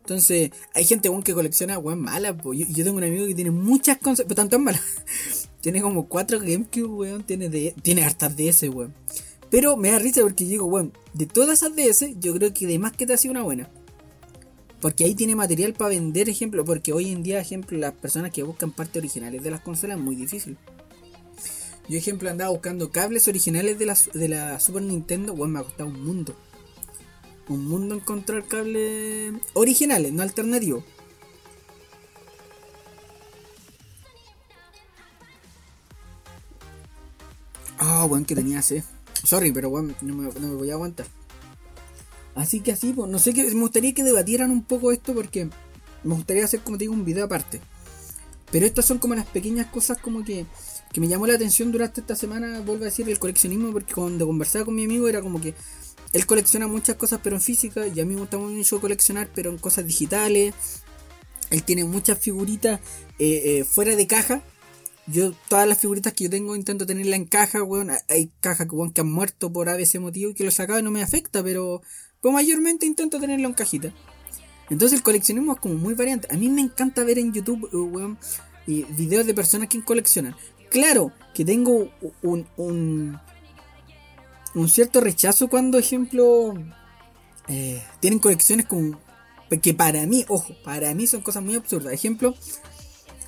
Entonces, 0.00 0.50
hay 0.72 0.86
gente 0.86 1.10
que 1.22 1.34
colecciona 1.34 1.78
weón 1.78 2.00
mala, 2.00 2.34
pues. 2.34 2.66
Yo, 2.66 2.82
tengo 2.82 2.96
un 2.96 3.04
amigo 3.04 3.26
que 3.26 3.34
tiene 3.34 3.50
muchas 3.50 3.98
cosas, 3.98 4.24
pero 4.24 4.36
tanto 4.36 4.58
malas. 4.58 4.80
tiene 5.60 5.82
como 5.82 6.08
cuatro 6.08 6.40
GameCube, 6.40 6.86
weón. 6.86 7.24
Tiene, 7.24 7.50
de, 7.50 7.74
tiene 7.82 8.04
hartas 8.04 8.34
DS, 8.34 8.62
weón. 8.70 8.94
Pero 9.50 9.76
me 9.76 9.90
da 9.90 9.98
risa 9.98 10.22
porque 10.22 10.44
digo, 10.44 10.66
weón, 10.66 10.92
de 11.14 11.26
todas 11.26 11.62
esas 11.62 11.74
DS, 11.74 12.18
yo 12.20 12.34
creo 12.34 12.52
que 12.52 12.66
de 12.66 12.78
más 12.78 12.92
que 12.92 13.06
te 13.06 13.14
ha 13.14 13.16
sido 13.16 13.32
una 13.32 13.42
buena. 13.42 13.70
Porque 14.80 15.04
ahí 15.04 15.14
tiene 15.14 15.34
material 15.34 15.72
para 15.72 15.90
vender, 15.90 16.28
ejemplo. 16.28 16.64
Porque 16.64 16.92
hoy 16.92 17.10
en 17.10 17.22
día, 17.22 17.40
ejemplo, 17.40 17.76
las 17.78 17.92
personas 17.92 18.30
que 18.30 18.42
buscan 18.42 18.70
partes 18.70 18.96
originales 18.96 19.42
de 19.42 19.50
las 19.50 19.60
consolas 19.60 19.98
es 19.98 20.04
muy 20.04 20.16
difícil. 20.16 20.56
Yo, 21.88 21.96
ejemplo, 21.96 22.28
andaba 22.30 22.50
buscando 22.50 22.90
cables 22.90 23.26
originales 23.28 23.78
de 23.78 23.86
la, 23.86 23.96
de 24.12 24.28
la 24.28 24.60
Super 24.60 24.82
Nintendo. 24.82 25.34
Bueno, 25.34 25.54
me 25.54 25.60
ha 25.60 25.64
costado 25.64 25.88
un 25.88 26.04
mundo. 26.04 26.36
Un 27.48 27.66
mundo 27.66 27.94
encontrar 27.94 28.46
cables 28.46 29.34
originales, 29.54 30.12
no 30.12 30.22
alternativos. 30.22 30.84
Ah, 37.78 38.04
bueno, 38.06 38.26
que 38.26 38.34
tenía 38.34 38.60
sed. 38.60 38.84
Sorry, 39.24 39.52
pero 39.52 39.70
bueno, 39.70 39.94
no 40.00 40.14
me 40.14 40.54
voy 40.54 40.70
a 40.70 40.74
aguantar. 40.74 41.06
Así 42.34 42.60
que 42.60 42.72
así, 42.72 42.92
pues, 42.92 43.10
no 43.10 43.18
sé 43.18 43.34
qué, 43.34 43.44
me 43.52 43.60
gustaría 43.60 43.92
que 43.92 44.04
debatieran 44.04 44.50
un 44.50 44.62
poco 44.62 44.92
esto 44.92 45.12
porque 45.12 45.48
me 46.04 46.14
gustaría 46.14 46.44
hacer, 46.44 46.60
como 46.60 46.78
te 46.78 46.84
digo, 46.84 46.94
un 46.94 47.04
video 47.04 47.24
aparte. 47.24 47.60
Pero 48.52 48.64
estas 48.64 48.84
son 48.84 48.98
como 48.98 49.14
las 49.14 49.26
pequeñas 49.26 49.66
cosas 49.66 49.98
como 49.98 50.24
que, 50.24 50.46
que 50.92 51.00
me 51.00 51.08
llamó 51.08 51.26
la 51.26 51.34
atención 51.34 51.72
durante 51.72 52.00
esta 52.00 52.14
semana, 52.14 52.60
vuelvo 52.60 52.84
a 52.84 52.86
decir, 52.86 53.08
el 53.08 53.18
coleccionismo, 53.18 53.72
porque 53.72 53.92
cuando 53.92 54.26
conversaba 54.26 54.64
con 54.64 54.76
mi 54.76 54.84
amigo 54.84 55.08
era 55.08 55.20
como 55.20 55.40
que 55.40 55.54
él 56.12 56.26
colecciona 56.26 56.66
muchas 56.66 56.96
cosas 56.96 57.20
pero 57.22 57.36
en 57.36 57.42
física 57.42 57.86
y 57.86 58.00
a 58.00 58.04
mí 58.04 58.14
me 58.14 58.20
gusta 58.20 58.38
mucho 58.38 58.80
coleccionar 58.80 59.28
pero 59.34 59.50
en 59.50 59.58
cosas 59.58 59.86
digitales. 59.86 60.54
Él 61.50 61.62
tiene 61.62 61.84
muchas 61.84 62.18
figuritas 62.18 62.80
eh, 63.18 63.42
eh, 63.44 63.64
fuera 63.64 63.96
de 63.96 64.06
caja. 64.06 64.42
Yo 65.10 65.32
todas 65.48 65.66
las 65.66 65.78
figuritas 65.78 66.12
que 66.12 66.24
yo 66.24 66.30
tengo 66.30 66.54
intento 66.54 66.84
tenerlas 66.84 67.18
en 67.18 67.24
caja, 67.24 67.62
weón. 67.62 67.90
Hay 68.08 68.30
cajas 68.40 68.68
que, 68.68 68.92
que 68.92 69.00
han 69.00 69.10
muerto 69.10 69.52
por 69.52 69.68
ese 69.68 69.98
motivo 69.98 70.30
y 70.30 70.34
que 70.34 70.44
lo 70.44 70.50
sacaba 70.50 70.80
y 70.80 70.82
no 70.82 70.90
me 70.90 71.02
afecta, 71.02 71.42
pero 71.42 71.82
pues 72.20 72.34
mayormente 72.34 72.84
intento 72.84 73.18
tenerlo 73.18 73.48
en 73.48 73.54
cajita. 73.54 73.92
Entonces 74.70 74.98
el 74.98 75.02
coleccionismo 75.02 75.54
es 75.54 75.60
como 75.60 75.74
muy 75.74 75.94
variante. 75.94 76.28
A 76.30 76.36
mí 76.36 76.48
me 76.50 76.60
encanta 76.60 77.04
ver 77.04 77.18
en 77.18 77.32
YouTube, 77.32 77.72
uh, 77.72 78.16
videos 78.66 79.24
de 79.26 79.32
personas 79.32 79.68
que 79.68 79.82
coleccionan. 79.82 80.36
Claro 80.70 81.12
que 81.34 81.44
tengo 81.44 81.90
un, 82.20 82.46
un, 82.58 83.18
un 84.54 84.68
cierto 84.68 85.00
rechazo 85.00 85.48
cuando, 85.48 85.78
ejemplo, 85.78 86.52
eh, 87.48 87.82
tienen 88.00 88.18
colecciones 88.18 88.66
con... 88.66 88.98
Que 89.62 89.72
para 89.72 90.06
mí, 90.06 90.26
ojo, 90.28 90.54
para 90.62 90.92
mí 90.92 91.06
son 91.06 91.22
cosas 91.22 91.42
muy 91.42 91.54
absurdas. 91.54 91.94
Ejemplo, 91.94 92.34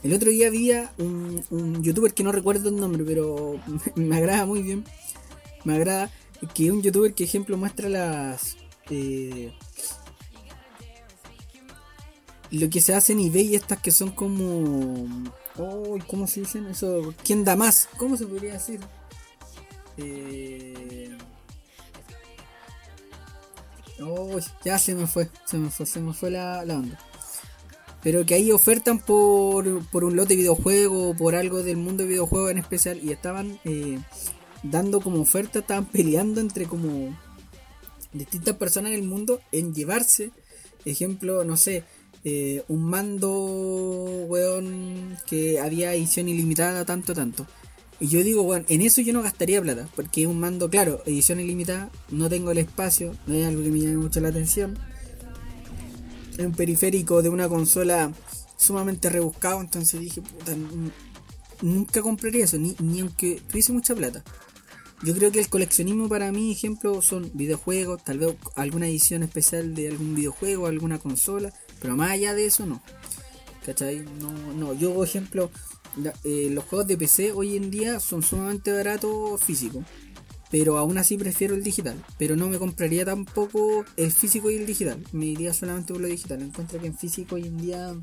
el 0.02 0.14
otro 0.14 0.30
día 0.30 0.46
había 0.46 0.92
un, 0.98 1.44
un 1.50 1.82
youtuber 1.82 2.14
que 2.14 2.24
no 2.24 2.32
recuerdo 2.32 2.68
el 2.68 2.76
nombre, 2.76 3.04
pero 3.04 3.60
me 3.94 4.16
agrada 4.16 4.46
muy 4.46 4.62
bien. 4.62 4.84
Me 5.64 5.74
agrada 5.74 6.10
que 6.54 6.70
un 6.72 6.82
youtuber 6.82 7.14
que, 7.14 7.24
ejemplo, 7.24 7.56
muestra 7.56 7.88
las, 7.88 8.56
este, 8.90 9.52
lo 12.50 12.68
que 12.68 12.80
se 12.80 12.94
hace 12.94 13.12
en 13.12 13.20
eBay, 13.20 13.54
estas 13.54 13.80
que 13.80 13.92
son 13.92 14.10
como. 14.10 15.06
Oh, 15.56 15.98
¿Cómo 16.06 16.26
se 16.26 16.40
dicen 16.40 16.66
eso? 16.66 17.14
¿Quién 17.24 17.44
da 17.44 17.54
más? 17.54 17.88
¿Cómo 17.96 18.16
se 18.16 18.26
podría 18.26 18.54
decir? 18.54 18.80
Eh... 19.96 21.16
Oh, 24.02 24.38
ya 24.64 24.78
se 24.78 24.94
me 24.94 25.06
fue, 25.06 25.30
se 25.44 25.58
me 25.58 25.68
fue, 25.68 25.84
se 25.84 26.00
me 26.00 26.14
fue 26.14 26.30
la, 26.30 26.62
onda. 26.62 26.98
Pero 28.02 28.24
que 28.24 28.34
ahí 28.34 28.50
ofertan 28.50 28.98
por, 28.98 29.84
por 29.88 30.04
un 30.04 30.16
lote 30.16 30.30
de 30.30 30.40
videojuego, 30.40 31.14
por 31.14 31.34
algo 31.34 31.62
del 31.62 31.76
mundo 31.76 32.02
de 32.02 32.08
videojuegos 32.08 32.50
en 32.50 32.58
especial, 32.58 33.00
y 33.02 33.12
estaban 33.12 33.58
eh, 33.64 33.98
dando 34.62 35.00
como 35.00 35.20
oferta, 35.20 35.58
estaban 35.58 35.86
peleando 35.86 36.40
entre 36.40 36.66
como 36.66 37.16
distintas 38.12 38.56
personas 38.56 38.92
en 38.92 38.98
el 38.98 39.06
mundo 39.06 39.40
en 39.52 39.74
llevarse, 39.74 40.30
ejemplo, 40.84 41.44
no 41.44 41.56
sé, 41.56 41.84
eh, 42.24 42.62
un 42.68 42.82
mando, 42.82 43.30
weón, 44.28 45.16
que 45.26 45.60
había 45.60 45.94
edición 45.94 46.28
ilimitada, 46.28 46.84
tanto, 46.84 47.14
tanto. 47.14 47.46
Y 47.98 48.08
yo 48.08 48.22
digo, 48.22 48.42
weón, 48.42 48.64
en 48.68 48.82
eso 48.82 49.00
yo 49.00 49.12
no 49.12 49.22
gastaría 49.22 49.60
plata, 49.60 49.88
porque 49.94 50.26
un 50.26 50.40
mando, 50.40 50.70
claro, 50.70 51.02
edición 51.06 51.40
ilimitada, 51.40 51.90
no 52.10 52.28
tengo 52.28 52.50
el 52.50 52.58
espacio, 52.58 53.14
no 53.26 53.34
es 53.34 53.46
algo 53.46 53.62
que 53.62 53.70
me 53.70 53.80
llame 53.80 53.96
mucho 53.96 54.20
la 54.20 54.28
atención. 54.28 54.78
Es 56.40 56.46
un 56.46 56.52
periférico 56.52 57.20
de 57.20 57.28
una 57.28 57.50
consola 57.50 58.10
sumamente 58.56 59.10
rebuscado, 59.10 59.60
entonces 59.60 60.00
dije, 60.00 60.22
puta, 60.22 60.56
nunca 61.60 62.00
compraría 62.00 62.44
eso, 62.44 62.56
ni, 62.56 62.74
ni 62.78 63.00
aunque 63.00 63.42
tuviese 63.46 63.74
mucha 63.74 63.94
plata. 63.94 64.24
Yo 65.02 65.14
creo 65.14 65.30
que 65.30 65.40
el 65.40 65.50
coleccionismo 65.50 66.08
para 66.08 66.32
mí, 66.32 66.50
ejemplo, 66.50 67.02
son 67.02 67.30
videojuegos, 67.34 68.02
tal 68.02 68.20
vez 68.20 68.36
alguna 68.56 68.88
edición 68.88 69.22
especial 69.22 69.74
de 69.74 69.88
algún 69.88 70.14
videojuego, 70.14 70.66
alguna 70.66 70.98
consola, 70.98 71.52
pero 71.78 71.94
más 71.94 72.10
allá 72.10 72.32
de 72.32 72.46
eso 72.46 72.64
no. 72.64 72.82
No, 74.18 74.32
no. 74.54 74.72
Yo, 74.72 74.94
por 74.94 75.06
ejemplo, 75.06 75.50
eh, 76.24 76.48
los 76.50 76.64
juegos 76.64 76.88
de 76.88 76.96
PC 76.96 77.32
hoy 77.32 77.56
en 77.56 77.70
día 77.70 78.00
son 78.00 78.22
sumamente 78.22 78.72
baratos 78.72 79.42
físicos, 79.42 79.84
pero 80.50 80.78
aún 80.78 80.98
así 80.98 81.16
prefiero 81.16 81.54
el 81.54 81.62
digital. 81.62 82.02
Pero 82.18 82.36
no 82.36 82.48
me 82.48 82.58
compraría 82.58 83.04
tampoco 83.04 83.84
el 83.96 84.12
físico 84.12 84.50
y 84.50 84.56
el 84.56 84.66
digital, 84.66 85.02
me 85.12 85.26
iría 85.26 85.54
solamente 85.54 85.92
por 85.92 86.02
lo 86.02 86.08
digital. 86.08 86.42
Encuentro 86.42 86.80
que 86.80 86.88
en 86.88 86.96
físico 86.96 87.36
hoy 87.36 87.46
en 87.46 87.58
día 87.58 87.94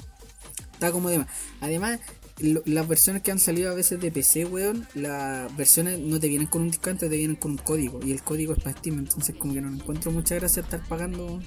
está 0.74 0.92
como 0.92 1.10
de 1.10 1.20
más. 1.20 1.28
Además, 1.62 2.00
las 2.40 2.88
versiones 2.88 3.24
que 3.24 3.32
han 3.32 3.40
salido 3.40 3.72
a 3.72 3.74
veces 3.74 4.00
de 4.00 4.12
PC, 4.12 4.46
weón, 4.46 4.88
las 4.94 5.56
versiones 5.58 6.00
no 6.00 6.20
te 6.20 6.28
vienen 6.28 6.48
con 6.48 6.62
un 6.62 6.70
disco 6.70 6.94
te 6.96 7.08
vienen 7.10 7.36
con 7.36 7.52
un 7.52 7.58
código. 7.58 8.00
Y 8.06 8.12
el 8.12 8.22
código 8.22 8.54
es 8.54 8.60
para 8.64 8.78
Steam, 8.78 9.00
entonces 9.00 9.36
como 9.36 9.54
que 9.54 9.62
no 9.62 9.74
encuentro 9.74 10.12
mucha 10.12 10.36
gracia 10.36 10.62
estar 10.62 10.88
pagando. 10.88 11.40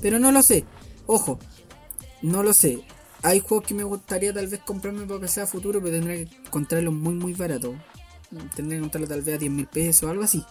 Pero 0.00 0.18
no 0.18 0.32
lo 0.32 0.42
sé. 0.42 0.64
Ojo, 1.06 1.38
no 2.20 2.42
lo 2.42 2.52
sé. 2.52 2.80
Hay 3.22 3.40
juegos 3.40 3.66
que 3.66 3.74
me 3.74 3.84
gustaría 3.84 4.32
tal 4.32 4.48
vez 4.48 4.60
comprarme 4.60 5.06
para 5.06 5.20
PC 5.20 5.40
a 5.42 5.46
futuro, 5.46 5.80
pero 5.80 5.94
tendría 5.94 6.24
que 6.24 6.36
encontrarlos 6.44 6.92
muy 6.92 7.14
muy 7.14 7.32
barato. 7.32 7.74
Tendría 8.54 8.76
que 8.76 8.78
encontrarlo 8.78 9.08
tal 9.08 9.22
vez 9.22 9.34
a 9.34 9.38
10 9.38 9.52
mil 9.52 9.66
pesos 9.66 10.04
o 10.04 10.10
algo 10.10 10.22
así. 10.22 10.44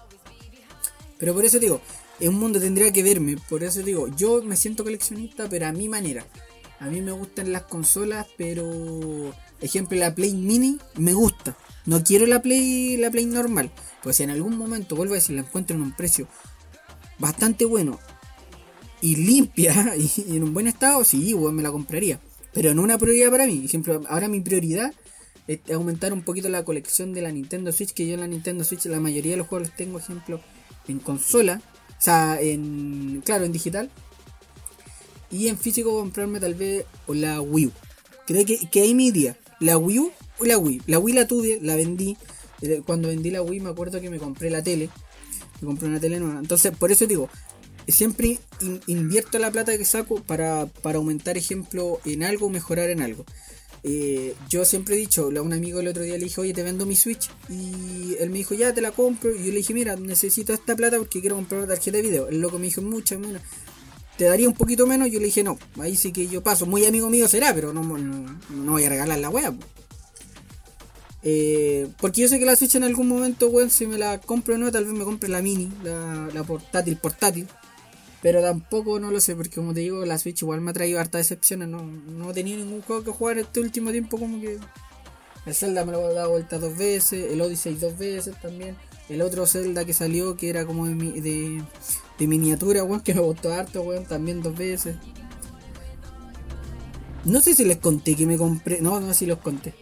Pero 1.18 1.34
por 1.34 1.46
eso 1.46 1.60
digo, 1.60 1.82
en 2.20 2.30
un 2.30 2.40
mundo 2.40 2.60
tendría 2.60 2.92
que 2.92 3.04
verme. 3.04 3.38
Por 3.50 3.64
eso 3.64 3.82
digo, 3.82 4.08
yo 4.16 4.42
me 4.44 4.56
siento 4.56 4.84
coleccionista, 4.84 5.48
pero 5.50 5.68
a 5.68 5.72
mi 5.72 5.90
manera. 5.90 6.26
A 6.80 6.88
mí 6.88 7.00
me 7.02 7.12
gustan 7.12 7.52
las 7.52 7.64
consolas, 7.64 8.28
pero 8.38 9.34
ejemplo 9.60 9.98
la 10.00 10.16
Play 10.16 10.34
Mini 10.34 10.80
me 10.98 11.14
gusta. 11.14 11.56
No 11.86 12.04
quiero 12.04 12.26
la 12.26 12.42
Play 12.42 12.98
la 12.98 13.12
Play 13.12 13.26
normal, 13.26 13.72
pues 14.02 14.18
si 14.18 14.24
en 14.24 14.32
algún 14.32 14.58
momento 14.58 14.96
vuelvo 14.96 15.14
a 15.14 15.18
decir 15.18 15.36
la 15.36 15.42
encuentro 15.42 15.76
en 15.76 15.84
un 15.84 15.92
precio 15.92 16.28
bastante 17.20 17.66
bueno 17.66 18.00
y 19.00 19.16
limpia 19.16 19.96
y, 19.98 20.36
en 20.36 20.44
un 20.44 20.54
buen 20.54 20.68
estado, 20.68 21.04
sí, 21.04 21.30
igual 21.30 21.54
me 21.54 21.64
la 21.64 21.72
compraría. 21.72 22.20
Pero 22.54 22.74
no 22.74 22.82
una 22.82 22.98
prioridad 22.98 23.32
para 23.32 23.46
mí. 23.46 23.64
Ejemplo, 23.64 24.02
ahora 24.10 24.28
mi 24.28 24.42
prioridad 24.42 24.92
aumentar 25.74 26.14
un 26.14 26.22
poquito 26.22 26.50
la 26.50 26.64
colección 26.64 27.14
de 27.14 27.22
la 27.22 27.32
Nintendo 27.32 27.72
Switch, 27.72 27.94
que 27.94 28.08
yo 28.08 28.14
en 28.14 28.22
la 28.22 28.28
Nintendo 28.28 28.64
Switch 28.64 28.86
la 28.86 29.00
mayoría 29.00 29.32
de 29.32 29.38
los 29.38 29.48
juegos 29.48 29.70
los 29.70 29.78
tengo, 29.78 30.00
ejemplo, 30.00 30.42
en 30.88 31.00
consola, 31.00 31.62
o 31.90 32.02
sea, 32.02 32.40
en 32.42 33.22
claro, 33.26 33.46
en 33.46 33.52
digital 33.52 33.90
y 35.32 35.48
en 35.48 35.58
físico 35.58 35.92
comprarme 35.92 36.40
tal 36.40 36.56
vez 36.56 36.86
la 37.08 37.42
Wii 37.42 37.68
U. 37.68 37.72
Creo 38.28 38.46
que, 38.46 38.58
que 38.70 38.82
ahí 38.82 38.94
mi 38.94 39.08
idea. 39.08 39.38
La 39.60 39.78
Wii 39.78 40.00
U 40.00 40.12
o 40.40 40.46
la 40.46 40.58
Wii. 40.58 40.82
La 40.88 41.00
Wii 41.00 41.16
la 41.16 41.28
tuve, 41.28 41.60
la 41.62 41.76
vendí. 41.76 42.18
Eh, 42.62 42.82
cuando 42.86 43.08
vendí 43.08 43.32
la 43.32 43.42
Wii 43.42 43.62
me 43.62 43.70
acuerdo 43.70 44.02
que 44.02 44.10
me 44.10 44.20
compré 44.20 44.50
la 44.50 44.62
tele. 44.62 44.90
Me 45.62 45.68
compré 45.68 45.88
una 45.88 46.00
tele 46.00 46.20
nueva. 46.20 46.40
Entonces, 46.40 46.76
por 46.76 46.92
eso 46.92 47.08
digo, 47.08 47.30
siempre 47.88 48.40
invierto 48.88 49.40
la 49.40 49.52
plata 49.52 49.78
que 49.78 49.86
saco 49.86 50.22
para, 50.22 50.66
para 50.66 50.98
aumentar, 50.98 51.38
ejemplo, 51.38 52.00
en 52.06 52.24
algo, 52.24 52.50
mejorar 52.50 52.90
en 52.90 53.02
algo. 53.02 53.26
Eh, 53.84 54.36
yo 54.48 54.64
siempre 54.64 54.96
he 54.96 54.98
dicho, 54.98 55.32
a 55.36 55.42
un 55.42 55.54
amigo 55.54 55.80
el 55.80 55.88
otro 55.88 56.04
día 56.04 56.18
le 56.18 56.26
dije, 56.26 56.40
oye, 56.40 56.54
te 56.54 56.64
vendo 56.64 56.86
mi 56.86 56.96
Switch. 56.96 57.30
Y 57.50 58.16
él 58.20 58.30
me 58.30 58.38
dijo, 58.38 58.54
ya 58.54 58.74
te 58.74 58.82
la 58.82 58.92
compro. 58.92 59.34
Y 59.34 59.40
yo 59.40 59.52
le 59.52 59.58
dije, 59.58 59.74
mira, 59.74 59.96
necesito 59.96 60.54
esta 60.54 60.76
plata 60.76 60.98
porque 60.98 61.22
quiero 61.22 61.36
comprar 61.36 61.62
una 61.62 61.74
tarjeta 61.74 61.98
de 61.98 62.04
video. 62.04 62.28
El 62.28 62.40
loco 62.40 62.60
me 62.60 62.66
dijo, 62.66 62.82
mucha 62.82 63.18
menos. 63.18 63.42
¿Te 64.18 64.26
daría 64.26 64.48
un 64.48 64.54
poquito 64.54 64.86
menos? 64.86 65.10
Yo 65.10 65.20
le 65.20 65.26
dije, 65.26 65.44
no. 65.44 65.58
Ahí 65.80 65.96
sí 65.96 66.12
que 66.12 66.28
yo 66.28 66.44
paso. 66.44 66.66
Muy 66.66 66.86
amigo 66.86 67.10
mío 67.10 67.28
será, 67.28 67.54
pero 67.56 67.74
no, 67.74 67.84
no, 67.84 68.72
voy 68.72 68.84
a 68.84 68.90
regalar 68.90 69.20
la 69.20 69.30
wea. 69.30 69.54
Eh, 71.24 71.88
porque 72.00 72.22
yo 72.22 72.28
sé 72.28 72.40
que 72.40 72.46
la 72.46 72.56
Switch 72.56 72.76
en 72.76 72.84
algún 72.84 73.08
momento, 73.08 73.48
weón, 73.48 73.70
si 73.70 73.88
me 73.88 73.98
la 73.98 74.20
compro 74.20 74.56
o 74.56 74.58
no, 74.58 74.72
tal 74.72 74.86
vez 74.86 74.94
me 74.94 75.04
compre 75.04 75.30
la 75.30 75.42
mini, 75.42 75.72
la, 75.84 76.30
la 76.34 76.44
portátil, 76.44 76.98
portátil. 76.98 77.48
Pero 78.22 78.42
tampoco 78.42 79.00
no 79.00 79.10
lo 79.10 79.20
sé, 79.20 79.36
porque 79.36 79.56
como 79.56 79.74
te 79.74 79.80
digo, 79.80 80.06
la 80.06 80.20
Switch 80.20 80.44
igual 80.44 80.62
me 80.62 80.72
ha 80.72 80.74
traído 80.74 81.00
harta 81.00 81.18
decepciones. 81.18 81.68
No, 81.68 81.84
no 81.84 82.34
tenía 82.34 82.56
ningún 82.56 82.82
juego 82.82 83.04
que 83.04 83.12
jugar 83.12 83.40
este 83.40 83.60
último 83.60 83.92
tiempo, 83.92 84.18
como 84.20 84.40
que. 84.40 84.60
El 85.44 85.56
Zelda 85.56 85.84
me 85.86 85.92
lo 85.92 86.12
he 86.12 86.14
dado 86.14 86.30
vuelta 86.30 86.60
dos 86.60 86.78
veces, 86.78 87.32
el 87.32 87.42
Odyssey 87.42 87.74
dos 87.76 87.98
veces 87.98 88.40
también. 88.40 88.76
El 89.10 89.24
otro 89.24 89.48
Zelda 89.48 89.86
que 89.86 89.94
salió, 89.94 90.38
que 90.38 90.50
era 90.50 90.66
como 90.66 90.86
de, 90.86 91.64
de, 92.20 92.28
miniatura, 92.28 92.84
weón, 92.84 93.02
que 93.02 93.16
me 93.16 93.22
gustó 93.22 93.52
harto, 93.52 93.82
weón, 93.82 94.06
también 94.06 94.44
dos 94.44 94.56
veces. 94.56 94.98
No 97.26 97.42
sé 97.42 97.56
si 97.56 97.66
les 97.66 97.78
conté 97.78 98.16
que 98.16 98.28
me 98.28 98.38
compré. 98.38 98.82
No, 98.82 99.00
no 99.00 99.08
sé 99.08 99.14
si 99.16 99.26
los 99.26 99.40
conté. 99.40 99.74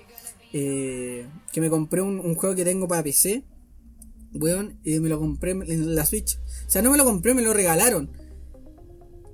Eh, 0.54 1.28
que 1.52 1.60
me 1.60 1.70
compré 1.70 2.02
un, 2.02 2.20
un, 2.22 2.36
juego 2.36 2.56
que 2.56 2.64
tengo 2.64 2.88
para 2.88 3.04
PC. 3.04 3.44
Weón, 4.34 4.80
y 4.86 5.00
me 5.02 5.10
lo 5.10 5.20
compré 5.20 5.52
en 5.52 5.94
la 5.94 6.06
Switch. 6.06 6.38
O 6.68 6.70
sea, 6.70 6.82
no 6.82 6.92
me 6.92 6.98
lo 6.98 7.04
compré, 7.04 7.34
me 7.34 7.42
lo 7.42 7.54
regalaron. 7.54 8.10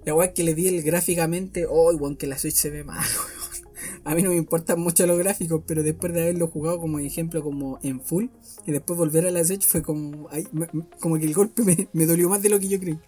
La 0.06 0.14
weá 0.14 0.34
que 0.34 0.44
le 0.44 0.54
di 0.54 0.68
el 0.68 0.84
gráficamente, 0.84 1.66
oh, 1.70 1.92
igual 1.92 2.18
que 2.18 2.28
la 2.28 2.38
Switch 2.38 2.56
se 2.56 2.70
ve 2.70 2.84
mal, 2.84 3.04
A 4.04 4.14
mí 4.14 4.22
no 4.22 4.30
me 4.30 4.36
importan 4.38 4.80
mucho 4.80 5.06
los 5.08 5.18
gráficos, 5.18 5.64
pero 5.66 5.82
después 5.82 6.14
de 6.14 6.22
haberlo 6.22 6.48
jugado 6.48 6.80
como 6.80 7.00
ejemplo 7.00 7.44
como 7.44 7.80
en 7.82 8.02
full, 8.02 8.26
y 8.66 8.72
después 8.72 8.98
volver 8.98 9.26
a 9.26 9.32
la 9.32 9.44
Switch 9.44 9.66
fue 9.66 9.82
como, 9.82 10.30
como 11.00 11.18
que 11.18 11.26
el 11.26 11.34
golpe 11.34 11.64
me, 11.92 12.06
dolió 12.06 12.30
más 12.30 12.42
de 12.42 12.50
lo 12.50 12.60
que 12.60 12.68
yo 12.68 12.80
creí. 12.80 13.00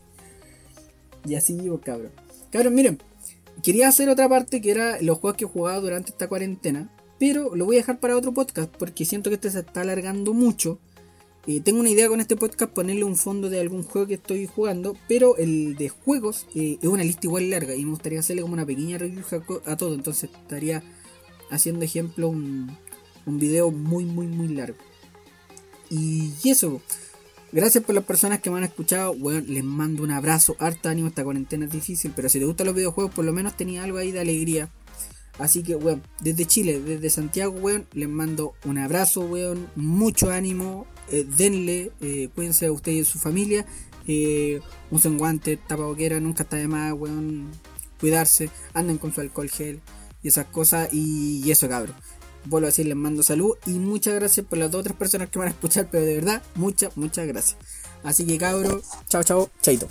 Y 1.25 1.35
así 1.35 1.55
digo, 1.55 1.79
cabrón. 1.81 2.11
Cabrón, 2.51 2.73
miren, 2.73 2.99
quería 3.61 3.87
hacer 3.87 4.09
otra 4.09 4.27
parte 4.27 4.61
que 4.61 4.71
era 4.71 5.01
los 5.01 5.19
juegos 5.19 5.37
que 5.37 5.45
he 5.45 5.47
jugado 5.47 5.81
durante 5.81 6.11
esta 6.11 6.27
cuarentena, 6.27 6.91
pero 7.19 7.55
lo 7.55 7.65
voy 7.65 7.75
a 7.75 7.79
dejar 7.79 7.99
para 7.99 8.17
otro 8.17 8.33
podcast 8.33 8.75
porque 8.75 9.05
siento 9.05 9.29
que 9.29 9.35
este 9.35 9.51
se 9.51 9.59
está 9.59 9.81
alargando 9.81 10.33
mucho 10.33 10.79
eh, 11.47 11.61
tengo 11.61 11.79
una 11.79 11.89
idea 11.89 12.09
con 12.09 12.19
este 12.19 12.35
podcast 12.35 12.73
ponerle 12.73 13.05
un 13.05 13.15
fondo 13.15 13.49
de 13.49 13.61
algún 13.61 13.83
juego 13.83 14.05
que 14.05 14.15
estoy 14.15 14.47
jugando, 14.47 14.97
pero 15.07 15.37
el 15.37 15.77
de 15.77 15.87
juegos 15.87 16.45
eh, 16.53 16.77
es 16.81 16.89
una 16.89 17.05
lista 17.05 17.27
igual 17.27 17.49
larga 17.49 17.73
y 17.73 17.85
me 17.85 17.91
gustaría 17.91 18.19
hacerle 18.19 18.41
como 18.41 18.53
una 18.53 18.65
pequeña 18.65 18.97
review 18.97 19.23
a, 19.65 19.77
todo, 19.77 19.93
entonces 19.93 20.29
estaría 20.29 20.83
haciendo 21.49 21.85
ejemplo 21.85 22.27
un, 22.27 22.77
video 23.25 23.71
muy 23.71 24.03
muy 24.03 24.27
muy 24.27 24.49
largo. 24.49 24.77
Y 25.89 26.33
eso, 26.43 26.81
gracias 27.53 27.81
por 27.81 27.95
las 27.95 28.03
personas 28.03 28.41
que 28.41 28.49
me 28.49 28.57
han 28.57 28.65
escuchado, 28.65 29.13
bueno, 29.13 29.41
les 29.47 29.63
mando 29.63 30.03
un 30.03 30.11
abrazo, 30.11 30.57
harta 30.59 30.89
ánimo, 30.89 31.07
esta 31.07 31.23
cuarentena 31.23 31.65
es 31.65 31.71
difícil, 31.71 32.11
pero 32.13 32.27
si 32.27 32.39
te 32.39 32.45
gustan 32.45 32.67
los 32.67 32.75
videojuegos 32.75 33.13
por 33.13 33.23
lo 33.23 33.31
menos 33.31 33.55
tenía 33.55 33.83
algo 33.83 33.99
ahí 33.99 34.11
de 34.11 34.19
alegría. 34.19 34.69
Así 35.39 35.61
que, 35.63 35.75
weón, 35.75 36.01
desde 36.19 36.45
Chile, 36.45 36.81
desde 36.81 37.09
Santiago, 37.09 37.53
weón, 37.53 37.85
les 37.93 38.09
mando 38.09 38.53
un 38.65 38.79
abrazo, 38.79 39.21
weón, 39.21 39.67
mucho 39.75 40.31
ánimo, 40.31 40.87
eh, 41.09 41.25
denle, 41.27 41.91
eh, 42.01 42.29
cuídense 42.33 42.65
a 42.65 42.71
ustedes 42.71 42.97
y 42.97 43.01
a 43.01 43.05
su 43.05 43.19
familia, 43.19 43.65
eh, 44.07 44.61
usen 44.91 45.17
guantes, 45.17 45.59
tapaboquera, 45.67 46.19
nunca 46.19 46.43
está 46.43 46.57
de 46.57 46.67
más, 46.67 46.93
cuidarse, 47.99 48.49
anden 48.73 48.97
con 48.97 49.13
su 49.13 49.21
alcohol 49.21 49.49
gel 49.49 49.81
y 50.23 50.27
esas 50.29 50.45
cosas, 50.45 50.89
y, 50.91 51.49
eso, 51.51 51.67
cabrón. 51.67 51.95
Vuelvo 52.45 52.67
a 52.67 52.69
decir, 52.69 52.85
les 52.85 52.95
mando 52.95 53.23
salud 53.23 53.55
y 53.65 53.71
muchas 53.71 54.15
gracias 54.15 54.45
por 54.45 54.57
las 54.57 54.71
dos 54.71 54.81
otras 54.81 54.95
personas 54.95 55.29
que 55.29 55.39
van 55.39 55.49
a 55.49 55.51
escuchar, 55.51 55.89
pero 55.91 56.05
de 56.05 56.15
verdad, 56.15 56.41
muchas, 56.55 56.95
muchas 56.95 57.27
gracias. 57.27 57.57
Así 58.03 58.25
que, 58.25 58.37
cabro, 58.37 58.81
chao, 59.09 59.23
chao, 59.23 59.49
chaito. 59.61 59.87